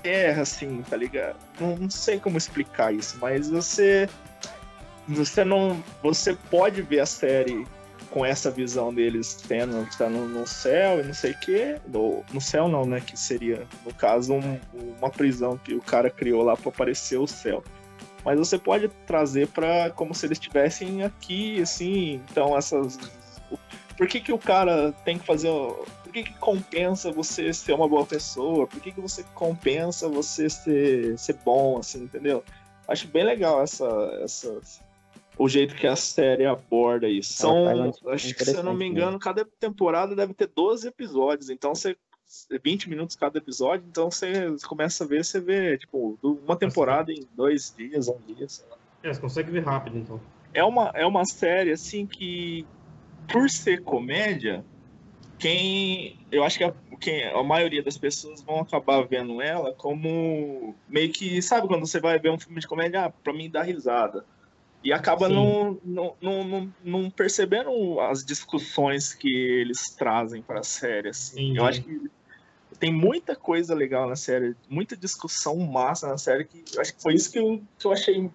Terra, 0.02 0.42
assim, 0.42 0.82
tá 0.88 0.96
ligado? 0.96 1.36
Não, 1.60 1.76
não 1.76 1.90
sei 1.90 2.18
como 2.18 2.38
explicar 2.38 2.92
isso, 2.94 3.18
mas 3.20 3.48
você 3.50 4.08
você 5.08 5.44
não 5.44 5.82
você 6.02 6.34
pode 6.50 6.82
ver 6.82 7.00
a 7.00 7.06
série 7.06 7.66
com 8.10 8.24
essa 8.24 8.50
visão 8.50 8.92
deles 8.92 9.36
tendo 9.46 9.86
tá 9.96 10.08
no, 10.08 10.28
no 10.28 10.46
céu 10.46 11.00
e 11.00 11.04
não 11.04 11.14
sei 11.14 11.32
o 11.32 11.38
que 11.38 11.76
no, 11.86 12.24
no 12.32 12.40
céu 12.40 12.68
não 12.68 12.84
né 12.84 13.00
que 13.00 13.16
seria 13.16 13.66
no 13.84 13.94
caso 13.94 14.34
um- 14.34 14.60
uma 14.98 15.10
prisão 15.10 15.56
que 15.56 15.74
o 15.74 15.80
cara 15.80 16.10
criou 16.10 16.42
lá 16.42 16.56
para 16.56 16.68
aparecer 16.68 17.18
o 17.18 17.26
céu 17.26 17.62
mas 18.24 18.38
você 18.38 18.58
pode 18.58 18.88
trazer 19.06 19.48
para 19.48 19.90
como 19.90 20.14
se 20.14 20.26
eles 20.26 20.38
estivessem 20.38 21.02
aqui 21.04 21.62
assim 21.62 22.20
então 22.30 22.56
essas 22.56 22.98
por 23.96 24.08
que 24.08 24.20
que 24.20 24.32
o 24.32 24.38
cara 24.38 24.92
tem 25.04 25.18
que 25.18 25.26
fazer 25.26 25.50
por 26.10 26.12
que 26.12 26.24
que 26.24 26.34
compensa 26.34 27.12
você 27.12 27.52
ser 27.52 27.72
uma 27.72 27.88
boa 27.88 28.04
pessoa 28.04 28.66
por 28.66 28.80
que 28.80 28.90
que 28.90 29.00
você 29.00 29.24
compensa 29.34 30.08
você 30.08 30.50
ser, 30.50 31.16
ser 31.16 31.34
bom 31.44 31.78
assim 31.78 32.02
entendeu 32.02 32.42
acho 32.88 33.06
bem 33.06 33.24
legal 33.24 33.62
essa 33.62 33.86
essa 34.22 34.60
o 35.38 35.48
jeito 35.48 35.74
que 35.74 35.86
a 35.86 35.96
série 35.96 36.44
aborda 36.44 37.08
isso. 37.08 37.32
São, 37.32 37.66
acho 38.08 38.34
que 38.34 38.44
se 38.44 38.54
eu 38.54 38.62
não 38.62 38.74
me 38.74 38.84
interessante 38.84 38.90
engano, 38.90 39.18
cada 39.18 39.42
temporada 39.58 40.14
deve 40.14 40.34
ter 40.34 40.46
12 40.46 40.88
episódios, 40.88 41.48
então 41.48 41.74
você 41.74 41.96
20 42.62 42.90
minutos 42.90 43.16
cada 43.16 43.38
episódio, 43.38 43.86
então 43.88 44.10
você 44.10 44.54
começa 44.68 45.02
a 45.02 45.06
ver, 45.06 45.24
você 45.24 45.40
vê, 45.40 45.78
tipo, 45.78 46.18
uma 46.22 46.56
temporada 46.56 47.10
em 47.10 47.26
dois 47.34 47.74
dias, 47.76 48.06
um 48.06 48.18
dia, 48.26 48.48
sei 48.48 48.66
lá. 48.70 48.76
É, 49.02 49.12
você 49.12 49.20
consegue 49.20 49.50
ver 49.50 49.64
rápido, 49.64 49.98
então. 49.98 50.20
É 50.52 50.62
uma, 50.62 50.90
é 50.94 51.06
uma 51.06 51.24
série, 51.24 51.72
assim, 51.72 52.06
que, 52.06 52.66
por 53.26 53.48
ser 53.48 53.82
comédia, 53.82 54.64
quem. 55.40 56.18
Eu 56.30 56.44
acho 56.44 56.58
que 56.58 56.64
a, 56.64 56.72
quem, 57.00 57.24
a 57.24 57.42
maioria 57.42 57.82
das 57.82 57.98
pessoas 57.98 58.42
vão 58.42 58.60
acabar 58.60 59.02
vendo 59.02 59.40
ela 59.40 59.72
como 59.72 60.74
meio 60.88 61.10
que. 61.10 61.40
Sabe 61.42 61.66
quando 61.66 61.86
você 61.86 61.98
vai 61.98 62.18
ver 62.18 62.30
um 62.30 62.38
filme 62.38 62.60
de 62.60 62.68
comédia? 62.68 63.06
Ah, 63.06 63.10
pra 63.10 63.32
mim 63.32 63.50
dar 63.50 63.62
risada. 63.62 64.24
E 64.84 64.92
acaba 64.92 65.28
Sim. 65.28 65.34
não, 65.34 65.78
não, 65.84 66.16
não, 66.20 66.74
não, 66.82 67.10
percebendo 67.10 68.00
as 68.00 68.24
discussões 68.24 69.12
que 69.12 69.28
eles 69.28 69.90
trazem 69.90 70.42
para 70.42 70.60
a 70.60 70.64
série. 70.64 71.08
Assim. 71.08 71.42
Entendi. 71.42 71.58
Eu 71.58 71.64
acho 71.64 71.82
que 71.82 72.10
tem 72.78 72.92
muita 72.92 73.36
coisa 73.36 73.74
legal 73.74 74.08
na 74.08 74.16
série, 74.16 74.54
muita 74.68 74.96
discussão 74.96 75.56
massa 75.58 76.08
na 76.08 76.16
série, 76.16 76.44
que 76.44 76.64
eu 76.74 76.80
acho 76.80 76.94
que 76.94 77.02
foi 77.02 77.14
isso 77.14 77.30
que 77.30 77.38
eu, 77.38 77.62
que 77.78 77.86
eu 77.86 77.92
achei 77.92 78.30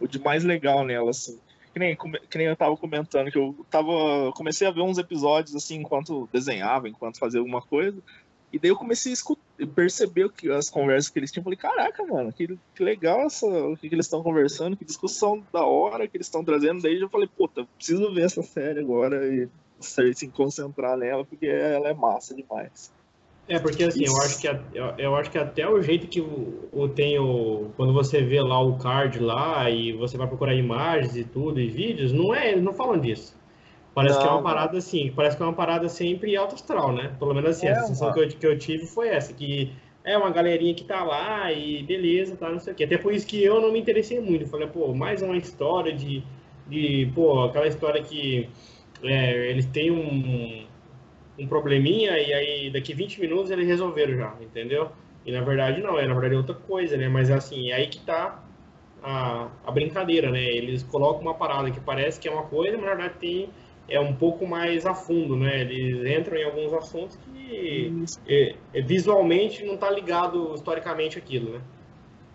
o 0.00 0.08
de 0.08 0.18
mais 0.18 0.42
legal 0.42 0.84
nela, 0.84 1.10
assim. 1.10 1.38
Que 1.76 1.78
nem, 1.78 1.94
que 1.94 2.38
nem 2.38 2.46
eu 2.46 2.56
tava 2.56 2.74
comentando, 2.74 3.30
que 3.30 3.36
eu 3.36 3.54
tava. 3.70 4.32
Comecei 4.34 4.66
a 4.66 4.70
ver 4.70 4.80
uns 4.80 4.96
episódios 4.96 5.54
assim 5.54 5.76
enquanto 5.76 6.26
desenhava, 6.32 6.88
enquanto 6.88 7.18
fazia 7.18 7.38
alguma 7.38 7.60
coisa. 7.60 8.02
E 8.50 8.58
daí 8.58 8.70
eu 8.70 8.76
comecei 8.76 9.12
a 9.12 9.14
escutar, 9.14 9.42
perceber 9.74 10.30
que 10.32 10.50
as 10.50 10.70
conversas 10.70 11.10
que 11.10 11.18
eles 11.18 11.30
tinham. 11.30 11.44
Falei, 11.44 11.58
caraca, 11.58 12.02
mano, 12.06 12.32
que, 12.32 12.58
que 12.74 12.82
legal 12.82 13.20
essa, 13.20 13.46
o 13.46 13.76
que, 13.76 13.90
que 13.90 13.94
eles 13.94 14.06
estão 14.06 14.22
conversando, 14.22 14.74
que 14.74 14.86
discussão 14.86 15.44
da 15.52 15.66
hora 15.66 16.08
que 16.08 16.16
eles 16.16 16.28
estão 16.28 16.42
trazendo. 16.42 16.80
Daí 16.80 16.98
eu 16.98 17.10
falei, 17.10 17.28
puta, 17.28 17.66
preciso 17.76 18.10
ver 18.14 18.24
essa 18.24 18.42
série 18.42 18.80
agora 18.80 19.26
e 19.26 19.46
se 19.78 20.28
concentrar 20.28 20.96
nela, 20.96 21.26
porque 21.26 21.46
ela 21.46 21.90
é 21.90 21.94
massa 21.94 22.34
demais. 22.34 22.90
É, 23.48 23.60
porque 23.60 23.84
assim, 23.84 24.04
eu 24.04 24.16
acho, 24.16 24.40
que, 24.40 24.48
eu, 24.48 24.94
eu, 24.98 25.14
acho 25.14 25.30
que 25.30 25.38
até 25.38 25.68
o 25.68 25.80
jeito 25.80 26.08
que 26.08 26.20
o, 26.20 26.68
o, 26.72 26.88
tem 26.88 27.16
o. 27.18 27.70
Quando 27.76 27.92
você 27.92 28.20
vê 28.20 28.40
lá 28.40 28.60
o 28.60 28.76
card 28.76 29.20
lá 29.20 29.70
e 29.70 29.92
você 29.92 30.16
vai 30.16 30.26
procurar 30.26 30.52
imagens 30.54 31.16
e 31.16 31.22
tudo, 31.22 31.60
e 31.60 31.68
vídeos, 31.68 32.12
não 32.12 32.34
é, 32.34 32.50
eles 32.50 32.64
não 32.64 32.72
falam 32.72 32.98
disso. 32.98 33.36
Parece 33.94 34.16
não, 34.16 34.22
que 34.22 34.28
é 34.28 34.30
uma 34.32 34.42
parada 34.42 34.76
assim, 34.76 35.12
parece 35.14 35.36
que 35.36 35.42
é 35.42 35.46
uma 35.46 35.54
parada 35.54 35.88
sempre 35.88 36.36
alto 36.36 36.56
astral, 36.56 36.92
né? 36.92 37.14
Pelo 37.18 37.32
menos 37.32 37.50
assim, 37.50 37.66
é, 37.68 37.72
a 37.72 37.82
sensação 37.82 38.12
que 38.12 38.20
eu, 38.20 38.28
que 38.28 38.46
eu 38.46 38.58
tive 38.58 38.84
foi 38.84 39.08
essa, 39.08 39.32
que 39.32 39.72
é 40.04 40.18
uma 40.18 40.30
galerinha 40.30 40.74
que 40.74 40.84
tá 40.84 41.04
lá 41.04 41.52
e 41.52 41.84
beleza, 41.84 42.36
tá, 42.36 42.50
não 42.50 42.58
sei 42.58 42.72
o 42.72 42.76
quê. 42.76 42.84
Até 42.84 42.98
por 42.98 43.12
isso 43.12 43.26
que 43.26 43.42
eu 43.42 43.60
não 43.60 43.72
me 43.72 43.78
interessei 43.78 44.20
muito. 44.20 44.46
Falei, 44.48 44.66
pô, 44.66 44.92
mais 44.92 45.22
uma 45.22 45.36
história 45.36 45.92
de. 45.92 46.22
de 46.66 47.10
pô, 47.14 47.44
aquela 47.44 47.68
história 47.68 48.02
que 48.02 48.48
é, 49.04 49.50
eles 49.50 49.66
têm 49.66 49.90
um 49.90 50.66
um 51.38 51.46
probleminha 51.46 52.18
e 52.18 52.32
aí 52.32 52.70
daqui 52.70 52.94
20 52.94 53.20
minutos 53.20 53.50
eles 53.50 53.66
resolveram 53.66 54.16
já, 54.16 54.34
entendeu? 54.40 54.90
E 55.24 55.32
na 55.32 55.42
verdade 55.42 55.82
não, 55.82 55.98
é 55.98 56.06
na 56.06 56.14
verdade 56.14 56.34
é 56.34 56.38
outra 56.38 56.54
coisa, 56.54 56.96
né? 56.96 57.08
Mas 57.08 57.30
assim, 57.30 57.70
é 57.70 57.74
aí 57.74 57.88
que 57.88 58.00
tá 58.00 58.42
a, 59.02 59.48
a 59.64 59.70
brincadeira, 59.70 60.30
né? 60.30 60.42
Eles 60.42 60.82
colocam 60.82 61.22
uma 61.22 61.34
parada 61.34 61.70
que 61.70 61.80
parece 61.80 62.18
que 62.18 62.28
é 62.28 62.30
uma 62.30 62.44
coisa, 62.44 62.76
mas 62.76 62.86
na 62.86 62.94
verdade 62.94 63.14
tem, 63.20 63.50
é 63.88 64.00
um 64.00 64.14
pouco 64.14 64.46
mais 64.46 64.86
a 64.86 64.94
fundo, 64.94 65.36
né? 65.36 65.60
Eles 65.60 66.18
entram 66.18 66.36
em 66.36 66.44
alguns 66.44 66.72
assuntos 66.72 67.16
que 67.16 68.04
é, 68.26 68.54
é, 68.74 68.82
visualmente 68.82 69.64
não 69.64 69.76
tá 69.76 69.90
ligado 69.90 70.54
historicamente 70.54 71.18
aquilo, 71.18 71.52
né? 71.52 71.60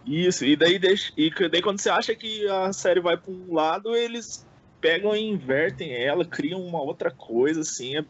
Isso, 0.06 0.46
e 0.46 0.56
daí, 0.56 0.80
deixa, 0.80 1.12
e 1.16 1.30
daí 1.50 1.62
quando 1.62 1.80
você 1.80 1.90
acha 1.90 2.16
que 2.16 2.48
a 2.48 2.74
série 2.74 3.00
vai 3.00 3.16
para 3.16 3.32
um 3.32 3.54
lado, 3.54 3.96
eles 3.96 4.48
pegam 4.80 5.16
e 5.16 5.22
invertem 5.22 5.94
ela, 5.94 6.26
criam 6.26 6.60
uma 6.60 6.82
outra 6.82 7.12
coisa, 7.12 7.62
assim, 7.62 7.98
é 7.98 8.04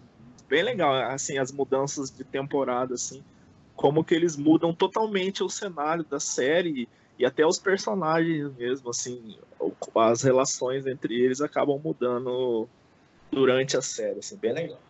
bem 0.52 0.64
legal, 0.64 0.94
assim, 1.10 1.38
as 1.38 1.50
mudanças 1.50 2.12
de 2.12 2.26
temporada, 2.26 2.96
assim, 2.96 3.24
como 3.74 4.04
que 4.04 4.14
eles 4.14 4.36
mudam 4.36 4.74
totalmente 4.74 5.42
o 5.42 5.50
cenário 5.50 6.04
da 6.04 6.20
série 6.20 6.90
e 7.18 7.26
até 7.26 7.46
os 7.46 7.58
personagens 7.58 8.54
mesmo, 8.58 8.90
assim, 8.90 9.38
as 9.96 10.22
relações 10.22 10.86
entre 10.86 11.16
eles 11.16 11.40
acabam 11.40 11.80
mudando 11.82 12.68
durante 13.32 13.78
a 13.78 13.82
série, 13.82 14.20
assim, 14.20 14.36
bem 14.36 14.52
legal. 14.52 14.82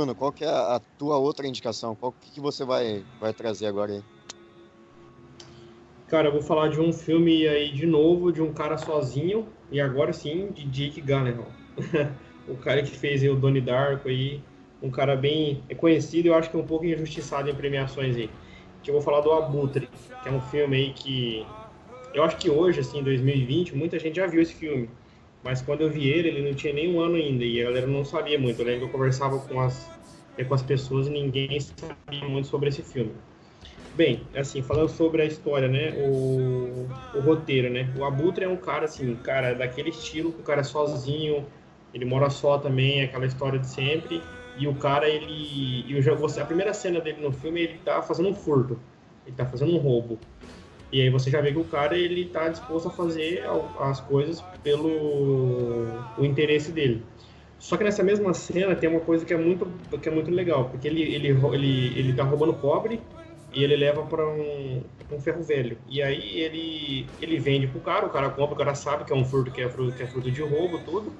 Bruno, 0.00 0.14
qual 0.14 0.32
que 0.32 0.44
é 0.44 0.48
a 0.48 0.80
tua 0.98 1.18
outra 1.18 1.46
indicação? 1.46 1.94
Qual 1.94 2.10
que, 2.10 2.30
que 2.30 2.40
você 2.40 2.64
vai, 2.64 3.04
vai 3.20 3.34
trazer 3.34 3.66
agora 3.66 3.92
aí? 3.92 4.02
Cara, 6.08 6.28
eu 6.28 6.32
vou 6.32 6.40
falar 6.40 6.68
de 6.68 6.80
um 6.80 6.90
filme 6.90 7.46
aí 7.46 7.70
de 7.70 7.84
novo, 7.84 8.32
de 8.32 8.40
um 8.40 8.50
cara 8.50 8.78
sozinho, 8.78 9.46
e 9.70 9.78
agora 9.78 10.10
sim, 10.14 10.50
de 10.52 10.64
Jake 10.64 11.02
Gyllenhaal. 11.02 11.52
o 12.48 12.56
cara 12.56 12.82
que 12.82 12.96
fez 12.96 13.22
aí, 13.22 13.28
o 13.28 13.36
Donnie 13.36 13.60
Darko 13.60 14.08
aí, 14.08 14.40
um 14.80 14.90
cara 14.90 15.14
bem 15.14 15.62
conhecido, 15.76 16.28
eu 16.28 16.34
acho 16.34 16.50
que 16.50 16.56
é 16.56 16.58
um 16.58 16.66
pouco 16.66 16.86
injustiçado 16.86 17.50
em 17.50 17.54
premiações 17.54 18.16
aí. 18.16 18.30
Eu 18.86 18.94
vou 18.94 19.02
falar 19.02 19.20
do 19.20 19.30
Abutre, 19.32 19.86
que 20.22 20.28
é 20.30 20.32
um 20.32 20.40
filme 20.40 20.76
aí 20.78 20.94
que 20.94 21.46
eu 22.14 22.24
acho 22.24 22.38
que 22.38 22.48
hoje, 22.48 22.80
assim, 22.80 23.00
em 23.00 23.04
2020, 23.04 23.76
muita 23.76 23.98
gente 23.98 24.16
já 24.16 24.26
viu 24.26 24.40
esse 24.40 24.54
filme. 24.54 24.88
Mas 25.42 25.62
quando 25.62 25.80
eu 25.82 25.90
vi 25.90 26.08
ele, 26.08 26.28
ele 26.28 26.42
não 26.48 26.54
tinha 26.54 26.72
nem 26.72 26.94
um 26.94 27.00
ano 27.00 27.16
ainda 27.16 27.44
e 27.44 27.60
a 27.60 27.64
galera 27.64 27.86
não 27.86 28.04
sabia 28.04 28.38
muito. 28.38 28.60
Eu 28.60 28.66
lembro 28.66 28.80
que 28.80 28.86
eu 28.86 28.92
conversava 28.92 29.38
com 29.40 29.60
as, 29.60 29.90
com 30.46 30.54
as 30.54 30.62
pessoas 30.62 31.06
e 31.06 31.10
ninguém 31.10 31.58
sabia 31.60 32.28
muito 32.28 32.48
sobre 32.48 32.68
esse 32.68 32.82
filme. 32.82 33.12
Bem, 33.94 34.28
assim, 34.34 34.62
falando 34.62 34.88
sobre 34.88 35.22
a 35.22 35.24
história, 35.24 35.68
né, 35.68 35.92
o, 35.98 36.88
o 37.12 37.20
roteiro, 37.20 37.68
né, 37.70 37.92
o 37.98 38.04
Abutre 38.04 38.44
é 38.44 38.48
um 38.48 38.56
cara, 38.56 38.84
assim, 38.84 39.16
cara 39.16 39.52
daquele 39.52 39.90
estilo, 39.90 40.30
o 40.30 40.42
cara 40.44 40.60
é 40.60 40.64
sozinho, 40.64 41.44
ele 41.92 42.04
mora 42.04 42.30
só 42.30 42.56
também, 42.58 43.02
aquela 43.02 43.26
história 43.26 43.58
de 43.58 43.66
sempre, 43.66 44.22
e 44.54 44.68
o 44.68 44.76
cara, 44.76 45.08
ele, 45.08 45.84
eu 45.90 46.16
você, 46.16 46.40
a 46.40 46.46
primeira 46.46 46.72
cena 46.72 47.00
dele 47.00 47.20
no 47.20 47.32
filme, 47.32 47.60
ele 47.60 47.78
tá 47.78 48.00
fazendo 48.00 48.28
um 48.28 48.34
furto, 48.34 48.78
ele 49.26 49.34
tá 49.34 49.44
fazendo 49.44 49.72
um 49.72 49.78
roubo, 49.78 50.18
e 50.92 51.00
aí 51.00 51.10
você 51.10 51.30
já 51.30 51.40
vê 51.40 51.52
que 51.52 51.58
o 51.58 51.64
cara 51.64 51.96
ele 51.96 52.22
está 52.22 52.48
disposto 52.48 52.88
a 52.88 52.90
fazer 52.90 53.44
as 53.78 54.00
coisas 54.00 54.40
pelo 54.62 56.00
o 56.16 56.24
interesse 56.24 56.72
dele. 56.72 57.02
Só 57.58 57.76
que 57.76 57.84
nessa 57.84 58.02
mesma 58.02 58.32
cena 58.34 58.74
tem 58.74 58.88
uma 58.88 59.00
coisa 59.00 59.24
que 59.24 59.32
é 59.32 59.36
muito 59.36 59.66
que 60.00 60.08
é 60.08 60.12
muito 60.12 60.30
legal, 60.30 60.68
porque 60.70 60.88
ele 60.88 61.02
ele 61.02 61.28
ele 61.28 61.98
ele 61.98 62.12
tá 62.14 62.24
roubando 62.24 62.54
cobre 62.54 63.00
e 63.52 63.62
ele 63.62 63.76
leva 63.76 64.02
para 64.06 64.26
um, 64.28 64.82
um 65.12 65.20
ferro 65.20 65.42
velho. 65.42 65.78
E 65.88 66.02
aí 66.02 66.40
ele 66.40 67.06
ele 67.20 67.38
vende 67.38 67.66
pro 67.68 67.80
cara, 67.80 68.06
o 68.06 68.10
cara 68.10 68.30
compra, 68.30 68.54
o 68.54 68.58
cara 68.58 68.74
sabe 68.74 69.04
que 69.04 69.12
é 69.12 69.16
um 69.16 69.24
furto 69.24 69.52
que 69.52 69.60
é 69.60 69.68
fruto, 69.68 69.94
que 69.96 70.02
é 70.02 70.06
fruto 70.06 70.30
de 70.30 70.42
roubo, 70.42 70.78
tudo. 70.80 71.12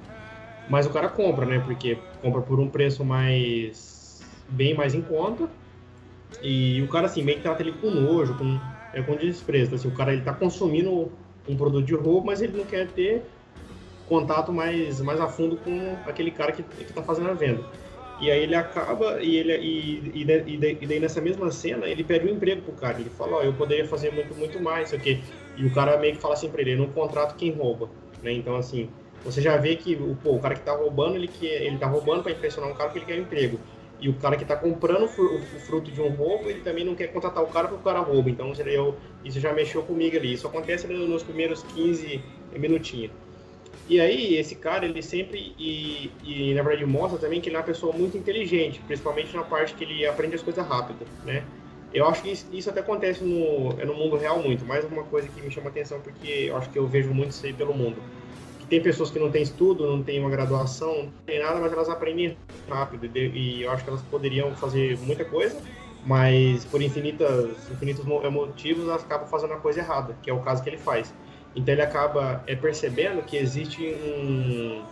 Mas 0.69 0.87
o 0.87 0.91
cara 0.91 1.09
compra, 1.09 1.47
né? 1.47 1.61
Porque 1.61 1.99
compra 2.23 2.41
por 2.43 2.59
um 2.61 2.69
preço 2.71 3.05
mais 3.05 4.21
bem 4.49 4.75
mais 4.75 4.95
em 4.95 5.03
conta. 5.03 5.49
E 6.43 6.81
o 6.83 6.89
cara 6.89 7.07
assim 7.07 7.23
meio 7.23 7.39
que 7.39 7.43
trata 7.43 7.63
ele 7.63 7.73
com 7.73 7.91
nojo, 7.91 8.35
com 8.37 8.59
é 8.93 9.03
com 9.03 9.17
desprezo. 9.17 9.75
Assim, 9.75 9.89
o 9.89 9.93
cara 9.93 10.13
ele 10.13 10.23
tá 10.23 10.33
consumindo 10.33 11.11
um 11.49 11.57
produto 11.57 11.85
de 11.85 11.95
roubo, 11.95 12.27
mas 12.27 12.41
ele 12.41 12.57
não 12.57 12.65
quer 12.65 12.87
ter 12.89 13.23
contato 14.09 14.53
mais, 14.53 15.01
mais 15.01 15.21
a 15.21 15.29
fundo 15.29 15.57
com 15.57 15.97
aquele 16.05 16.31
cara 16.31 16.53
que, 16.53 16.63
que 16.63 16.93
tá 16.93 17.03
fazendo 17.03 17.31
a 17.31 17.35
venda. 17.35 17.65
E 18.21 18.31
aí 18.31 18.43
ele 18.43 18.55
acaba, 18.55 19.23
e, 19.23 19.37
ele, 19.37 19.57
e, 19.57 20.13
e, 20.15 20.77
e, 20.83 20.87
daí 20.87 21.01
nessa 21.01 21.23
mesma 21.23 21.51
cena, 21.51 21.87
ele 21.87 22.05
pede 22.05 22.27
um 22.27 22.31
emprego 22.31 22.61
pro 22.61 22.73
cara. 22.73 23.01
Ele 23.01 23.09
fala, 23.09 23.37
ó, 23.37 23.41
oh, 23.41 23.43
eu 23.43 23.53
poderia 23.55 23.87
fazer 23.87 24.13
muito, 24.13 24.35
muito 24.35 24.61
mais, 24.61 24.93
o? 24.93 25.23
E 25.57 25.65
o 25.65 25.73
cara 25.73 25.97
meio 25.97 26.15
que 26.15 26.21
fala 26.21 26.35
assim 26.35 26.51
pra 26.51 26.61
ele, 26.61 26.77
não 26.77 26.89
contrato 26.89 27.35
quem 27.37 27.51
rouba, 27.51 27.89
né? 28.23 28.33
Então, 28.33 28.57
assim, 28.57 28.91
você 29.25 29.41
já 29.41 29.57
vê 29.57 29.77
que 29.77 29.97
pô, 30.23 30.35
o 30.35 30.39
cara 30.39 30.55
que 30.55 30.61
tá 30.61 30.73
roubando, 30.73 31.17
ele, 31.17 31.29
que, 31.29 31.47
ele 31.47 31.79
tá 31.79 31.87
roubando 31.87 32.23
para 32.23 32.33
impressionar 32.33 32.71
um 32.71 32.75
cara 32.75 32.91
que 32.91 32.99
ele 32.99 33.07
quer 33.07 33.19
um 33.19 33.23
emprego. 33.23 33.59
E 34.01 34.09
o 34.09 34.15
cara 34.15 34.37
que 34.37 34.43
está 34.43 34.57
comprando 34.57 35.05
o 35.05 35.09
fruto 35.61 35.91
de 35.91 36.01
um 36.01 36.09
roubo, 36.09 36.49
ele 36.49 36.61
também 36.61 36.85
não 36.85 36.95
quer 36.95 37.09
contratar 37.09 37.43
o 37.43 37.49
cara 37.49 37.69
porque 37.69 37.83
o 37.83 37.85
cara 37.85 38.01
rouba. 38.01 38.31
Então 38.31 38.53
eu, 38.67 38.97
isso 39.25 39.39
já 39.39 39.53
mexeu 39.53 39.83
comigo 39.83 40.17
ali. 40.17 40.33
Isso 40.33 40.47
acontece 40.47 40.87
nos 40.87 41.23
primeiros 41.23 41.63
15 41.63 42.21
minutinhos. 42.57 43.13
E 43.89 44.01
aí, 44.01 44.37
esse 44.37 44.55
cara, 44.55 44.87
ele 44.87 45.03
sempre, 45.03 45.53
e, 45.59 46.11
e 46.25 46.55
na 46.55 46.63
verdade 46.63 46.87
mostra 46.87 47.19
também 47.19 47.41
que 47.41 47.49
ele 47.49 47.57
é 47.57 47.59
uma 47.59 47.65
pessoa 47.65 47.93
muito 47.93 48.17
inteligente, 48.17 48.81
principalmente 48.87 49.35
na 49.37 49.43
parte 49.43 49.75
que 49.75 49.83
ele 49.83 50.07
aprende 50.07 50.37
as 50.37 50.43
coisas 50.43 50.65
rápido, 50.65 51.05
né? 51.25 51.43
Eu 51.93 52.07
acho 52.07 52.23
que 52.23 52.31
isso, 52.31 52.47
isso, 52.53 52.71
até 52.71 52.81
acontece 52.81 53.25
no, 53.25 53.81
é 53.81 53.85
no 53.85 53.95
mundo 53.95 54.17
real 54.17 54.41
muito, 54.41 54.65
mais 54.65 54.85
uma 54.85 55.03
coisa 55.03 55.29
que 55.29 55.43
me 55.43 55.51
chama 55.51 55.71
atenção 55.71 56.01
porque 56.01 56.29
eu 56.29 56.57
acho 56.57 56.71
que 56.71 56.79
eu 56.79 56.87
vejo 56.87 57.13
muito 57.13 57.33
isso 57.33 57.45
aí 57.45 57.53
pelo 57.53 57.75
mundo 57.75 58.01
tem 58.71 58.81
pessoas 58.81 59.11
que 59.11 59.19
não 59.19 59.31
têm 59.33 59.43
estudo, 59.43 59.85
não 59.85 60.01
têm 60.01 60.21
uma 60.21 60.31
graduação, 60.31 61.03
não 61.03 61.13
tem 61.27 61.41
nada, 61.41 61.59
mas 61.59 61.73
elas 61.73 61.89
aprendem 61.91 62.37
rápido. 62.69 63.11
E 63.17 63.63
eu 63.63 63.71
acho 63.73 63.83
que 63.83 63.91
elas 63.91 64.03
poderiam 64.03 64.55
fazer 64.55 64.97
muita 64.99 65.25
coisa, 65.25 65.61
mas 66.07 66.65
por 66.67 66.81
infinitas, 66.81 67.69
infinitos 67.69 68.05
motivos 68.05 68.89
elas 68.89 69.03
acabam 69.03 69.27
fazendo 69.27 69.55
a 69.55 69.57
coisa 69.57 69.81
errada, 69.81 70.17
que 70.23 70.31
é 70.31 70.33
o 70.33 70.41
caso 70.41 70.63
que 70.63 70.71
ele 70.71 70.79
faz. 70.79 71.13
Então 71.57 71.75
ele 71.75 71.83
acaba 71.83 72.45
é, 72.47 72.55
percebendo 72.55 73.23
que 73.23 73.37
existe 73.37 73.85
um 73.85 74.83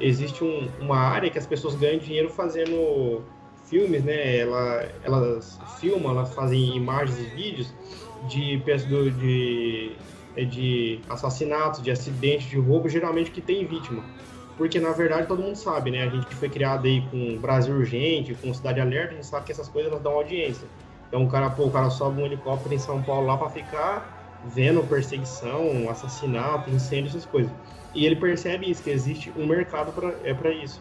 existe 0.00 0.42
um, 0.42 0.68
uma 0.80 0.98
área 0.98 1.30
que 1.30 1.38
as 1.38 1.46
pessoas 1.46 1.74
ganham 1.74 1.98
dinheiro 1.98 2.30
fazendo 2.30 3.22
filmes, 3.66 4.02
né? 4.02 4.38
Ela, 4.38 4.88
elas 5.04 5.58
filmam, 5.78 6.10
elas 6.10 6.34
fazem 6.34 6.74
imagens 6.74 7.18
e 7.18 7.24
vídeos 7.34 7.74
de, 8.28 8.56
de 8.58 9.92
é 9.92 10.15
de 10.44 11.00
assassinatos, 11.08 11.82
de 11.82 11.90
acidentes, 11.90 12.48
de 12.48 12.58
roubo, 12.58 12.88
geralmente 12.88 13.30
que 13.30 13.40
tem 13.40 13.66
vítima. 13.66 14.04
Porque, 14.56 14.80
na 14.80 14.92
verdade, 14.92 15.26
todo 15.26 15.42
mundo 15.42 15.56
sabe, 15.56 15.90
né? 15.90 16.02
A 16.02 16.08
gente 16.08 16.34
foi 16.34 16.48
criado 16.48 16.86
aí 16.86 17.02
com 17.10 17.36
Brasil 17.38 17.74
Urgente, 17.74 18.34
com 18.34 18.52
Cidade 18.54 18.80
Alerta, 18.80 19.12
a 19.12 19.14
gente 19.14 19.26
sabe 19.26 19.46
que 19.46 19.52
essas 19.52 19.68
coisas 19.68 19.90
elas 19.90 20.02
dão 20.02 20.12
audiência. 20.12 20.66
Então, 21.08 21.24
o 21.24 21.28
cara, 21.28 21.50
pô, 21.50 21.64
o 21.64 21.70
cara 21.70 21.90
sobe 21.90 22.22
um 22.22 22.26
helicóptero 22.26 22.74
em 22.74 22.78
São 22.78 23.02
Paulo 23.02 23.26
lá 23.26 23.36
para 23.36 23.50
ficar 23.50 24.16
vendo 24.44 24.82
perseguição, 24.88 25.88
assassinato, 25.90 26.70
incêndio, 26.70 27.08
essas 27.08 27.26
coisas. 27.26 27.52
E 27.94 28.06
ele 28.06 28.16
percebe 28.16 28.70
isso, 28.70 28.82
que 28.82 28.90
existe 28.90 29.32
um 29.36 29.46
mercado 29.46 29.92
para 29.92 30.14
é 30.24 30.32
para 30.32 30.50
isso. 30.50 30.80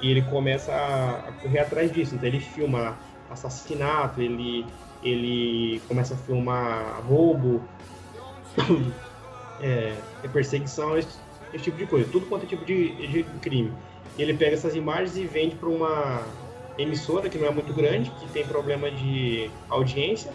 E 0.00 0.10
ele 0.10 0.22
começa 0.22 0.72
a, 0.72 1.28
a, 1.28 1.32
correr 1.40 1.60
atrás 1.60 1.92
disso. 1.92 2.14
Então, 2.14 2.28
ele 2.28 2.40
filma 2.40 2.96
assassinato, 3.30 4.20
ele, 4.20 4.66
ele 5.02 5.80
começa 5.86 6.14
a 6.14 6.16
filmar 6.16 7.02
roubo, 7.06 7.62
é, 9.60 9.94
é 10.22 10.28
perseguição 10.28 10.96
esse 10.98 11.08
tipo 11.58 11.76
de 11.76 11.86
coisa, 11.86 12.08
tudo 12.10 12.26
quanto 12.26 12.44
é 12.44 12.48
tipo 12.48 12.64
de, 12.64 13.06
de 13.06 13.22
crime. 13.40 13.72
E 14.18 14.22
ele 14.22 14.34
pega 14.34 14.54
essas 14.54 14.74
imagens 14.74 15.16
e 15.16 15.24
vende 15.24 15.54
para 15.54 15.68
uma 15.68 16.22
emissora 16.78 17.28
que 17.28 17.38
não 17.38 17.46
é 17.46 17.50
muito 17.50 17.72
grande, 17.72 18.10
que 18.10 18.28
tem 18.28 18.46
problema 18.46 18.90
de 18.90 19.50
audiência, 19.68 20.32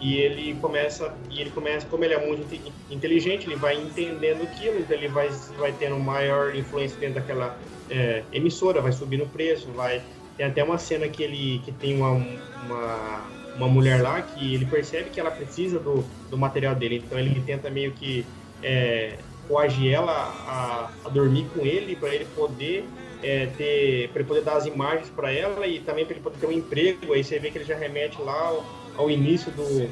e 0.00 0.16
ele 0.16 0.54
começa, 0.60 1.14
e 1.30 1.40
ele 1.40 1.50
começa, 1.50 1.86
como 1.86 2.04
ele 2.04 2.14
é 2.14 2.26
muito 2.26 2.46
inteligente, 2.90 3.46
ele 3.46 3.56
vai 3.56 3.76
entendendo 3.76 4.42
aquilo, 4.42 4.78
então 4.78 4.96
ele 4.96 5.08
vai, 5.08 5.28
vai 5.58 5.72
tendo 5.72 5.98
maior 5.98 6.54
influência 6.54 6.98
dentro 6.98 7.16
daquela 7.16 7.56
é, 7.90 8.22
emissora, 8.32 8.80
vai 8.80 8.92
subir 8.92 9.16
no 9.16 9.26
preço, 9.26 9.68
vai 9.72 10.02
tem 10.36 10.46
até 10.46 10.64
uma 10.64 10.78
cena 10.78 11.08
que 11.08 11.22
ele 11.22 11.60
que 11.64 11.72
tem 11.72 11.96
uma, 11.96 12.10
uma, 12.10 13.22
uma 13.56 13.68
mulher 13.68 14.02
lá 14.02 14.20
que 14.22 14.54
ele 14.54 14.66
percebe 14.66 15.10
que 15.10 15.20
ela 15.20 15.30
precisa 15.30 15.78
do, 15.78 16.04
do 16.30 16.36
material 16.36 16.74
dele, 16.74 17.02
então 17.04 17.18
ele 17.18 17.40
tenta 17.46 17.70
meio 17.70 17.92
que 17.92 18.26
é, 18.62 19.18
coagir 19.48 19.92
ela 19.92 20.12
a, 20.12 20.90
a 21.04 21.08
dormir 21.08 21.46
com 21.54 21.64
ele 21.64 21.94
para 21.96 22.14
ele 22.14 22.26
poder 22.36 22.84
é, 23.22 23.46
ter 23.56 24.10
para 24.10 24.24
poder 24.24 24.42
dar 24.42 24.56
as 24.56 24.66
imagens 24.66 25.08
para 25.10 25.32
ela 25.32 25.66
e 25.66 25.80
também 25.80 26.04
para 26.04 26.14
ele 26.14 26.22
poder 26.22 26.38
ter 26.38 26.46
um 26.46 26.52
emprego. 26.52 27.12
Aí 27.12 27.22
você 27.22 27.38
vê 27.38 27.50
que 27.50 27.58
ele 27.58 27.64
já 27.64 27.76
remete 27.76 28.20
lá 28.20 28.48
ao, 28.48 28.64
ao 28.96 29.10
início 29.10 29.50
do 29.52 29.88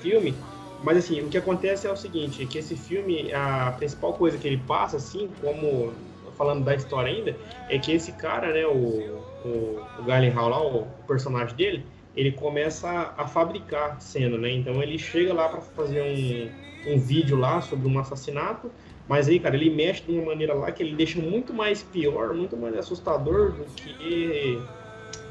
filme. 0.00 0.34
Mas 0.82 0.98
assim, 0.98 1.20
o 1.20 1.28
que 1.28 1.38
acontece 1.38 1.86
é 1.86 1.90
o 1.90 1.96
seguinte, 1.96 2.44
que 2.46 2.58
esse 2.58 2.76
filme, 2.76 3.32
a 3.32 3.72
principal 3.76 4.12
coisa 4.12 4.36
que 4.36 4.46
ele 4.46 4.58
passa, 4.68 4.98
assim, 4.98 5.28
como 5.40 5.92
falando 6.36 6.64
da 6.64 6.74
história 6.74 7.10
ainda, 7.10 7.34
é 7.68 7.78
que 7.78 7.92
esse 7.92 8.12
cara, 8.12 8.52
né, 8.52 8.66
o, 8.66 9.22
o, 9.44 9.80
o 9.98 10.02
Gyllenhaal 10.04 10.48
lá, 10.50 10.60
o 10.62 10.86
personagem 11.06 11.56
dele, 11.56 11.84
ele 12.16 12.32
começa 12.32 13.14
a, 13.16 13.26
fabricar 13.26 14.00
cena, 14.00 14.38
né? 14.38 14.50
Então 14.50 14.82
ele 14.82 14.98
chega 14.98 15.34
lá 15.34 15.48
para 15.48 15.60
fazer 15.60 16.00
um, 16.00 16.50
um 16.92 16.98
vídeo 16.98 17.36
lá 17.36 17.60
sobre 17.60 17.86
um 17.86 17.98
assassinato, 17.98 18.70
mas 19.06 19.28
aí, 19.28 19.38
cara, 19.38 19.54
ele 19.54 19.70
mexe 19.70 20.02
de 20.02 20.12
uma 20.12 20.24
maneira 20.24 20.54
lá 20.54 20.72
que 20.72 20.82
ele 20.82 20.96
deixa 20.96 21.20
muito 21.20 21.52
mais 21.52 21.82
pior, 21.82 22.34
muito 22.34 22.56
mais 22.56 22.76
assustador 22.76 23.52
do 23.52 23.64
que 23.76 24.58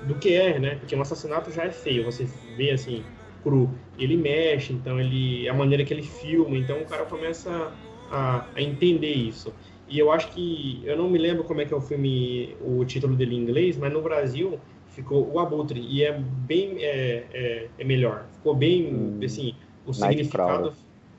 do 0.03 0.15
que 0.15 0.33
é, 0.33 0.59
né? 0.59 0.75
Porque 0.75 0.95
um 0.95 1.01
assassinato 1.01 1.51
já 1.51 1.63
é 1.63 1.71
feio, 1.71 2.05
você 2.05 2.27
vê 2.55 2.71
assim 2.71 3.03
cru. 3.43 3.69
Ele 3.97 4.15
mexe, 4.15 4.71
então 4.71 4.99
ele 4.99 5.49
a 5.49 5.53
maneira 5.53 5.83
que 5.83 5.93
ele 5.93 6.03
filma, 6.03 6.55
então 6.55 6.79
o 6.81 6.85
cara 6.85 7.05
começa 7.05 7.71
a, 8.11 8.45
a 8.53 8.61
entender 8.61 9.13
isso. 9.13 9.51
E 9.87 9.99
eu 9.99 10.11
acho 10.11 10.29
que 10.29 10.81
eu 10.83 10.97
não 10.97 11.09
me 11.09 11.17
lembro 11.17 11.43
como 11.43 11.61
é 11.61 11.65
que 11.65 11.73
é 11.73 11.77
o 11.77 11.81
filme, 11.81 12.55
o 12.61 12.83
título 12.85 13.15
dele 13.15 13.35
em 13.35 13.39
inglês, 13.39 13.77
mas 13.77 13.91
no 13.91 14.01
Brasil 14.01 14.59
ficou 14.95 15.31
o 15.31 15.39
Abutre 15.39 15.79
e 15.79 16.03
é 16.03 16.11
bem 16.11 16.83
é, 16.83 17.25
é, 17.33 17.67
é 17.77 17.83
melhor. 17.83 18.25
Ficou 18.33 18.55
bem 18.55 18.93
hum, 18.93 19.19
assim 19.23 19.53
o 19.85 19.93
significado 19.93 20.73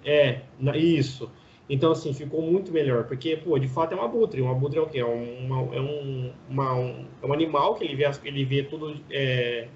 é 0.06 0.42
isso. 0.76 1.30
Então, 1.68 1.90
assim, 1.90 2.14
ficou 2.14 2.40
muito 2.40 2.70
melhor, 2.70 3.04
porque, 3.04 3.36
pô, 3.36 3.58
de 3.58 3.66
fato 3.66 3.92
é 3.92 3.96
um 3.96 4.02
abutre. 4.02 4.40
Um 4.40 4.50
abutre 4.50 4.78
é 4.78 4.82
o 4.82 4.86
quê? 4.86 5.00
É, 5.00 5.04
uma, 5.04 5.74
é, 5.74 5.80
um, 5.80 6.32
uma, 6.48 6.74
um, 6.74 7.06
é 7.20 7.26
um 7.26 7.32
animal 7.32 7.74
que 7.74 7.84
ele 7.84 7.96
vê, 7.96 8.04
ele 8.24 8.44
vê 8.44 8.62
tudo 8.62 8.96
é, 9.10 9.66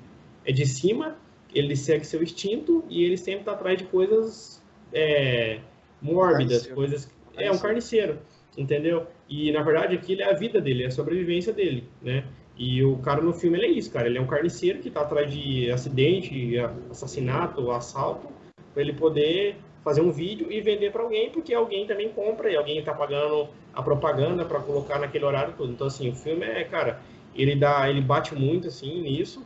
é 0.44 0.52
de 0.52 0.64
cima, 0.66 1.16
ele 1.52 1.74
segue 1.74 2.06
seu 2.06 2.22
instinto 2.22 2.84
e 2.88 3.02
ele 3.02 3.16
sempre 3.16 3.40
está 3.40 3.52
atrás 3.52 3.76
de 3.76 3.84
coisas 3.84 4.62
é, 4.92 5.58
mórbidas, 6.00 6.66
carniceiro. 6.68 6.74
coisas... 6.76 7.10
É, 7.36 7.50
um 7.50 7.58
carniceiro, 7.58 8.18
entendeu? 8.56 9.06
E, 9.28 9.50
na 9.50 9.62
verdade, 9.62 9.96
aquilo 9.96 10.22
é 10.22 10.30
a 10.30 10.34
vida 10.34 10.60
dele, 10.60 10.84
é 10.84 10.86
a 10.86 10.90
sobrevivência 10.92 11.52
dele, 11.52 11.88
né? 12.00 12.24
E 12.60 12.84
o 12.84 12.98
cara 12.98 13.22
no 13.22 13.32
filme, 13.32 13.56
ele 13.56 13.66
é 13.68 13.70
isso, 13.70 13.90
cara. 13.90 14.06
Ele 14.06 14.18
é 14.18 14.20
um 14.20 14.26
carniceiro 14.26 14.80
que 14.80 14.88
está 14.88 15.00
atrás 15.00 15.32
de 15.32 15.70
acidente, 15.70 16.58
assassinato, 16.90 17.70
assalto, 17.70 18.28
para 18.74 18.82
ele 18.82 18.92
poder 18.92 19.56
fazer 19.82 20.02
um 20.02 20.12
vídeo 20.12 20.52
e 20.52 20.60
vender 20.60 20.92
para 20.92 21.02
alguém, 21.02 21.30
porque 21.30 21.54
alguém 21.54 21.86
também 21.86 22.10
compra 22.10 22.50
e 22.50 22.56
alguém 22.56 22.78
está 22.78 22.92
pagando 22.92 23.48
a 23.72 23.82
propaganda 23.82 24.44
para 24.44 24.60
colocar 24.60 24.98
naquele 24.98 25.24
horário 25.24 25.54
todo. 25.56 25.72
Então, 25.72 25.86
assim, 25.86 26.10
o 26.10 26.14
filme 26.14 26.44
é, 26.44 26.62
cara, 26.64 27.00
ele 27.34 27.56
dá, 27.56 27.88
ele 27.88 28.02
bate 28.02 28.34
muito, 28.34 28.68
assim, 28.68 29.00
nisso. 29.00 29.42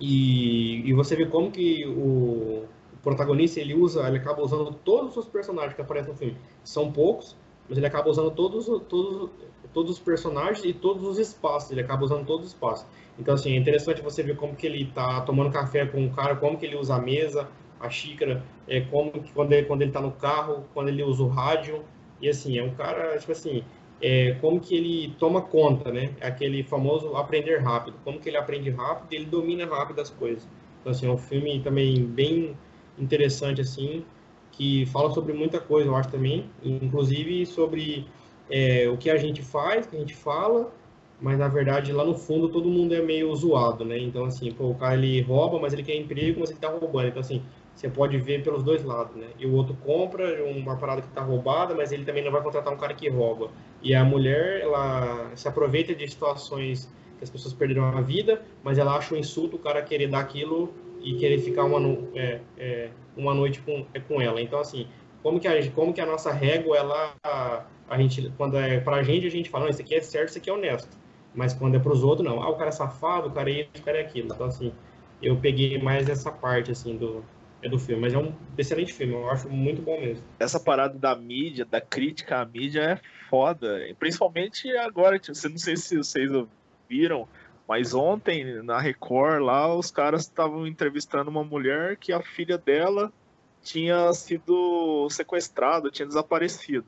E, 0.00 0.80
e 0.88 0.94
você 0.94 1.14
vê 1.14 1.26
como 1.26 1.50
que 1.50 1.84
o, 1.84 2.64
o 2.94 2.96
protagonista, 3.02 3.60
ele 3.60 3.74
usa, 3.74 4.08
ele 4.08 4.16
acaba 4.16 4.40
usando 4.40 4.72
todos 4.82 5.14
os 5.14 5.26
personagens 5.28 5.74
que 5.74 5.82
aparecem 5.82 6.10
no 6.10 6.18
filme. 6.18 6.38
São 6.64 6.90
poucos, 6.90 7.36
mas 7.68 7.76
ele 7.76 7.86
acaba 7.86 8.08
usando 8.08 8.30
todos, 8.30 8.64
todos, 8.88 9.28
todos 9.74 9.90
os 9.90 9.98
personagens 9.98 10.64
e 10.64 10.72
todos 10.72 11.02
os 11.02 11.18
espaços. 11.18 11.70
Ele 11.70 11.80
acaba 11.82 12.04
usando 12.04 12.24
todos 12.24 12.46
os 12.46 12.52
espaços. 12.52 12.86
Então, 13.18 13.34
assim, 13.34 13.52
é 13.52 13.56
interessante 13.56 14.00
você 14.00 14.22
ver 14.22 14.36
como 14.36 14.54
que 14.54 14.66
ele 14.66 14.86
tá 14.86 15.20
tomando 15.22 15.50
café 15.50 15.84
com 15.84 16.06
o 16.06 16.10
cara, 16.10 16.36
como 16.36 16.56
que 16.56 16.64
ele 16.64 16.76
usa 16.76 16.94
a 16.94 17.00
mesa, 17.00 17.48
a 17.80 17.90
xícara, 17.90 18.42
é, 18.66 18.80
como 18.80 19.12
quando 19.34 19.52
ele, 19.52 19.66
quando 19.66 19.82
ele 19.82 19.90
tá 19.90 20.00
no 20.00 20.12
carro, 20.12 20.64
quando 20.72 20.88
ele 20.88 21.02
usa 21.02 21.22
o 21.22 21.28
rádio, 21.28 21.84
e 22.20 22.28
assim, 22.28 22.56
é 22.58 22.62
um 22.62 22.74
cara, 22.74 23.18
tipo 23.18 23.32
assim, 23.32 23.62
é, 24.00 24.32
como 24.40 24.60
que 24.60 24.74
ele 24.74 25.14
toma 25.18 25.42
conta, 25.42 25.90
né? 25.90 26.14
É 26.20 26.28
aquele 26.28 26.62
famoso 26.62 27.16
aprender 27.16 27.58
rápido, 27.58 27.96
como 28.04 28.18
que 28.18 28.28
ele 28.28 28.36
aprende 28.36 28.70
rápido 28.70 29.12
ele 29.12 29.26
domina 29.26 29.66
rápido 29.66 30.00
as 30.00 30.10
coisas. 30.10 30.48
Então, 30.80 30.92
assim, 30.92 31.06
é 31.06 31.10
um 31.10 31.18
filme 31.18 31.60
também 31.60 32.04
bem 32.04 32.56
interessante, 32.98 33.60
assim, 33.60 34.04
que 34.52 34.86
fala 34.86 35.10
sobre 35.10 35.32
muita 35.32 35.60
coisa, 35.60 35.88
eu 35.88 35.96
acho 35.96 36.10
também, 36.10 36.50
inclusive 36.62 37.44
sobre 37.46 38.06
é, 38.50 38.88
o 38.88 38.96
que 38.96 39.10
a 39.10 39.16
gente 39.16 39.42
faz, 39.42 39.86
o 39.86 39.90
que 39.90 39.96
a 39.96 40.00
gente 40.00 40.14
fala, 40.14 40.72
mas 41.20 41.38
na 41.38 41.48
verdade 41.48 41.92
lá 41.92 42.04
no 42.04 42.14
fundo 42.14 42.48
todo 42.48 42.68
mundo 42.68 42.94
é 42.94 43.00
meio 43.00 43.34
zoado, 43.34 43.84
né? 43.84 43.98
Então, 43.98 44.24
assim, 44.24 44.50
pô, 44.52 44.70
o 44.70 44.74
cara 44.74 44.94
ele 44.94 45.20
rouba, 45.22 45.58
mas 45.58 45.72
ele 45.72 45.82
quer 45.82 45.96
emprego, 45.96 46.40
mas 46.40 46.50
ele 46.50 46.58
tá 46.58 46.68
roubando. 46.68 47.08
Então, 47.08 47.20
assim, 47.20 47.42
você 47.74 47.88
pode 47.88 48.16
ver 48.18 48.42
pelos 48.42 48.62
dois 48.62 48.84
lados, 48.84 49.16
né? 49.16 49.26
E 49.38 49.46
o 49.46 49.54
outro 49.54 49.76
compra 49.84 50.44
uma 50.44 50.76
parada 50.76 51.02
que 51.02 51.08
está 51.08 51.22
roubada, 51.22 51.74
mas 51.74 51.92
ele 51.92 52.04
também 52.04 52.22
não 52.22 52.30
vai 52.30 52.42
contratar 52.42 52.72
um 52.72 52.76
cara 52.76 52.94
que 52.94 53.08
rouba. 53.08 53.50
E 53.82 53.94
a 53.94 54.04
mulher, 54.04 54.60
ela 54.60 55.30
se 55.34 55.48
aproveita 55.48 55.94
de 55.94 56.06
situações 56.06 56.92
que 57.18 57.24
as 57.24 57.30
pessoas 57.30 57.52
perderam 57.54 57.84
a 57.84 58.00
vida, 58.00 58.42
mas 58.62 58.78
ela 58.78 58.96
acha 58.96 59.14
um 59.14 59.18
insulto 59.18 59.56
o 59.56 59.58
cara 59.58 59.82
querer 59.82 60.08
dar 60.08 60.20
aquilo 60.20 60.72
e 61.02 61.14
querer 61.14 61.38
ficar 61.38 61.64
uma, 61.64 61.78
é, 62.14 62.40
é, 62.56 62.90
uma 63.16 63.34
noite 63.34 63.60
com, 63.60 63.84
é, 63.92 64.00
com 64.00 64.20
ela. 64.20 64.40
Então, 64.40 64.58
assim, 64.58 64.86
como 65.22 65.40
que 65.40 65.48
a, 65.48 65.70
como 65.72 65.92
que 65.92 66.00
a 66.00 66.06
nossa 66.06 66.32
régua, 66.32 66.76
ela, 66.76 67.14
a, 67.88 67.94
a 67.94 67.98
gente, 67.98 68.32
quando 68.36 68.56
é 68.56 68.80
pra 68.80 69.02
gente, 69.02 69.26
a 69.26 69.30
gente 69.30 69.50
fala, 69.50 69.64
não, 69.64 69.70
isso 69.70 69.80
aqui 69.80 69.94
é 69.94 70.00
certo, 70.00 70.30
isso 70.30 70.38
aqui 70.38 70.50
é 70.50 70.52
honesto. 70.52 70.96
Mas 71.34 71.52
quando 71.52 71.74
é 71.74 71.78
pros 71.78 72.04
outros, 72.04 72.26
não. 72.26 72.42
Ah, 72.42 72.48
o 72.48 72.56
cara 72.56 72.68
é 72.68 72.72
safado, 72.72 73.28
o 73.28 73.32
cara 73.32 73.50
é 73.50 73.62
isso, 73.62 73.70
o 73.76 73.82
cara 73.82 73.98
é 73.98 74.02
aquilo. 74.02 74.32
Então, 74.32 74.46
assim, 74.46 74.72
eu 75.20 75.36
peguei 75.36 75.78
mais 75.78 76.08
essa 76.08 76.30
parte, 76.30 76.70
assim, 76.70 76.96
do, 76.96 77.24
é 77.64 77.68
do 77.68 77.78
filme, 77.78 78.02
mas 78.02 78.12
é 78.12 78.18
um 78.18 78.32
excelente 78.58 78.92
filme, 78.92 79.14
eu 79.14 79.30
acho 79.30 79.48
muito 79.48 79.80
bom 79.80 79.98
mesmo. 79.98 80.22
Essa 80.38 80.60
parada 80.60 80.98
da 80.98 81.16
mídia, 81.16 81.64
da 81.64 81.80
crítica 81.80 82.40
à 82.40 82.44
mídia 82.44 82.80
é 82.82 83.00
foda, 83.30 83.80
principalmente 83.98 84.70
agora, 84.76 85.18
tipo, 85.18 85.36
não 85.48 85.58
sei 85.58 85.76
se 85.76 85.96
vocês 85.96 86.30
viram, 86.88 87.26
mas 87.66 87.94
ontem 87.94 88.62
na 88.62 88.78
Record 88.78 89.42
lá 89.42 89.74
os 89.74 89.90
caras 89.90 90.22
estavam 90.22 90.66
entrevistando 90.66 91.30
uma 91.30 91.42
mulher 91.42 91.96
que 91.96 92.12
a 92.12 92.20
filha 92.22 92.58
dela 92.58 93.10
tinha 93.62 94.12
sido 94.12 95.08
sequestrada, 95.08 95.90
tinha 95.90 96.06
desaparecido. 96.06 96.84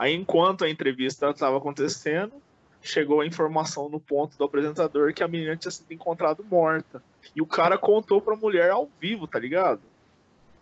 Aí 0.00 0.14
enquanto 0.14 0.64
a 0.64 0.70
entrevista 0.70 1.28
estava 1.28 1.58
acontecendo, 1.58 2.32
chegou 2.80 3.20
a 3.20 3.26
informação 3.26 3.86
no 3.90 4.00
ponto 4.00 4.34
do 4.38 4.44
apresentador 4.44 5.12
que 5.12 5.22
a 5.22 5.28
menina 5.28 5.54
tinha 5.58 5.70
sido 5.70 5.92
encontrada 5.92 6.42
morta. 6.42 7.02
E 7.36 7.42
o 7.42 7.46
cara 7.46 7.76
contou 7.76 8.18
pra 8.18 8.34
mulher 8.34 8.70
ao 8.70 8.88
vivo, 8.98 9.26
tá 9.26 9.38
ligado? 9.38 9.82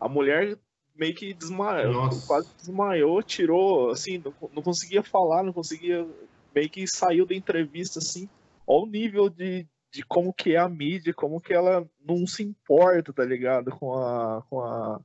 A 0.01 0.09
mulher 0.09 0.59
meio 0.97 1.15
que 1.15 1.33
desmaiou, 1.33 1.93
Nossa. 1.93 2.27
quase 2.27 2.49
desmaiou, 2.57 3.23
tirou, 3.23 3.91
assim, 3.91 4.19
não, 4.19 4.35
não, 4.53 4.61
conseguia 4.61 5.05
falar, 5.05 5.45
não 5.45 5.53
conseguia, 5.53 6.05
meio 6.53 6.69
que 6.69 6.85
saiu 6.89 7.25
da 7.25 7.33
entrevista, 7.33 8.01
assim, 8.01 8.29
ao 8.67 8.87
nível 8.87 9.31
de, 9.31 9.65
de 9.93 10.03
como 10.03 10.33
que 10.33 10.57
é 10.57 10.59
a 10.59 10.69
mídia, 10.69 11.15
como 11.15 11.41
que 11.41 11.55
ela 11.55 11.89
não 12.05 12.27
se 12.27 12.43
importa, 12.43 13.13
tá 13.13 13.25
ligado, 13.25 13.71
com 13.71 13.95
a, 13.95 14.43
com 14.51 14.61
a 14.61 15.01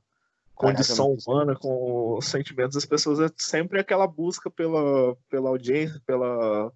condição 0.54 1.14
humana, 1.14 1.54
com 1.54 2.16
os 2.16 2.26
sentimentos 2.26 2.74
das 2.74 2.84
pessoas, 2.84 3.20
é 3.20 3.28
sempre 3.36 3.80
aquela 3.80 4.06
busca 4.06 4.50
pela, 4.50 5.16
pela 5.28 5.50
audiência, 5.50 6.00
pela 6.06 6.72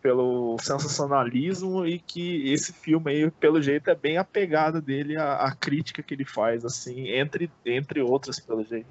pelo 0.00 0.56
sensacionalismo 0.60 1.84
e 1.84 1.98
que 1.98 2.52
esse 2.52 2.72
filme 2.72 3.10
aí, 3.10 3.30
pelo 3.32 3.60
jeito, 3.60 3.90
é 3.90 3.94
bem 3.94 4.16
apegado 4.16 4.80
dele 4.80 5.16
à, 5.16 5.34
à, 5.34 5.54
crítica 5.54 6.02
que 6.02 6.14
ele 6.14 6.24
faz, 6.24 6.64
assim, 6.64 7.08
entre, 7.08 7.50
entre 7.66 8.00
outras, 8.00 8.38
pelo 8.38 8.64
jeito. 8.64 8.86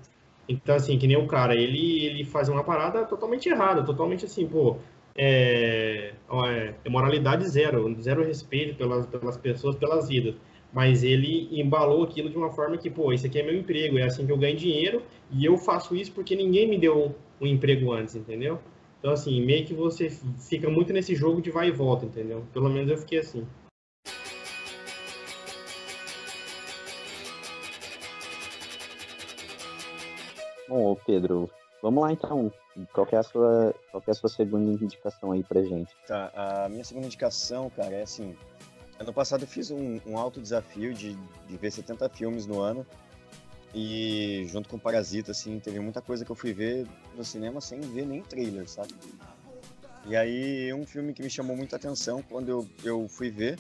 Então, 0.50 0.76
assim, 0.76 0.98
que 0.98 1.08
nem 1.08 1.18
o 1.18 1.28
cara, 1.28 1.56
ele, 1.56 2.06
ele 2.06 2.24
faz 2.24 2.50
uma 2.50 2.64
parada 2.64 3.06
totalmente 3.06 3.50
errada, 3.50 3.84
totalmente 3.84 4.26
assim, 4.26 4.48
pô, 4.48 4.78
é, 5.16 6.14
é 6.86 6.90
moralidade 6.90 7.48
zero, 7.48 7.96
zero 8.02 8.24
respeito 8.24 8.76
pelas, 8.76 9.06
pelas 9.06 9.38
pessoas, 9.38 9.76
pelas 9.76 10.08
vidas. 10.08 10.36
Mas 10.74 11.03
ele 11.03 11.47
embalou 11.51 12.03
aquilo 12.03 12.30
de 12.30 12.38
uma 12.38 12.51
forma 12.51 12.78
que, 12.78 12.89
pô, 12.89 13.11
isso 13.13 13.26
aqui 13.26 13.39
é 13.39 13.43
meu 13.43 13.55
emprego, 13.55 13.97
é 13.97 14.03
assim 14.03 14.26
que 14.26 14.32
eu 14.32 14.38
ganho 14.38 14.55
dinheiro 14.55 15.01
e 15.32 15.43
eu 15.45 15.57
faço 15.57 15.95
isso 15.95 16.11
porque 16.11 16.36
ninguém 16.36 16.68
me 16.68 16.78
deu 16.78 17.15
um 17.39 17.47
emprego 17.47 17.91
antes, 17.91 18.15
entendeu? 18.15 18.59
Então, 18.99 19.11
assim, 19.11 19.41
meio 19.43 19.65
que 19.65 19.74
você 19.74 20.09
fica 20.09 20.70
muito 20.70 20.91
nesse 20.91 21.15
jogo 21.15 21.41
de 21.41 21.51
vai 21.51 21.70
e 21.70 21.72
volta, 21.72 22.05
entendeu? 22.05 22.43
Pelo 22.53 22.70
menos 22.70 22.89
eu 22.89 22.97
fiquei 22.97 23.20
assim. 23.20 23.47
Bom, 30.68 30.97
Pedro, 31.05 31.49
Vamos 31.82 32.01
lá 32.01 32.11
então. 32.11 32.51
Qual 32.93 33.05
que 33.05 33.15
é 33.15 33.20
a 33.20 33.24
sua, 33.24 33.74
qual 33.91 34.03
é 34.05 34.11
a 34.11 34.13
sua 34.13 34.30
segunda 34.30 34.72
indicação 34.84 35.32
aí 35.32 35.43
pra 35.43 35.63
gente? 35.63 35.95
Tá, 36.07 36.32
a 36.36 36.70
minha 36.70 36.84
segunda 36.84 37.07
indicação, 37.07 37.70
cara, 37.70 37.95
é 37.95 38.01
assim. 38.01 38.36
Ano 39.00 39.14
passado 39.14 39.43
eu 39.43 39.48
fiz 39.48 39.70
um, 39.70 40.00
um 40.06 40.18
alto 40.18 40.41
desafio 40.41 40.93
de, 40.93 41.16
de 41.48 41.58
ver 41.58 41.72
70 41.72 42.10
filmes 42.10 42.45
no 42.45 42.60
ano. 42.60 42.86
E 43.74 44.48
junto 44.48 44.70
com 44.70 44.80
Parasita, 44.80 45.32
assim, 45.32 45.60
teve 45.60 45.80
muita 45.80 46.02
coisa 46.02 46.26
que 46.26 46.32
eu 46.32 46.36
fui 46.36 46.54
ver 46.54 46.88
no 47.16 47.24
cinema 47.24 47.62
sem 47.62 47.80
ver 47.82 48.06
nem 48.06 48.24
trailer, 48.24 48.68
sabe? 48.68 48.93
E 50.06 50.16
aí, 50.16 50.74
um 50.74 50.86
filme 50.86 51.14
que 51.14 51.22
me 51.22 51.30
chamou 51.30 51.56
muita 51.56 51.76
atenção 51.76 52.24
quando 52.24 52.50
eu, 52.50 52.68
eu 52.84 53.08
fui 53.10 53.30
ver, 53.30 53.60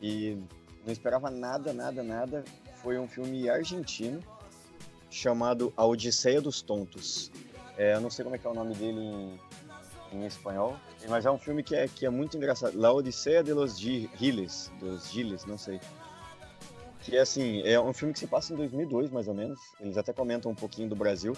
e 0.00 0.36
não 0.84 0.92
esperava 0.92 1.30
nada, 1.30 1.72
nada, 1.72 2.02
nada, 2.02 2.44
foi 2.82 2.98
um 2.98 3.08
filme 3.08 3.48
argentino 3.48 4.20
chamado 5.10 5.72
A 5.76 5.84
Odisseia 5.84 6.40
dos 6.40 6.60
Tontos. 6.62 7.32
É, 7.76 7.94
eu 7.94 8.00
não 8.00 8.10
sei 8.10 8.24
como 8.24 8.36
é 8.36 8.38
que 8.38 8.46
é 8.46 8.50
o 8.50 8.54
nome 8.54 8.74
dele 8.74 9.00
em, 9.00 9.40
em 10.12 10.24
espanhol, 10.26 10.76
mas 11.08 11.24
é 11.26 11.30
um 11.30 11.38
filme 11.38 11.62
que 11.62 11.74
é, 11.74 11.88
que 11.88 12.04
é 12.04 12.10
muito 12.10 12.36
engraçado. 12.36 12.78
La 12.78 12.92
Odisseia 12.92 13.42
de 13.42 13.52
los 13.52 13.78
Giles, 13.78 14.70
dos 14.80 15.10
Giles, 15.10 15.44
não 15.44 15.56
sei. 15.56 15.80
Que 17.00 17.16
é 17.16 17.20
assim, 17.20 17.62
é 17.62 17.80
um 17.80 17.92
filme 17.92 18.12
que 18.12 18.20
se 18.20 18.26
passa 18.26 18.52
em 18.52 18.56
2002, 18.56 19.10
mais 19.10 19.28
ou 19.28 19.34
menos. 19.34 19.58
Eles 19.80 19.96
até 19.96 20.12
comentam 20.12 20.50
um 20.50 20.54
pouquinho 20.54 20.88
do 20.88 20.96
Brasil. 20.96 21.34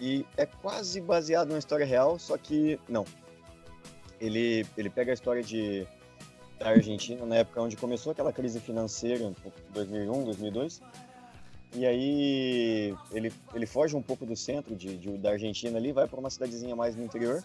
E 0.00 0.24
é 0.36 0.46
quase 0.46 1.00
baseado 1.00 1.48
numa 1.48 1.58
história 1.58 1.84
real, 1.84 2.18
só 2.18 2.38
que 2.38 2.78
não. 2.88 3.04
Ele, 4.20 4.66
ele 4.76 4.88
pega 4.88 5.12
a 5.12 5.14
história 5.14 5.42
de, 5.42 5.86
da 6.58 6.70
Argentina, 6.70 7.24
na 7.26 7.36
época 7.36 7.60
onde 7.60 7.76
começou 7.76 8.12
aquela 8.12 8.32
crise 8.32 8.60
financeira, 8.60 9.32
2001, 9.72 10.24
2002. 10.24 10.80
E 11.74 11.86
aí 11.86 12.96
ele, 13.12 13.32
ele 13.54 13.66
foge 13.66 13.94
um 13.94 14.02
pouco 14.02 14.26
do 14.26 14.36
centro 14.36 14.74
de, 14.74 14.96
de 14.96 15.16
da 15.16 15.30
Argentina 15.30 15.78
ali, 15.78 15.92
vai 15.92 16.08
para 16.08 16.18
uma 16.18 16.28
cidadezinha 16.28 16.74
mais 16.74 16.96
no 16.96 17.04
interior, 17.04 17.42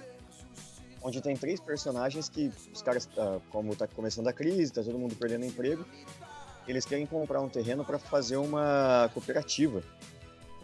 onde 1.05 1.21
tem 1.21 1.37
três 1.37 1.59
personagens 1.59 2.27
que 2.27 2.51
os 2.73 2.81
caras, 2.81 3.07
ah, 3.15 3.39
como 3.51 3.73
está 3.73 3.87
começando 3.87 4.27
a 4.27 4.33
crise, 4.33 4.73
tá 4.73 4.81
todo 4.81 4.97
mundo 4.97 5.15
perdendo 5.15 5.45
emprego, 5.45 5.85
eles 6.67 6.83
querem 6.83 7.05
comprar 7.05 7.41
um 7.41 7.47
terreno 7.47 7.85
para 7.85 7.99
fazer 7.99 8.37
uma 8.37 9.07
cooperativa 9.13 9.83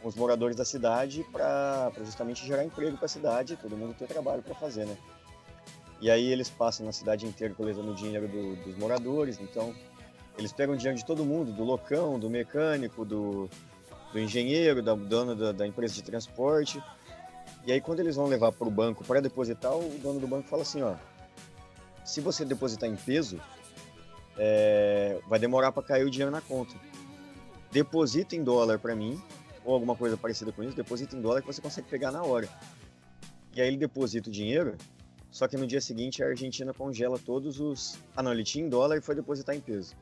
com 0.02 0.08
os 0.08 0.16
moradores 0.16 0.56
da 0.56 0.66
cidade 0.66 1.24
para 1.32 1.92
justamente 2.04 2.44
gerar 2.44 2.66
emprego 2.66 2.98
para 2.98 3.06
a 3.06 3.10
cidade, 3.10 3.56
todo 3.56 3.78
mundo 3.78 3.94
ter 3.94 4.08
trabalho 4.08 4.42
para 4.42 4.56
fazer, 4.56 4.88
né? 4.88 4.98
E 6.02 6.10
aí 6.10 6.32
eles 6.32 6.50
passam 6.50 6.88
na 6.88 6.92
cidade 6.92 7.28
inteira 7.28 7.54
coletando 7.54 7.94
dinheiro 7.94 8.28
do, 8.28 8.56
dos 8.64 8.76
moradores, 8.78 9.40
então 9.40 9.76
eles 10.40 10.52
pegam 10.52 10.76
dinheiro 10.76 10.98
de 10.98 11.06
todo 11.06 11.24
mundo, 11.24 11.52
do 11.52 11.64
locão, 11.64 12.18
do 12.18 12.32
mecânico, 12.32 13.06
do, 13.06 13.48
do 14.12 14.20
engenheiro, 14.20 14.82
da 14.82 14.96
dona 14.96 15.36
da, 15.36 15.52
da 15.52 15.68
empresa 15.68 15.94
de 15.94 16.02
transporte. 16.02 16.82
E 17.66 17.72
aí 17.72 17.80
quando 17.80 18.00
eles 18.00 18.16
vão 18.16 18.28
levar 18.28 18.52
para 18.52 18.68
o 18.68 18.72
banco 18.72 19.04
para 19.04 19.22
depositar, 19.22 19.76
o 19.76 20.00
dono 20.00 20.20
do 20.20 20.28
banco 20.28 20.48
fala 20.48 20.64
assim, 20.64 20.82
ó, 20.82 20.96
se 22.04 22.20
você 22.22 22.44
depositar 22.44 22.90
em 22.90 22.96
peso, 22.96 23.40
é, 24.38 25.20
vai 25.28 25.40
demorar 25.40 25.72
para 25.72 25.84
cair 25.84 26.06
o 26.06 26.10
dinheiro 26.10 26.32
na 26.32 26.42
conta. 26.42 26.74
Deposita 27.72 28.36
em 28.36 28.44
dólar 28.44 28.80
para 28.80 28.96
mim, 28.96 29.22
ou 29.64 29.74
alguma 29.74 29.96
coisa 29.96 30.18
parecida 30.18 30.52
com 30.52 30.64
isso, 30.64 30.76
deposita 30.76 31.16
em 31.16 31.22
dólar 31.22 31.42
que 31.42 31.48
você 31.48 31.62
consegue 31.62 31.88
pegar 31.88 32.12
na 32.12 32.24
hora. 32.24 32.50
E 33.56 33.62
aí 33.62 33.68
ele 33.68 33.78
deposita 33.78 34.30
o 34.30 34.32
dinheiro, 34.32 34.76
só 35.30 35.48
que 35.48 35.56
no 35.56 35.68
dia 35.68 35.80
seguinte 35.80 36.24
a 36.24 36.28
Argentina 36.28 36.74
congela 36.74 37.20
todos 37.20 37.60
os. 37.60 37.98
Ah, 38.16 38.24
não, 38.24 38.34
ele 38.34 38.44
tinha 38.44 38.66
em 38.66 38.70
dólar 38.70 38.98
e 38.98 39.02
foi 39.02 39.16
depositar 39.16 39.56
em 39.56 39.62
peso. 39.62 39.96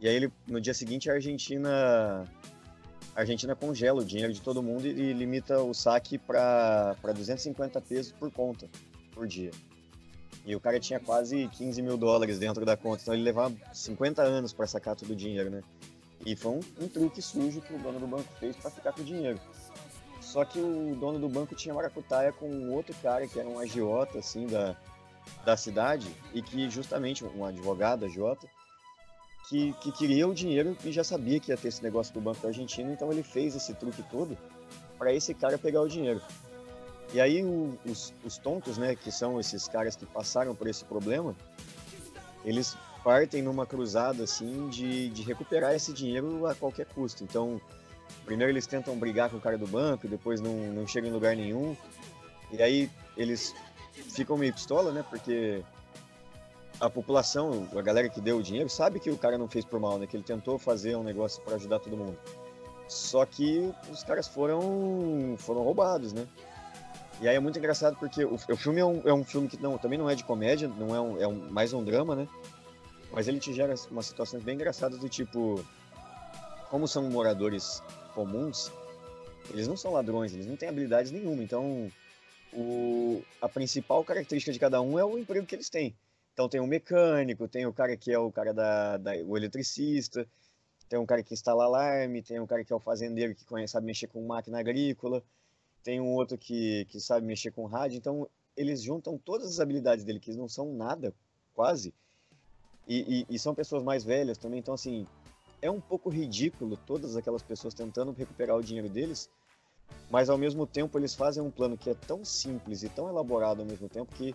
E 0.00 0.08
aí 0.08 0.14
ele, 0.14 0.32
no 0.46 0.60
dia 0.60 0.74
seguinte 0.74 1.10
a 1.10 1.14
Argentina. 1.14 2.24
A 3.20 3.22
Argentina 3.22 3.54
congela 3.54 4.00
o 4.00 4.04
dinheiro 4.04 4.32
de 4.32 4.40
todo 4.40 4.62
mundo 4.62 4.86
e 4.86 5.12
limita 5.12 5.62
o 5.62 5.74
saque 5.74 6.16
para 6.16 6.96
250 7.02 7.78
pesos 7.82 8.12
por 8.12 8.32
conta, 8.32 8.66
por 9.12 9.26
dia. 9.26 9.50
E 10.46 10.56
o 10.56 10.60
cara 10.60 10.80
tinha 10.80 10.98
quase 10.98 11.46
15 11.48 11.82
mil 11.82 11.98
dólares 11.98 12.38
dentro 12.38 12.64
da 12.64 12.78
conta, 12.78 13.02
então 13.02 13.12
ele 13.12 13.22
levava 13.22 13.54
50 13.74 14.22
anos 14.22 14.54
para 14.54 14.66
sacar 14.66 14.96
todo 14.96 15.10
o 15.10 15.14
dinheiro, 15.14 15.50
né? 15.50 15.62
E 16.24 16.34
foi 16.34 16.52
um, 16.52 16.60
um, 16.80 16.88
truque 16.88 17.20
sujo 17.20 17.60
que 17.60 17.74
o 17.74 17.78
dono 17.78 18.00
do 18.00 18.06
banco 18.06 18.32
fez 18.38 18.56
para 18.56 18.70
ficar 18.70 18.94
com 18.94 19.02
o 19.02 19.04
dinheiro. 19.04 19.38
Só 20.22 20.42
que 20.46 20.58
o 20.58 20.96
dono 20.96 21.18
do 21.18 21.28
banco 21.28 21.54
tinha 21.54 21.74
maracutaia 21.74 22.32
com 22.32 22.48
um 22.48 22.72
outro 22.72 22.94
cara 23.02 23.26
que 23.28 23.38
era 23.38 23.46
um 23.46 23.58
agiota, 23.58 24.18
assim, 24.18 24.46
da, 24.46 24.74
da 25.44 25.58
cidade, 25.58 26.10
e 26.32 26.40
que 26.40 26.70
justamente, 26.70 27.22
um 27.22 27.44
advogado 27.44 28.06
agiota, 28.06 28.48
que, 29.50 29.72
que 29.80 29.90
queria 29.90 30.28
o 30.28 30.32
dinheiro 30.32 30.76
e 30.84 30.92
já 30.92 31.02
sabia 31.02 31.40
que 31.40 31.50
ia 31.50 31.56
ter 31.56 31.68
esse 31.68 31.82
negócio 31.82 32.14
do 32.14 32.20
Banco 32.20 32.40
da 32.40 32.48
Argentina, 32.48 32.92
então 32.92 33.10
ele 33.10 33.24
fez 33.24 33.56
esse 33.56 33.74
truque 33.74 34.00
todo 34.04 34.38
para 34.96 35.12
esse 35.12 35.34
cara 35.34 35.58
pegar 35.58 35.80
o 35.80 35.88
dinheiro. 35.88 36.22
E 37.12 37.20
aí 37.20 37.42
o, 37.42 37.76
os, 37.84 38.14
os 38.24 38.38
tontos, 38.38 38.78
né, 38.78 38.94
que 38.94 39.10
são 39.10 39.40
esses 39.40 39.66
caras 39.66 39.96
que 39.96 40.06
passaram 40.06 40.54
por 40.54 40.68
esse 40.68 40.84
problema, 40.84 41.34
eles 42.44 42.76
partem 43.02 43.42
numa 43.42 43.66
cruzada 43.66 44.22
assim 44.22 44.68
de, 44.68 45.08
de 45.08 45.22
recuperar 45.22 45.74
esse 45.74 45.92
dinheiro 45.92 46.46
a 46.46 46.54
qualquer 46.54 46.86
custo. 46.86 47.24
Então, 47.24 47.60
primeiro 48.24 48.52
eles 48.52 48.68
tentam 48.68 48.96
brigar 48.96 49.30
com 49.30 49.38
o 49.38 49.40
cara 49.40 49.58
do 49.58 49.66
banco, 49.66 50.06
depois 50.06 50.40
não, 50.40 50.54
não 50.72 50.86
chegam 50.86 51.10
em 51.10 51.12
lugar 51.12 51.34
nenhum. 51.34 51.76
E 52.52 52.62
aí 52.62 52.88
eles 53.16 53.52
ficam 54.14 54.38
meio 54.38 54.52
pistola, 54.52 54.92
né? 54.92 55.04
Porque 55.10 55.64
a 56.80 56.88
população, 56.88 57.68
a 57.76 57.82
galera 57.82 58.08
que 58.08 58.20
deu 58.20 58.38
o 58.38 58.42
dinheiro, 58.42 58.68
sabe 58.70 58.98
que 58.98 59.10
o 59.10 59.18
cara 59.18 59.36
não 59.36 59.48
fez 59.48 59.64
por 59.64 59.78
mal, 59.78 59.98
né? 59.98 60.06
Que 60.06 60.16
ele 60.16 60.24
tentou 60.24 60.58
fazer 60.58 60.96
um 60.96 61.02
negócio 61.02 61.42
para 61.42 61.56
ajudar 61.56 61.78
todo 61.78 61.96
mundo. 61.96 62.18
Só 62.88 63.24
que 63.26 63.72
os 63.90 64.02
caras 64.02 64.26
foram 64.26 65.36
foram 65.38 65.62
roubados, 65.62 66.12
né? 66.12 66.26
E 67.20 67.28
aí 67.28 67.36
é 67.36 67.40
muito 67.40 67.58
engraçado 67.58 67.96
porque 67.98 68.24
o, 68.24 68.34
o 68.34 68.56
filme 68.56 68.80
é 68.80 68.84
um, 68.84 69.02
é 69.04 69.12
um, 69.12 69.22
filme 69.22 69.46
que 69.46 69.58
não, 69.58 69.76
também 69.76 69.98
não 69.98 70.08
é 70.08 70.14
de 70.14 70.24
comédia, 70.24 70.68
não 70.68 70.96
é, 70.96 71.00
um, 71.00 71.20
é 71.20 71.28
um, 71.28 71.50
mais 71.50 71.74
um 71.74 71.84
drama, 71.84 72.16
né? 72.16 72.26
Mas 73.12 73.28
ele 73.28 73.38
te 73.38 73.52
gera 73.52 73.74
umas 73.90 74.06
situações 74.06 74.42
bem 74.42 74.54
engraçadas 74.54 74.98
do 74.98 75.08
tipo, 75.08 75.62
como 76.70 76.88
são 76.88 77.10
moradores 77.10 77.82
comuns, 78.14 78.72
eles 79.50 79.68
não 79.68 79.76
são 79.76 79.92
ladrões, 79.92 80.32
eles 80.32 80.46
não 80.46 80.56
têm 80.56 80.68
habilidades 80.68 81.12
nenhuma. 81.12 81.42
Então, 81.42 81.90
o, 82.54 83.22
a 83.42 83.48
principal 83.48 84.02
característica 84.02 84.52
de 84.52 84.58
cada 84.58 84.80
um 84.80 84.98
é 84.98 85.04
o 85.04 85.18
emprego 85.18 85.46
que 85.46 85.54
eles 85.54 85.68
têm. 85.68 85.94
Então 86.32 86.48
tem 86.48 86.60
o 86.60 86.66
mecânico, 86.66 87.48
tem 87.48 87.66
o 87.66 87.72
cara 87.72 87.96
que 87.96 88.12
é 88.12 88.18
o 88.18 88.30
cara 88.32 88.52
da, 88.52 88.96
da 88.96 89.12
o 89.24 89.36
eletricista, 89.36 90.26
tem 90.88 90.98
um 90.98 91.06
cara 91.06 91.22
que 91.22 91.34
instala 91.34 91.64
alarme, 91.64 92.22
tem 92.22 92.40
um 92.40 92.46
cara 92.46 92.64
que 92.64 92.72
é 92.72 92.76
o 92.76 92.80
fazendeiro 92.80 93.34
que 93.34 93.44
conhece, 93.44 93.72
sabe 93.72 93.86
mexer 93.86 94.06
com 94.06 94.26
máquina 94.26 94.58
agrícola 94.58 95.22
tem 95.82 96.00
um 96.00 96.08
outro 96.14 96.36
que, 96.36 96.84
que 96.86 97.00
sabe 97.00 97.26
mexer 97.26 97.50
com 97.50 97.66
rádio, 97.66 97.96
então 97.96 98.28
eles 98.56 98.82
juntam 98.82 99.18
todas 99.18 99.48
as 99.48 99.60
habilidades 99.60 100.04
dele, 100.04 100.20
que 100.20 100.32
não 100.32 100.48
são 100.48 100.72
nada, 100.72 101.14
quase, 101.54 101.94
e, 102.86 103.24
e, 103.28 103.34
e, 103.34 103.38
são 103.38 103.54
pessoas 103.54 103.82
mais 103.82 104.02
velhas 104.04 104.36
também, 104.36 104.58
então 104.58 104.74
assim, 104.74 105.06
é 105.62 105.70
um 105.70 105.80
pouco 105.80 106.08
ridículo 106.08 106.76
todas 106.86 107.16
aquelas 107.16 107.42
pessoas 107.42 107.74
tentando 107.74 108.12
recuperar 108.12 108.56
o 108.56 108.62
dinheiro 108.62 108.88
deles, 108.88 109.30
mas 110.10 110.28
ao 110.28 110.38
mesmo 110.38 110.66
tempo 110.66 110.98
eles 110.98 111.14
fazem 111.14 111.42
um 111.42 111.50
plano 111.50 111.76
que 111.76 111.90
é 111.90 111.94
tão 111.94 112.24
simples 112.24 112.82
e 112.82 112.88
tão 112.88 113.08
elaborado 113.08 113.60
ao 113.60 113.66
mesmo 113.66 113.88
tempo 113.88 114.12
que 114.14 114.34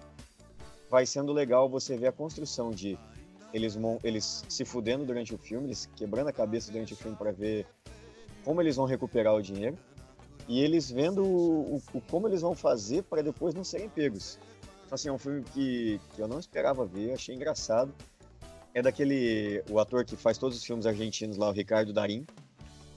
vai 0.89 1.05
sendo 1.05 1.33
legal 1.33 1.69
você 1.69 1.97
ver 1.97 2.07
a 2.07 2.11
construção 2.11 2.71
de 2.71 2.97
eles, 3.53 3.77
eles 4.03 4.43
se 4.49 4.65
fudendo 4.65 5.05
durante 5.05 5.33
o 5.33 5.37
filme, 5.37 5.67
eles 5.67 5.89
quebrando 5.95 6.27
a 6.27 6.33
cabeça 6.33 6.71
durante 6.71 6.93
o 6.93 6.95
filme 6.95 7.15
para 7.15 7.31
ver 7.31 7.65
como 8.43 8.61
eles 8.61 8.75
vão 8.75 8.85
recuperar 8.85 9.33
o 9.33 9.41
dinheiro 9.41 9.77
e 10.47 10.61
eles 10.61 10.91
vendo 10.91 11.23
o, 11.23 11.81
o 11.93 12.01
como 12.01 12.27
eles 12.27 12.41
vão 12.41 12.53
fazer 12.53 13.03
para 13.03 13.21
depois 13.21 13.53
não 13.55 13.63
serem 13.63 13.89
pegos. 13.89 14.37
Então, 14.85 14.95
assim, 14.95 15.09
é 15.09 15.11
um 15.11 15.17
filme 15.17 15.43
que, 15.53 15.99
que 16.13 16.21
eu 16.21 16.27
não 16.27 16.39
esperava 16.39 16.85
ver, 16.85 17.13
achei 17.13 17.33
engraçado. 17.33 17.91
É 18.73 18.81
daquele, 18.81 19.63
o 19.69 19.79
ator 19.79 20.05
que 20.05 20.15
faz 20.15 20.37
todos 20.37 20.57
os 20.57 20.63
filmes 20.63 20.85
argentinos 20.85 21.37
lá, 21.37 21.49
o 21.49 21.51
Ricardo 21.51 21.91
Darim. 21.91 22.25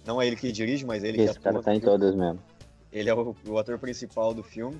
Não 0.04 0.20
é 0.20 0.26
ele 0.26 0.36
que 0.36 0.50
dirige, 0.52 0.84
mas 0.84 1.04
é 1.04 1.08
ele 1.08 1.22
Esse 1.22 1.38
que 1.38 1.48
atua. 1.48 1.60
Esse 1.60 1.64
cara 1.64 1.64
tá 1.64 1.74
em 1.74 1.80
todas 1.80 2.14
mesmo. 2.14 2.40
Ele 2.92 3.08
é 3.08 3.14
o, 3.14 3.34
o 3.46 3.58
ator 3.58 3.78
principal 3.78 4.34
do 4.34 4.42
filme. 4.42 4.78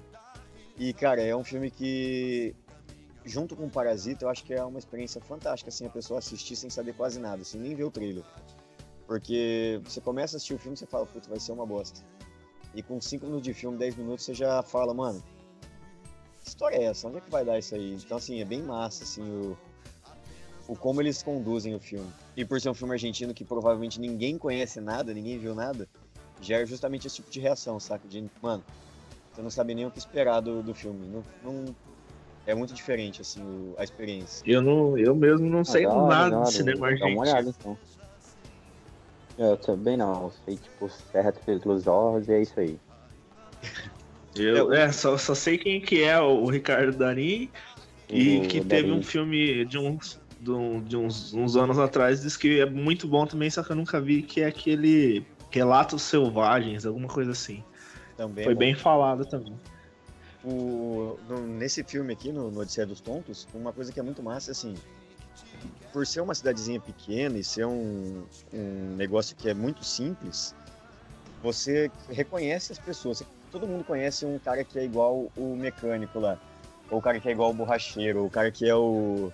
E, 0.77 0.93
cara, 0.93 1.23
é 1.23 1.35
um 1.35 1.45
filme 1.45 1.71
que, 1.71 2.55
junto 3.29 3.55
com 3.55 3.67
o 3.67 3.71
Parasita, 3.71 4.25
eu 4.25 4.29
acho 4.29 4.43
que 4.45 4.55
é 4.55 4.65
uma 4.65 4.79
experiência 4.79 5.21
fantástica, 5.21 5.69
assim, 5.69 5.87
a 5.87 5.91
pessoa 5.91 6.19
assistir 6.19 6.57
sem 6.57 6.71
saber 6.71 6.95
quase 6.95 7.21
nada, 7.21 7.43
assim, 7.43 7.59
nem 7.59 7.75
ver 7.75 7.85
o 7.85 7.91
trailer. 7.91 8.25
Porque 9.07 9.81
você 9.85 10.01
começa 10.01 10.35
a 10.35 10.39
assistir 10.39 10.55
o 10.55 10.59
filme 10.59 10.75
e 10.75 10.79
você 10.79 10.87
fala, 10.87 11.07
puta, 11.07 11.29
vai 11.29 11.39
ser 11.39 11.53
uma 11.53 11.67
bosta. 11.67 12.01
E 12.75 12.83
com 12.83 13.01
5 13.01 13.25
minutos 13.27 13.45
de 13.45 13.55
filme, 13.55 13.79
10 13.79 13.97
minutos, 13.97 14.25
você 14.25 14.35
já 14.35 14.63
fala, 14.63 14.93
mano, 14.93 15.23
que 16.43 16.49
história 16.49 16.77
é 16.77 16.85
essa? 16.85 17.09
Onde 17.09 17.19
é 17.19 17.21
que 17.21 17.31
vai 17.31 17.45
dar 17.45 17.59
isso 17.59 17.75
aí? 17.75 17.95
Então, 17.95 18.17
assim, 18.17 18.41
é 18.41 18.45
bem 18.45 18.63
massa, 18.63 19.05
assim, 19.05 19.23
o, 19.23 19.57
o 20.67 20.77
como 20.77 21.01
eles 21.01 21.23
conduzem 21.23 21.75
o 21.75 21.81
filme. 21.81 22.11
E 22.37 22.45
por 22.45 22.61
ser 22.61 22.71
um 22.71 22.75
filme 22.75 22.95
argentino 22.95 23.33
que 23.33 23.45
provavelmente 23.45 24.01
ninguém 24.01 24.37
conhece 24.37 24.81
nada, 24.81 25.15
ninguém 25.15 25.39
viu 25.39 25.55
nada, 25.55 25.89
gera 26.41 26.65
justamente 26.67 27.07
esse 27.07 27.17
tipo 27.17 27.31
de 27.31 27.41
reação, 27.41 27.81
saca? 27.81 28.07
De, 28.07 28.31
mano, 28.43 28.65
você 29.33 29.43
não 29.43 29.51
sabe 29.51 29.75
nem 29.75 29.87
o 29.87 29.91
que 29.91 29.99
esperar 29.99 30.41
do, 30.41 30.63
do 30.63 30.75
filme. 30.75 31.07
Não, 31.07 31.23
não, 31.43 31.75
é 32.49 32.55
muito 32.55 32.73
diferente, 32.73 33.21
assim, 33.21 33.43
o, 33.43 33.75
a 33.79 33.85
experiência. 33.85 34.43
Eu, 34.47 34.63
não, 34.63 34.97
eu 34.97 35.15
mesmo 35.15 35.49
não 35.51 35.65
sei 35.65 35.85
ah, 35.85 35.95
nada 35.95 36.45
de 36.45 36.53
cinema 36.53 36.87
argentino. 36.87 37.11
Dá 37.11 37.15
uma 37.15 37.23
olhada, 37.23 37.51
então. 37.51 37.79
Eu 39.37 39.57
também 39.59 39.97
não, 39.99 40.31
sei 40.45 40.57
tipo 40.57 40.89
Serra 40.89 41.31
pelos 41.31 41.87
Olhos 41.87 42.27
e 42.27 42.33
é 42.33 42.43
isso 42.43 42.59
aí. 42.59 42.79
Eu, 44.35 44.73
é, 44.73 44.93
só, 44.93 45.19
só 45.19 45.35
sei 45.35 45.59
quem 45.59 45.81
que 45.81 46.05
é 46.05 46.21
o 46.21 46.47
Ricardo 46.47 46.97
Darim 46.97 47.51
e 48.09 48.39
O 48.39 48.49
que 48.49 48.61
teve 48.61 48.93
um 48.93 49.03
filme 49.03 49.65
de 49.65 49.77
uns, 49.79 50.21
de, 50.39 50.51
um- 50.53 50.81
de 50.81 50.97
uns, 50.97 51.35
uns 51.35 51.57
anos 51.57 51.79
atrás, 51.79 52.21
diz 52.23 52.37
que 52.37 52.61
é 52.61 52.67
muito 52.67 53.09
bom 53.09 53.27
também, 53.27 53.51
só 53.51 53.65
que 53.65 53.73
eu 53.73 53.77
nunca 53.77 54.01
vi, 54.01 54.23
que 54.23 54.41
é 54.43 54.47
aquele 54.47 55.27
Relatos 55.51 56.03
Selvagens, 56.03 56.87
alguma 56.87 57.09
coisa 57.09 57.33
assim. 57.33 57.65
Também 58.17 58.43
é 58.43 58.45
Foi 58.45 58.55
bom. 58.55 58.61
bem 58.61 58.75
falado 58.77 59.27
também. 59.27 59.59
O- 60.45 61.19
no- 61.29 61.47
nesse 61.47 61.83
filme 61.83 62.13
aqui, 62.13 62.31
no, 62.31 62.51
no 62.51 62.61
Odisseia 62.61 62.87
dos 62.87 63.01
Tontos, 63.01 63.47
uma 63.53 63.73
coisa 63.73 63.93
que 63.93 63.99
é 63.99 64.03
muito 64.03 64.23
massa, 64.23 64.53
assim, 64.53 64.75
por 65.93 66.07
ser 66.07 66.21
uma 66.21 66.35
cidadezinha 66.35 66.81
pequena 66.81 67.37
e 67.39 67.45
ser 67.45 67.67
um, 67.67 68.25
um 68.53 68.95
negócio 68.97 69.35
que 69.37 69.49
é 69.49 69.55
muito 69.55 69.85
simples, 69.85 70.55
você 71.43 71.91
reconhece 72.09 72.73
as 72.73 72.79
pessoas. 72.79 73.23
Todo 73.51 73.67
mundo 73.67 73.83
conhece 73.85 74.25
um 74.27 74.39
cara 74.39 74.63
que 74.63 74.79
é 74.79 74.85
igual 74.85 75.31
o 75.37 75.57
mecânico 75.57 76.21
lá, 76.21 76.39
ou 76.91 76.99
o 76.99 77.03
cara 77.03 77.19
que 77.19 77.29
é 77.29 77.33
igual 77.33 77.51
o 77.51 77.55
borracheiro, 77.55 78.21
ou 78.21 78.27
o 78.27 78.31
cara 78.31 78.51
que 78.53 78.69
é 78.69 78.75
o, 78.75 79.33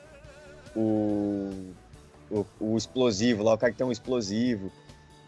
o, 0.74 1.50
o, 2.30 2.46
o 2.61 2.76
explosivo 2.76 3.42
lá, 3.42 3.55
o 3.55 3.59
cara 3.59 3.72
que 3.72 3.78
tem 3.78 3.86
um 3.86 3.92
explosivo. 3.92 4.72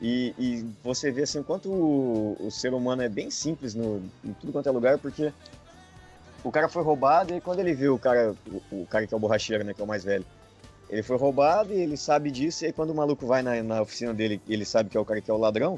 E, 0.00 0.34
e 0.38 0.66
você 0.84 1.10
vê 1.10 1.22
assim, 1.22 1.38
o 1.40 1.44
quanto 1.44 1.70
o, 1.70 2.36
o 2.38 2.50
ser 2.50 2.74
humano 2.74 3.02
é 3.02 3.08
bem 3.08 3.30
simples 3.30 3.74
no, 3.74 4.02
em 4.22 4.32
tudo 4.34 4.52
quanto 4.52 4.68
é 4.68 4.72
lugar, 4.72 4.98
porque 4.98 5.32
o 6.46 6.52
cara 6.52 6.68
foi 6.68 6.82
roubado 6.82 7.34
e 7.34 7.40
quando 7.40 7.60
ele 7.60 7.74
viu 7.74 7.94
o 7.94 7.98
cara, 7.98 8.34
o, 8.70 8.82
o 8.82 8.86
cara 8.86 9.06
que 9.06 9.12
é 9.12 9.16
o 9.16 9.20
borracheiro, 9.20 9.64
né, 9.64 9.74
que 9.74 9.80
é 9.80 9.84
o 9.84 9.86
mais 9.88 10.04
velho, 10.04 10.24
ele 10.88 11.02
foi 11.02 11.16
roubado 11.16 11.72
e 11.72 11.76
ele 11.80 11.96
sabe 11.96 12.30
disso, 12.30 12.64
e 12.64 12.66
aí 12.66 12.72
quando 12.72 12.90
o 12.90 12.94
maluco 12.94 13.26
vai 13.26 13.42
na, 13.42 13.60
na 13.62 13.82
oficina 13.82 14.14
dele 14.14 14.40
ele 14.48 14.64
sabe 14.64 14.88
que 14.88 14.96
é 14.96 15.00
o 15.00 15.04
cara 15.04 15.20
que 15.20 15.30
é 15.30 15.34
o 15.34 15.38
ladrão, 15.38 15.76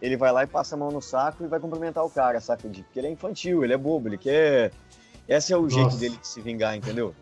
ele 0.00 0.16
vai 0.16 0.30
lá 0.30 0.44
e 0.44 0.46
passa 0.46 0.74
a 0.74 0.78
mão 0.78 0.90
no 0.90 1.00
saco 1.00 1.42
e 1.42 1.46
vai 1.48 1.58
cumprimentar 1.58 2.04
o 2.04 2.10
cara, 2.10 2.40
saca? 2.40 2.68
De- 2.68 2.82
Porque 2.82 2.98
ele 3.00 3.08
é 3.08 3.10
infantil, 3.10 3.64
ele 3.64 3.72
é 3.72 3.76
bobo, 3.76 4.08
ele 4.08 4.18
quer. 4.18 4.70
Esse 5.26 5.52
é 5.52 5.56
o 5.56 5.68
jeito 5.68 5.86
Nossa. 5.86 5.98
dele 5.98 6.16
de 6.16 6.26
se 6.28 6.40
vingar, 6.40 6.76
entendeu? 6.76 7.12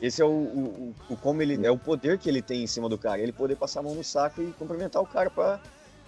Esse 0.00 0.22
é 0.22 0.24
o, 0.24 0.28
o, 0.28 0.94
o- 1.10 1.12
o 1.12 1.16
como 1.16 1.42
ele 1.42 1.66
é 1.66 1.70
o 1.70 1.76
poder 1.76 2.16
que 2.18 2.28
ele 2.28 2.40
tem 2.40 2.62
em 2.62 2.66
cima 2.66 2.88
do 2.88 2.96
cara, 2.96 3.20
ele 3.20 3.32
poder 3.32 3.56
passar 3.56 3.80
a 3.80 3.82
mão 3.82 3.94
no 3.94 4.02
saco 4.02 4.40
e 4.40 4.50
cumprimentar 4.52 5.02
o 5.02 5.06
cara 5.06 5.28
para 5.28 5.60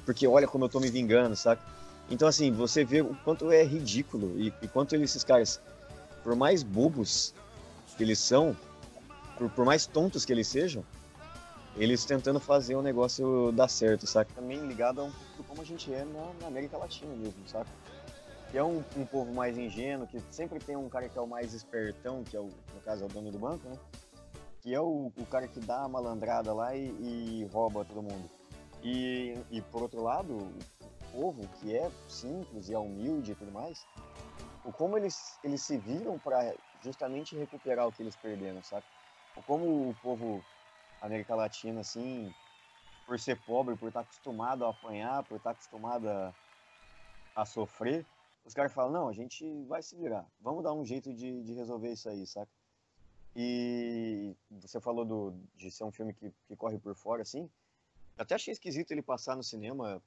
porque 0.06 0.26
olha 0.26 0.48
como 0.48 0.64
eu 0.64 0.68
tô 0.68 0.80
me 0.80 0.88
vingando, 0.88 1.36
saca? 1.36 1.60
Então 2.11 2.28
assim, 2.28 2.50
você 2.53 2.84
vê 2.84 3.00
o 3.00 3.14
quanto 3.24 3.50
é 3.50 3.62
ridículo 3.64 4.38
e, 4.38 4.53
e 4.62 4.68
quanto 4.68 4.94
esses 4.96 5.24
caras, 5.24 5.61
por 6.22 6.36
mais 6.36 6.62
bobos 6.62 7.34
que 7.96 8.03
eles 8.03 8.18
são, 8.18 8.57
por, 9.36 9.50
por 9.50 9.64
mais 9.64 9.86
tontos 9.86 10.24
que 10.24 10.32
eles 10.32 10.48
sejam, 10.48 10.84
eles 11.76 12.05
tentando 12.05 12.38
fazer 12.38 12.74
o 12.74 12.82
negócio 12.82 13.50
dar 13.53 13.68
certo, 13.68 14.07
saca? 14.07 14.32
Também 14.34 14.59
ligado 14.66 15.00
a 15.00 15.05
um 15.05 15.11
pouco 15.11 15.44
como 15.48 15.62
a 15.62 15.64
gente 15.64 15.92
é 15.92 16.05
na, 16.05 16.32
na 16.40 16.46
América 16.48 16.76
Latina 16.76 17.14
mesmo, 17.14 17.46
saca? 17.46 17.70
Que 18.50 18.59
é 18.59 18.64
um, 18.64 18.84
um 18.96 19.07
povo 19.07 19.32
mais 19.32 19.57
ingênuo, 19.57 20.07
que 20.07 20.20
sempre 20.30 20.59
tem 20.59 20.76
um 20.76 20.88
cara 20.88 21.09
que 21.09 21.18
é 21.18 21.20
o 21.20 21.26
mais 21.26 21.55
espertão, 21.55 22.22
que 22.22 22.36
é 22.36 22.40
o, 22.40 22.44
no 22.44 22.80
caso 22.84 23.05
é 23.05 23.07
o 23.07 23.09
dono 23.09 23.30
do 23.30 23.38
banco, 23.38 23.66
né? 23.66 23.76
Que 24.61 24.74
é 24.74 24.80
o, 24.80 25.11
o 25.16 25.26
cara 25.26 25.48
que 25.48 25.59
dá 25.61 25.84
a 25.84 25.88
malandrada 25.88 26.53
lá 26.53 26.76
e, 26.76 26.88
e 27.00 27.48
rouba 27.50 27.84
todo 27.84 28.03
mundo. 28.03 28.30
E, 28.82 29.34
e 29.50 29.62
por 29.62 29.82
outro 29.82 30.03
lado, 30.03 30.53
povo 31.12 31.46
que 31.60 31.76
é 31.76 31.90
simples 32.08 32.68
e 32.68 32.74
é 32.74 32.78
humilde 32.78 33.32
e 33.32 33.34
tudo 33.34 33.52
mais, 33.52 33.86
o 34.64 34.72
como 34.72 34.96
eles, 34.96 35.38
eles 35.44 35.60
se 35.62 35.76
viram 35.76 36.18
para 36.18 36.54
justamente 36.82 37.36
recuperar 37.36 37.86
o 37.86 37.92
que 37.92 38.02
eles 38.02 38.16
perderam, 38.16 38.62
saca? 38.62 38.86
O 39.36 39.42
como 39.42 39.90
o 39.90 39.94
povo 40.02 40.42
América 41.00 41.34
Latina, 41.34 41.80
assim, 41.80 42.32
por 43.06 43.18
ser 43.18 43.40
pobre, 43.42 43.76
por 43.76 43.88
estar 43.88 44.00
acostumado 44.00 44.64
a 44.64 44.70
apanhar, 44.70 45.22
por 45.24 45.36
estar 45.36 45.50
acostumado 45.50 46.08
a, 46.08 46.34
a 47.34 47.44
sofrer, 47.44 48.06
os 48.44 48.54
caras 48.54 48.72
falam, 48.72 48.92
não, 48.92 49.08
a 49.08 49.12
gente 49.12 49.44
vai 49.64 49.82
se 49.82 49.96
virar, 49.96 50.26
vamos 50.40 50.64
dar 50.64 50.72
um 50.72 50.84
jeito 50.84 51.12
de, 51.12 51.42
de 51.42 51.54
resolver 51.54 51.92
isso 51.92 52.08
aí, 52.08 52.26
saca? 52.26 52.50
E 53.34 54.36
você 54.50 54.80
falou 54.80 55.04
do, 55.04 55.34
de 55.56 55.70
ser 55.70 55.84
um 55.84 55.90
filme 55.90 56.12
que, 56.12 56.30
que 56.46 56.56
corre 56.56 56.78
por 56.78 56.94
fora, 56.94 57.22
assim, 57.22 57.48
até 58.18 58.34
achei 58.34 58.52
esquisito 58.52 58.90
ele 58.90 59.02
passar 59.02 59.34
no 59.34 59.42
cinema 59.42 60.02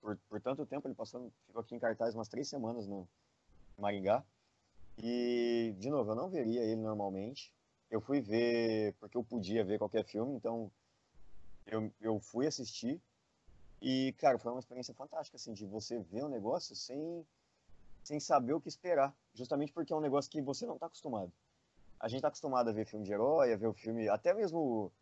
por, 0.00 0.16
por 0.28 0.40
tanto 0.40 0.66
tempo, 0.66 0.86
ele 0.88 0.94
passou, 0.94 1.30
ficou 1.46 1.60
aqui 1.60 1.74
em 1.74 1.78
cartaz 1.78 2.14
umas 2.14 2.28
três 2.28 2.48
semanas 2.48 2.86
no 2.86 3.08
Maringá, 3.78 4.24
e, 4.98 5.74
de 5.78 5.88
novo, 5.90 6.10
eu 6.10 6.14
não 6.14 6.28
veria 6.28 6.62
ele 6.62 6.80
normalmente, 6.80 7.52
eu 7.90 8.00
fui 8.00 8.20
ver 8.20 8.94
porque 9.00 9.16
eu 9.16 9.24
podia 9.24 9.64
ver 9.64 9.78
qualquer 9.78 10.04
filme, 10.04 10.34
então 10.34 10.70
eu, 11.66 11.90
eu 12.00 12.20
fui 12.20 12.46
assistir 12.46 13.00
e, 13.80 14.14
cara, 14.18 14.38
foi 14.38 14.52
uma 14.52 14.60
experiência 14.60 14.92
fantástica, 14.92 15.36
assim, 15.36 15.54
de 15.54 15.64
você 15.64 15.98
ver 16.00 16.24
um 16.24 16.28
negócio 16.28 16.76
sem, 16.76 17.26
sem 18.04 18.20
saber 18.20 18.52
o 18.52 18.60
que 18.60 18.68
esperar, 18.68 19.14
justamente 19.34 19.72
porque 19.72 19.92
é 19.92 19.96
um 19.96 20.00
negócio 20.00 20.30
que 20.30 20.42
você 20.42 20.66
não 20.66 20.74
está 20.74 20.86
acostumado. 20.86 21.32
A 21.98 22.08
gente 22.08 22.18
está 22.18 22.28
acostumado 22.28 22.68
a 22.68 22.72
ver 22.72 22.86
filme 22.86 23.04
de 23.04 23.12
herói, 23.12 23.52
a 23.52 23.56
ver 23.56 23.66
o 23.66 23.72
filme, 23.72 24.08
até 24.08 24.34
mesmo 24.34 24.92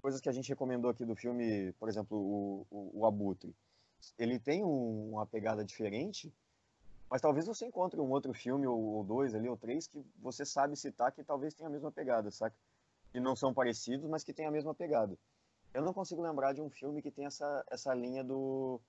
coisas 0.00 0.20
que 0.20 0.28
a 0.28 0.32
gente 0.32 0.48
recomendou 0.48 0.90
aqui 0.90 1.04
do 1.04 1.14
filme, 1.14 1.72
por 1.74 1.88
exemplo, 1.88 2.16
o, 2.16 2.66
o, 2.70 3.00
o 3.00 3.06
Abutre. 3.06 3.54
Ele 4.18 4.38
tem 4.38 4.64
um- 4.64 5.10
uma 5.12 5.26
pegada 5.26 5.64
diferente, 5.64 6.32
mas 7.08 7.20
talvez 7.22 7.46
você 7.46 7.66
encontre 7.66 8.00
um 8.00 8.10
outro 8.10 8.32
filme, 8.34 8.66
ou, 8.66 8.78
ou 8.80 9.04
dois 9.04 9.34
ali, 9.34 9.48
ou 9.48 9.56
três, 9.56 9.86
que 9.86 10.04
você 10.18 10.44
sabe 10.44 10.76
citar 10.76 11.12
que 11.12 11.22
talvez 11.22 11.54
tenha 11.54 11.68
a 11.68 11.72
mesma 11.72 11.92
pegada, 11.92 12.30
saca? 12.30 12.56
Que 13.12 13.20
não 13.20 13.36
são 13.36 13.54
parecidos, 13.54 14.08
mas 14.10 14.24
que 14.24 14.32
tem 14.32 14.46
a 14.46 14.50
mesma 14.50 14.74
pegada. 14.74 15.16
Eu 15.72 15.82
não 15.82 15.92
consigo 15.92 16.22
lembrar 16.22 16.52
de 16.52 16.60
um 16.60 16.70
filme 16.70 17.02
que 17.02 17.10
tem 17.10 17.26
essa, 17.26 17.64
essa 17.70 17.92
linha 17.94 18.22
do, 18.24 18.80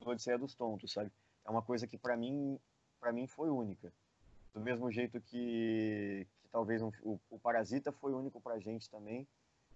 do 0.00 0.10
Odisseia 0.10 0.38
dos 0.38 0.54
Tontos, 0.54 0.92
sabe? 0.92 1.10
É 1.44 1.50
uma 1.50 1.62
coisa 1.62 1.86
que 1.86 1.96
pra 1.98 2.16
mim, 2.16 2.58
para 3.00 3.12
mim 3.12 3.26
foi 3.26 3.48
única. 3.50 3.92
Do 4.54 4.60
mesmo 4.60 4.90
jeito 4.90 5.20
que, 5.20 6.26
que 6.42 6.48
talvez 6.50 6.82
um- 6.82 6.92
o, 7.02 7.18
o 7.30 7.38
Parasita 7.38 7.92
foi 7.92 8.12
único 8.12 8.40
pra 8.40 8.58
gente 8.58 8.88
também, 8.90 9.26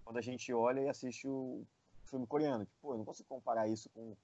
quando 0.05 0.17
a 0.17 0.21
gente 0.21 0.53
olha 0.53 0.81
e 0.81 0.89
assiste 0.89 1.27
o 1.29 1.65
filme 2.05 2.27
coreano. 2.27 2.67
Que, 2.67 2.73
pô, 2.83 2.93
eu 2.95 2.99
não 2.99 3.05
consigo 3.05 3.29
comparar 3.29 3.69
isso 3.69 3.89
com, 3.91 4.17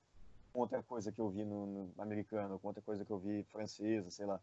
com 0.53 0.61
outra 0.61 0.83
coisa 0.83 1.11
que 1.11 1.21
eu 1.21 1.29
vi 1.29 1.45
no, 1.45 1.67
no 1.67 2.03
americano, 2.03 2.59
com 2.59 2.69
outra 2.69 2.83
coisa 2.83 3.05
que 3.05 3.11
eu 3.11 3.19
vi 3.19 3.43
francesa, 3.45 4.11
sei 4.11 4.27
lá. 4.27 4.41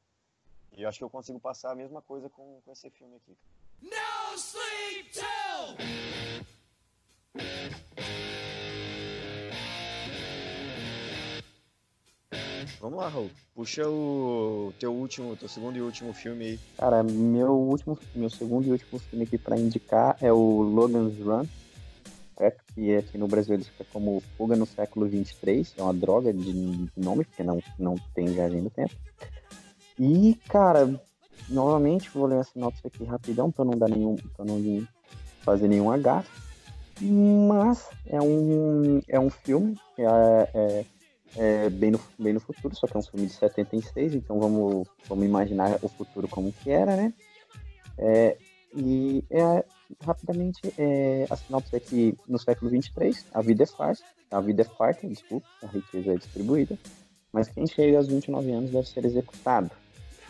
E 0.76 0.84
eu 0.84 0.90
acho 0.90 0.98
que 0.98 1.04
eu 1.04 1.10
consigo 1.10 1.40
passar 1.40 1.72
a 1.72 1.76
mesma 1.76 2.02
coisa 2.02 2.30
com, 2.30 2.62
com 2.64 2.72
esse 2.72 2.90
filme 2.90 3.16
aqui. 3.16 3.38
No 3.82 4.36
sleep 4.36 5.12
till 5.12 5.88
Vamos 12.80 13.00
lá, 13.00 13.08
Raul. 13.10 13.32
Puxa 13.56 13.90
o 13.90 14.72
teu 14.80 14.94
último, 14.94 15.36
teu 15.36 15.50
segundo 15.50 15.78
e 15.78 15.82
último 15.82 16.14
filme 16.14 16.46
aí. 16.46 16.60
Cara, 16.78 17.02
meu 17.02 17.52
último, 17.52 17.98
meu 18.14 18.30
segundo 18.30 18.68
e 18.68 18.72
último 18.72 19.00
filme 19.00 19.26
aqui 19.26 19.38
pra 19.38 19.58
indicar 19.58 20.16
é 20.22 20.32
o 20.32 20.62
Logan's 20.62 21.18
Run, 21.20 21.46
certo? 22.38 22.64
Que 22.74 22.96
aqui 22.96 23.18
no 23.18 23.28
Brasil 23.28 23.56
eles 23.56 23.68
ficam 23.68 23.86
como 23.92 24.24
Fuga 24.38 24.56
no 24.56 24.66
Século 24.66 25.08
23, 25.08 25.74
é 25.78 25.82
uma 25.82 25.94
droga 25.94 26.34
de 26.34 26.90
nome, 26.96 27.26
porque 27.26 27.44
não, 27.44 27.62
não 27.80 27.96
tem 28.14 28.28
viagem 28.28 28.62
no 28.62 28.70
tempo. 28.70 28.94
E, 30.00 30.36
cara, 30.48 31.00
novamente 31.50 32.10
vou 32.12 32.28
ler 32.28 32.40
a 32.40 32.44
sinopse 32.44 32.86
aqui 32.86 33.04
rapidão 33.04 33.52
pra 33.52 33.66
não 33.66 33.78
dar 33.78 33.90
nenhum, 33.90 34.16
pra 34.36 34.46
não 34.46 34.62
fazer 35.42 35.68
nenhum 35.68 35.92
agafe. 35.92 36.30
Mas 37.02 37.88
é 38.08 38.20
um, 38.22 39.02
é 39.08 39.20
um 39.20 39.30
filme 39.30 39.78
é, 39.98 40.50
é, 40.54 40.86
é 41.36 41.70
bem, 41.70 41.92
no, 41.92 42.00
bem 42.18 42.34
no 42.34 42.40
futuro, 42.40 42.76
só 42.76 42.88
que 42.88 42.96
é 42.96 43.00
um 43.00 43.04
filme 43.04 43.28
de 43.28 43.34
76, 43.34 44.16
então 44.16 44.40
vamos, 44.40 44.88
vamos 45.08 45.26
imaginar 45.26 45.78
o 45.84 45.88
futuro 45.88 46.28
como 46.28 46.52
que 46.52 46.72
era, 46.72 46.96
né? 46.96 47.14
É, 47.98 48.38
e 48.76 49.24
é, 49.30 49.64
rapidamente, 50.02 50.74
é, 50.78 51.26
a 51.30 51.36
sinopse 51.36 51.76
é 51.76 51.80
que 51.80 52.16
no 52.28 52.38
século 52.38 52.70
23 52.72 53.26
a 53.34 53.42
vida 53.42 53.64
é 53.64 53.66
farsa, 53.66 54.04
a 54.30 54.42
vida 54.42 54.62
é 54.62 54.66
farta, 54.66 55.08
desculpa, 55.08 55.48
a 55.64 55.68
riqueza 55.68 56.14
é 56.14 56.18
distribuída, 56.18 56.78
mas 57.32 57.48
quem 57.48 57.66
chega 57.68 57.98
aos 57.98 58.08
29 58.08 58.52
anos 58.52 58.72
deve 58.72 58.88
ser 58.88 59.06
executado. 59.06 59.72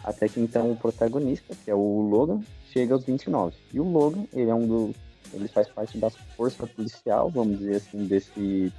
Até 0.04 0.30
que 0.30 0.40
então 0.40 0.72
o 0.72 0.76
protagonista, 0.76 1.56
que 1.64 1.70
é 1.70 1.76
o 1.76 2.02
Logan, 2.02 2.42
chega 2.72 2.94
aos 2.94 3.04
29. 3.04 3.56
E 3.74 3.80
o 3.80 3.84
Logan, 3.84 4.26
ele 4.32 4.50
é 4.50 4.56
um 4.56 4.68
do. 4.68 4.96
Ele 5.34 5.48
faz 5.50 5.68
parte 5.68 5.98
da 5.98 6.10
força 6.10 6.66
policial, 6.66 7.30
vamos 7.30 7.60
dizer 7.60 7.76
assim, 7.76 8.06
desse, 8.06 8.72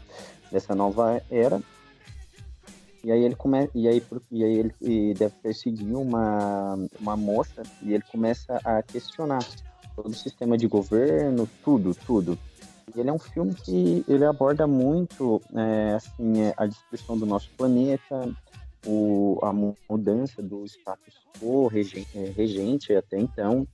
dessa 0.50 0.74
nova 0.74 1.22
era. 1.30 1.60
E 3.04 3.12
aí 3.12 3.22
ele 3.22 3.34
começa. 3.34 3.70
E 3.74 3.86
aí, 3.88 4.02
e 4.30 4.44
aí 4.44 4.58
ele 4.58 4.74
e 4.80 5.14
deve 5.14 5.34
perseguir 5.42 5.94
uma, 5.96 6.76
uma 7.00 7.16
moça 7.16 7.62
e 7.82 7.94
ele 7.94 8.04
começa 8.10 8.60
a 8.64 8.82
questionar 8.82 9.46
todo 9.94 10.08
o 10.08 10.14
sistema 10.14 10.56
de 10.56 10.66
governo, 10.66 11.48
tudo, 11.64 11.94
tudo. 11.94 12.38
E 12.94 13.00
ele 13.00 13.10
é 13.10 13.12
um 13.12 13.18
filme 13.18 13.54
que 13.54 14.04
ele 14.08 14.24
aborda 14.24 14.66
muito 14.66 15.40
é, 15.54 15.94
assim, 15.94 16.42
é, 16.42 16.54
a 16.56 16.66
destruição 16.66 17.18
do 17.18 17.26
nosso 17.26 17.50
planeta, 17.56 18.34
o, 18.86 19.38
a 19.42 19.52
mu- 19.52 19.76
mudança 19.88 20.42
do 20.42 20.64
status 20.64 21.14
quo 21.38 21.66
regen- 21.66 22.06
é, 22.14 22.32
regente 22.36 22.94
até 22.94 23.18
então, 23.18 23.66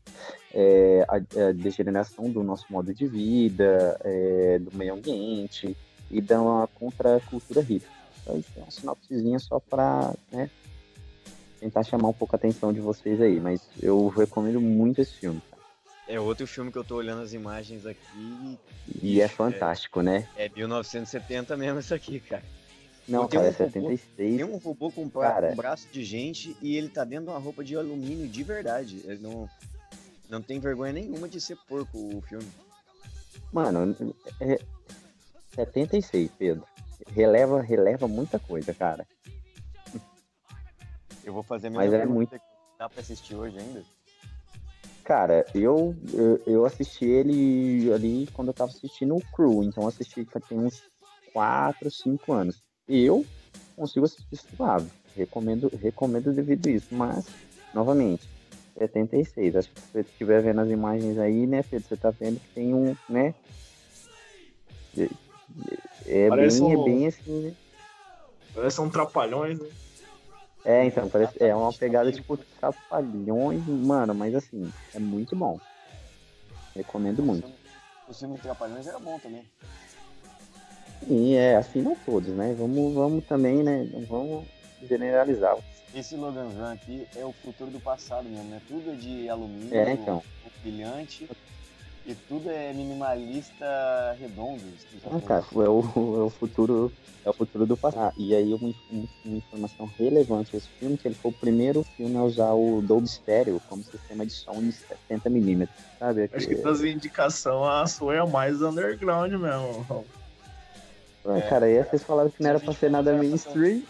é, 0.52 1.04
a, 1.08 1.16
a 1.16 1.52
degeneração 1.52 2.30
do 2.30 2.42
nosso 2.42 2.66
modo 2.70 2.92
de 2.92 3.06
vida, 3.06 3.98
é, 4.02 4.58
do 4.58 4.76
meio 4.76 4.94
ambiente 4.94 5.76
e 6.10 6.20
da 6.20 6.68
contracultura 6.74 7.60
hippie. 7.60 7.93
Então, 8.24 8.38
isso 8.38 8.50
é 8.56 8.60
uma 8.62 8.70
sinopsezinha 8.70 9.38
só 9.38 9.60
para 9.60 10.14
né, 10.32 10.50
tentar 11.60 11.82
chamar 11.84 12.08
um 12.08 12.12
pouco 12.12 12.34
a 12.34 12.38
atenção 12.38 12.72
de 12.72 12.80
vocês 12.80 13.20
aí, 13.20 13.38
mas 13.38 13.60
eu 13.82 14.08
recomendo 14.08 14.60
muito 14.60 15.00
esse 15.00 15.12
filme. 15.12 15.42
É 16.08 16.18
outro 16.18 16.46
filme 16.46 16.72
que 16.72 16.78
eu 16.78 16.84
tô 16.84 16.96
olhando 16.96 17.22
as 17.22 17.32
imagens 17.32 17.86
aqui. 17.86 18.58
E 19.02 19.20
é 19.20 19.28
fantástico, 19.28 20.02
né? 20.02 20.28
É 20.36 20.48
1970 20.48 21.56
mesmo 21.56 21.80
isso 21.80 21.94
aqui, 21.94 22.20
cara. 22.20 22.42
Não, 23.06 23.28
cara, 23.28 23.46
é 23.46 23.50
um 23.50 23.52
robô- 23.52 23.56
76. 23.56 24.00
Tem 24.16 24.44
um 24.44 24.56
robô 24.56 24.90
com 24.90 25.10
Cara. 25.10 25.52
um 25.52 25.56
braço 25.56 25.88
de 25.92 26.02
gente 26.04 26.56
e 26.62 26.76
ele 26.76 26.88
tá 26.88 27.04
dentro 27.04 27.26
de 27.26 27.30
uma 27.30 27.38
roupa 27.38 27.62
de 27.62 27.76
alumínio 27.76 28.26
de 28.28 28.42
verdade. 28.42 29.02
Ele 29.04 29.18
não, 29.22 29.48
não 30.28 30.40
tem 30.40 30.58
vergonha 30.58 30.92
nenhuma 30.92 31.28
de 31.28 31.40
ser 31.40 31.56
porco 31.68 31.98
o 31.98 32.22
filme. 32.22 32.48
Mano, 33.52 33.94
é 34.40 34.58
76, 35.54 36.30
Pedro. 36.38 36.66
Releva, 37.14 37.62
releva 37.62 38.08
muita 38.08 38.38
coisa, 38.40 38.74
cara. 38.74 39.06
Eu 41.22 41.32
vou 41.32 41.42
fazer 41.42 41.68
a 41.68 41.70
Mas 41.70 41.92
é 41.92 42.04
muito- 42.04 42.38
Dá 42.76 42.88
pra 42.88 43.00
assistir 43.00 43.36
hoje 43.36 43.56
ainda? 43.56 43.84
Cara, 45.04 45.46
eu, 45.54 45.94
eu, 46.12 46.42
eu 46.44 46.66
assisti 46.66 47.04
ele 47.04 47.92
ali 47.92 48.26
quando 48.32 48.48
eu 48.48 48.54
tava 48.54 48.70
assistindo 48.72 49.14
o 49.14 49.20
Crew, 49.32 49.62
então 49.62 49.84
eu 49.84 49.88
assisti 49.88 50.26
tem 50.48 50.58
uns 50.58 50.82
4, 51.32 51.90
5 51.90 52.32
anos. 52.32 52.60
Eu 52.88 53.24
consigo 53.76 54.06
assistir 54.06 54.36
suave. 54.56 54.90
Recomendo, 55.14 55.70
recomendo 55.80 56.32
devido 56.32 56.66
a 56.66 56.70
isso, 56.70 56.88
mas, 56.92 57.26
novamente, 57.72 58.28
76. 58.76 59.54
Acho 59.54 59.70
que 59.70 59.80
se 59.80 59.86
você 59.92 60.00
estiver 60.00 60.42
vendo 60.42 60.60
as 60.62 60.68
imagens 60.68 61.16
aí, 61.18 61.46
né, 61.46 61.62
Pedro, 61.62 61.86
você 61.86 61.96
tá 61.96 62.10
vendo 62.10 62.40
que 62.40 62.48
tem 62.48 62.74
um, 62.74 62.96
né? 63.08 63.34
É, 66.06 66.26
é 66.26 66.28
Parece 66.28 66.60
bem, 66.60 66.72
é 66.72 66.76
um- 66.76 66.84
bem 66.84 67.06
assim, 67.06 67.40
né? 67.42 67.54
Parece 68.52 68.80
um 68.80 68.90
trapalhões, 68.90 69.58
né? 69.58 69.68
É, 70.64 70.86
então, 70.86 71.08
parece, 71.10 71.36
é 71.42 71.54
uma 71.54 71.72
pegada 71.72 72.10
tipo 72.10 72.38
trapalhões, 72.38 73.66
mano, 73.66 74.14
mas 74.14 74.34
assim, 74.34 74.72
é 74.94 74.98
muito 74.98 75.36
bom. 75.36 75.60
Recomendo 76.74 77.22
muito. 77.22 77.46
O 78.06 78.12
filme 78.14 78.38
Trapalhões 78.38 78.86
era 78.86 78.98
bom 78.98 79.18
também. 79.18 79.44
E 81.06 81.34
é, 81.34 81.56
assim 81.56 81.82
não 81.82 81.94
todos, 81.94 82.30
né? 82.30 82.54
Vamos, 82.54 82.94
vamos 82.94 83.24
também, 83.24 83.62
né? 83.62 83.86
Não 83.92 84.00
vamos 84.06 84.44
generalizar. 84.88 85.56
Esse 85.94 86.16
Logan 86.16 86.48
Run 86.48 86.72
aqui 86.72 87.06
é 87.14 87.24
o 87.24 87.32
futuro 87.32 87.70
do 87.70 87.80
passado 87.80 88.28
mesmo, 88.28 88.50
né? 88.50 88.60
Tudo 88.66 88.90
é 88.90 88.94
de 88.94 89.28
alumínio, 89.28 89.74
É, 89.74 89.92
então. 89.92 90.22
brilhante, 90.62 91.28
e 92.06 92.14
tudo 92.28 92.50
é 92.50 92.72
minimalista 92.72 94.16
redondo. 94.20 94.60
Ah, 95.10 95.20
cara, 95.20 95.44
é 95.54 95.68
o, 95.68 95.80
é 96.20 96.24
o 96.24 96.30
futuro, 96.30 96.92
é 97.24 97.30
o 97.30 97.32
futuro 97.32 97.66
do 97.66 97.76
passado. 97.76 98.08
Ah, 98.08 98.12
e 98.18 98.34
aí 98.34 98.52
uma, 98.52 98.70
uma- 98.90 99.04
uma 99.24 99.36
informação 99.36 99.90
relevante 99.98 100.52
desse 100.52 100.68
filme, 100.78 100.96
que 100.98 101.08
ele 101.08 101.14
foi 101.14 101.30
o 101.30 101.34
primeiro 101.34 101.82
filme 101.96 102.16
a 102.16 102.22
usar 102.22 102.52
o 102.52 102.82
Dolby 102.82 103.08
Stereo 103.08 103.60
como 103.68 103.82
sistema 103.82 104.24
de 104.26 104.32
som 104.32 104.60
em 104.60 104.68
70mm, 104.70 105.68
sabe? 105.98 106.30
Acho 106.32 106.46
que 106.48 106.56
das 106.56 106.82
indicações 106.82 107.68
a 107.68 107.86
sua 107.86 108.14
é 108.16 108.18
a 108.18 108.26
mais 108.26 108.60
underground 108.60 109.32
mesmo. 109.32 110.04
Ah, 111.26 111.40
Cara, 111.48 111.66
aí 111.66 111.82
vocês 111.82 112.02
falaram 112.02 112.30
que 112.30 112.42
não 112.42 112.50
era 112.50 112.60
pra 112.60 112.74
ser 112.74 112.90
nada 112.90 113.14
mainstream. 113.14 113.82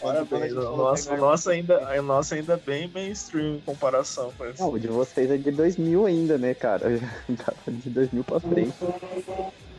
Parabéns. 0.00 0.52
O 0.52 0.76
nosso, 0.76 1.16
nosso 1.16 1.50
ainda, 1.50 1.78
o 1.98 2.02
nosso 2.02 2.34
ainda 2.34 2.56
bem 2.56 2.88
mainstream 2.88 3.56
em 3.56 3.60
comparação 3.60 4.32
com 4.36 4.46
esse. 4.46 4.60
Não, 4.60 4.70
o 4.70 4.78
de 4.78 4.88
vocês 4.88 5.30
é 5.30 5.36
de 5.36 5.50
2000 5.50 6.06
ainda, 6.06 6.38
né, 6.38 6.54
cara? 6.54 6.86
Tá 7.44 7.52
de 7.66 7.90
2000 7.90 8.24
pra 8.24 8.40
frente. 8.40 8.72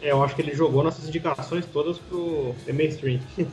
É, 0.01 0.11
eu 0.11 0.23
acho 0.23 0.35
que 0.35 0.41
ele 0.41 0.55
jogou 0.55 0.83
nossas 0.83 1.07
indicações 1.07 1.65
todas 1.65 1.97
pro 1.97 2.55
Mainstream. 2.67 3.19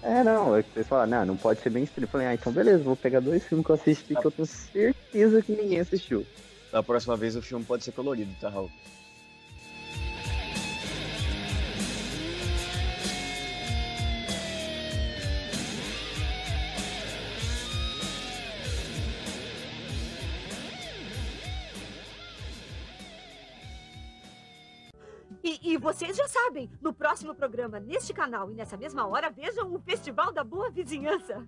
É, 0.00 0.22
não, 0.22 0.56
é 0.56 0.62
que 0.62 0.70
vocês 0.72 0.86
falaram, 0.86 1.10
não, 1.10 1.26
não 1.26 1.36
pode 1.36 1.60
ser 1.60 1.70
mainstream. 1.70 2.04
Eu 2.04 2.08
falei, 2.08 2.28
ah, 2.28 2.34
então 2.34 2.52
beleza, 2.52 2.84
vou 2.84 2.94
pegar 2.94 3.18
dois 3.18 3.42
filmes 3.44 3.66
que 3.66 3.72
eu 3.72 3.74
assisti 3.74 4.14
que 4.14 4.24
eu 4.24 4.30
tenho 4.30 4.46
certeza 4.46 5.42
que 5.42 5.52
ninguém 5.52 5.80
assistiu. 5.80 6.24
Da 6.70 6.82
próxima 6.82 7.16
vez 7.16 7.34
o 7.34 7.42
filme 7.42 7.64
pode 7.64 7.82
ser 7.82 7.90
colorido, 7.90 8.30
tá, 8.40 8.48
Raul? 8.48 8.70
E 25.78 25.80
vocês 25.80 26.16
já 26.16 26.26
sabem, 26.26 26.68
no 26.82 26.92
próximo 26.92 27.32
programa, 27.32 27.78
neste 27.78 28.12
canal 28.12 28.50
e 28.50 28.54
nessa 28.54 28.76
mesma 28.76 29.06
hora, 29.06 29.30
vejam 29.30 29.72
o 29.72 29.78
Festival 29.78 30.32
da 30.32 30.42
Boa 30.42 30.70
Vizinhança. 30.70 31.46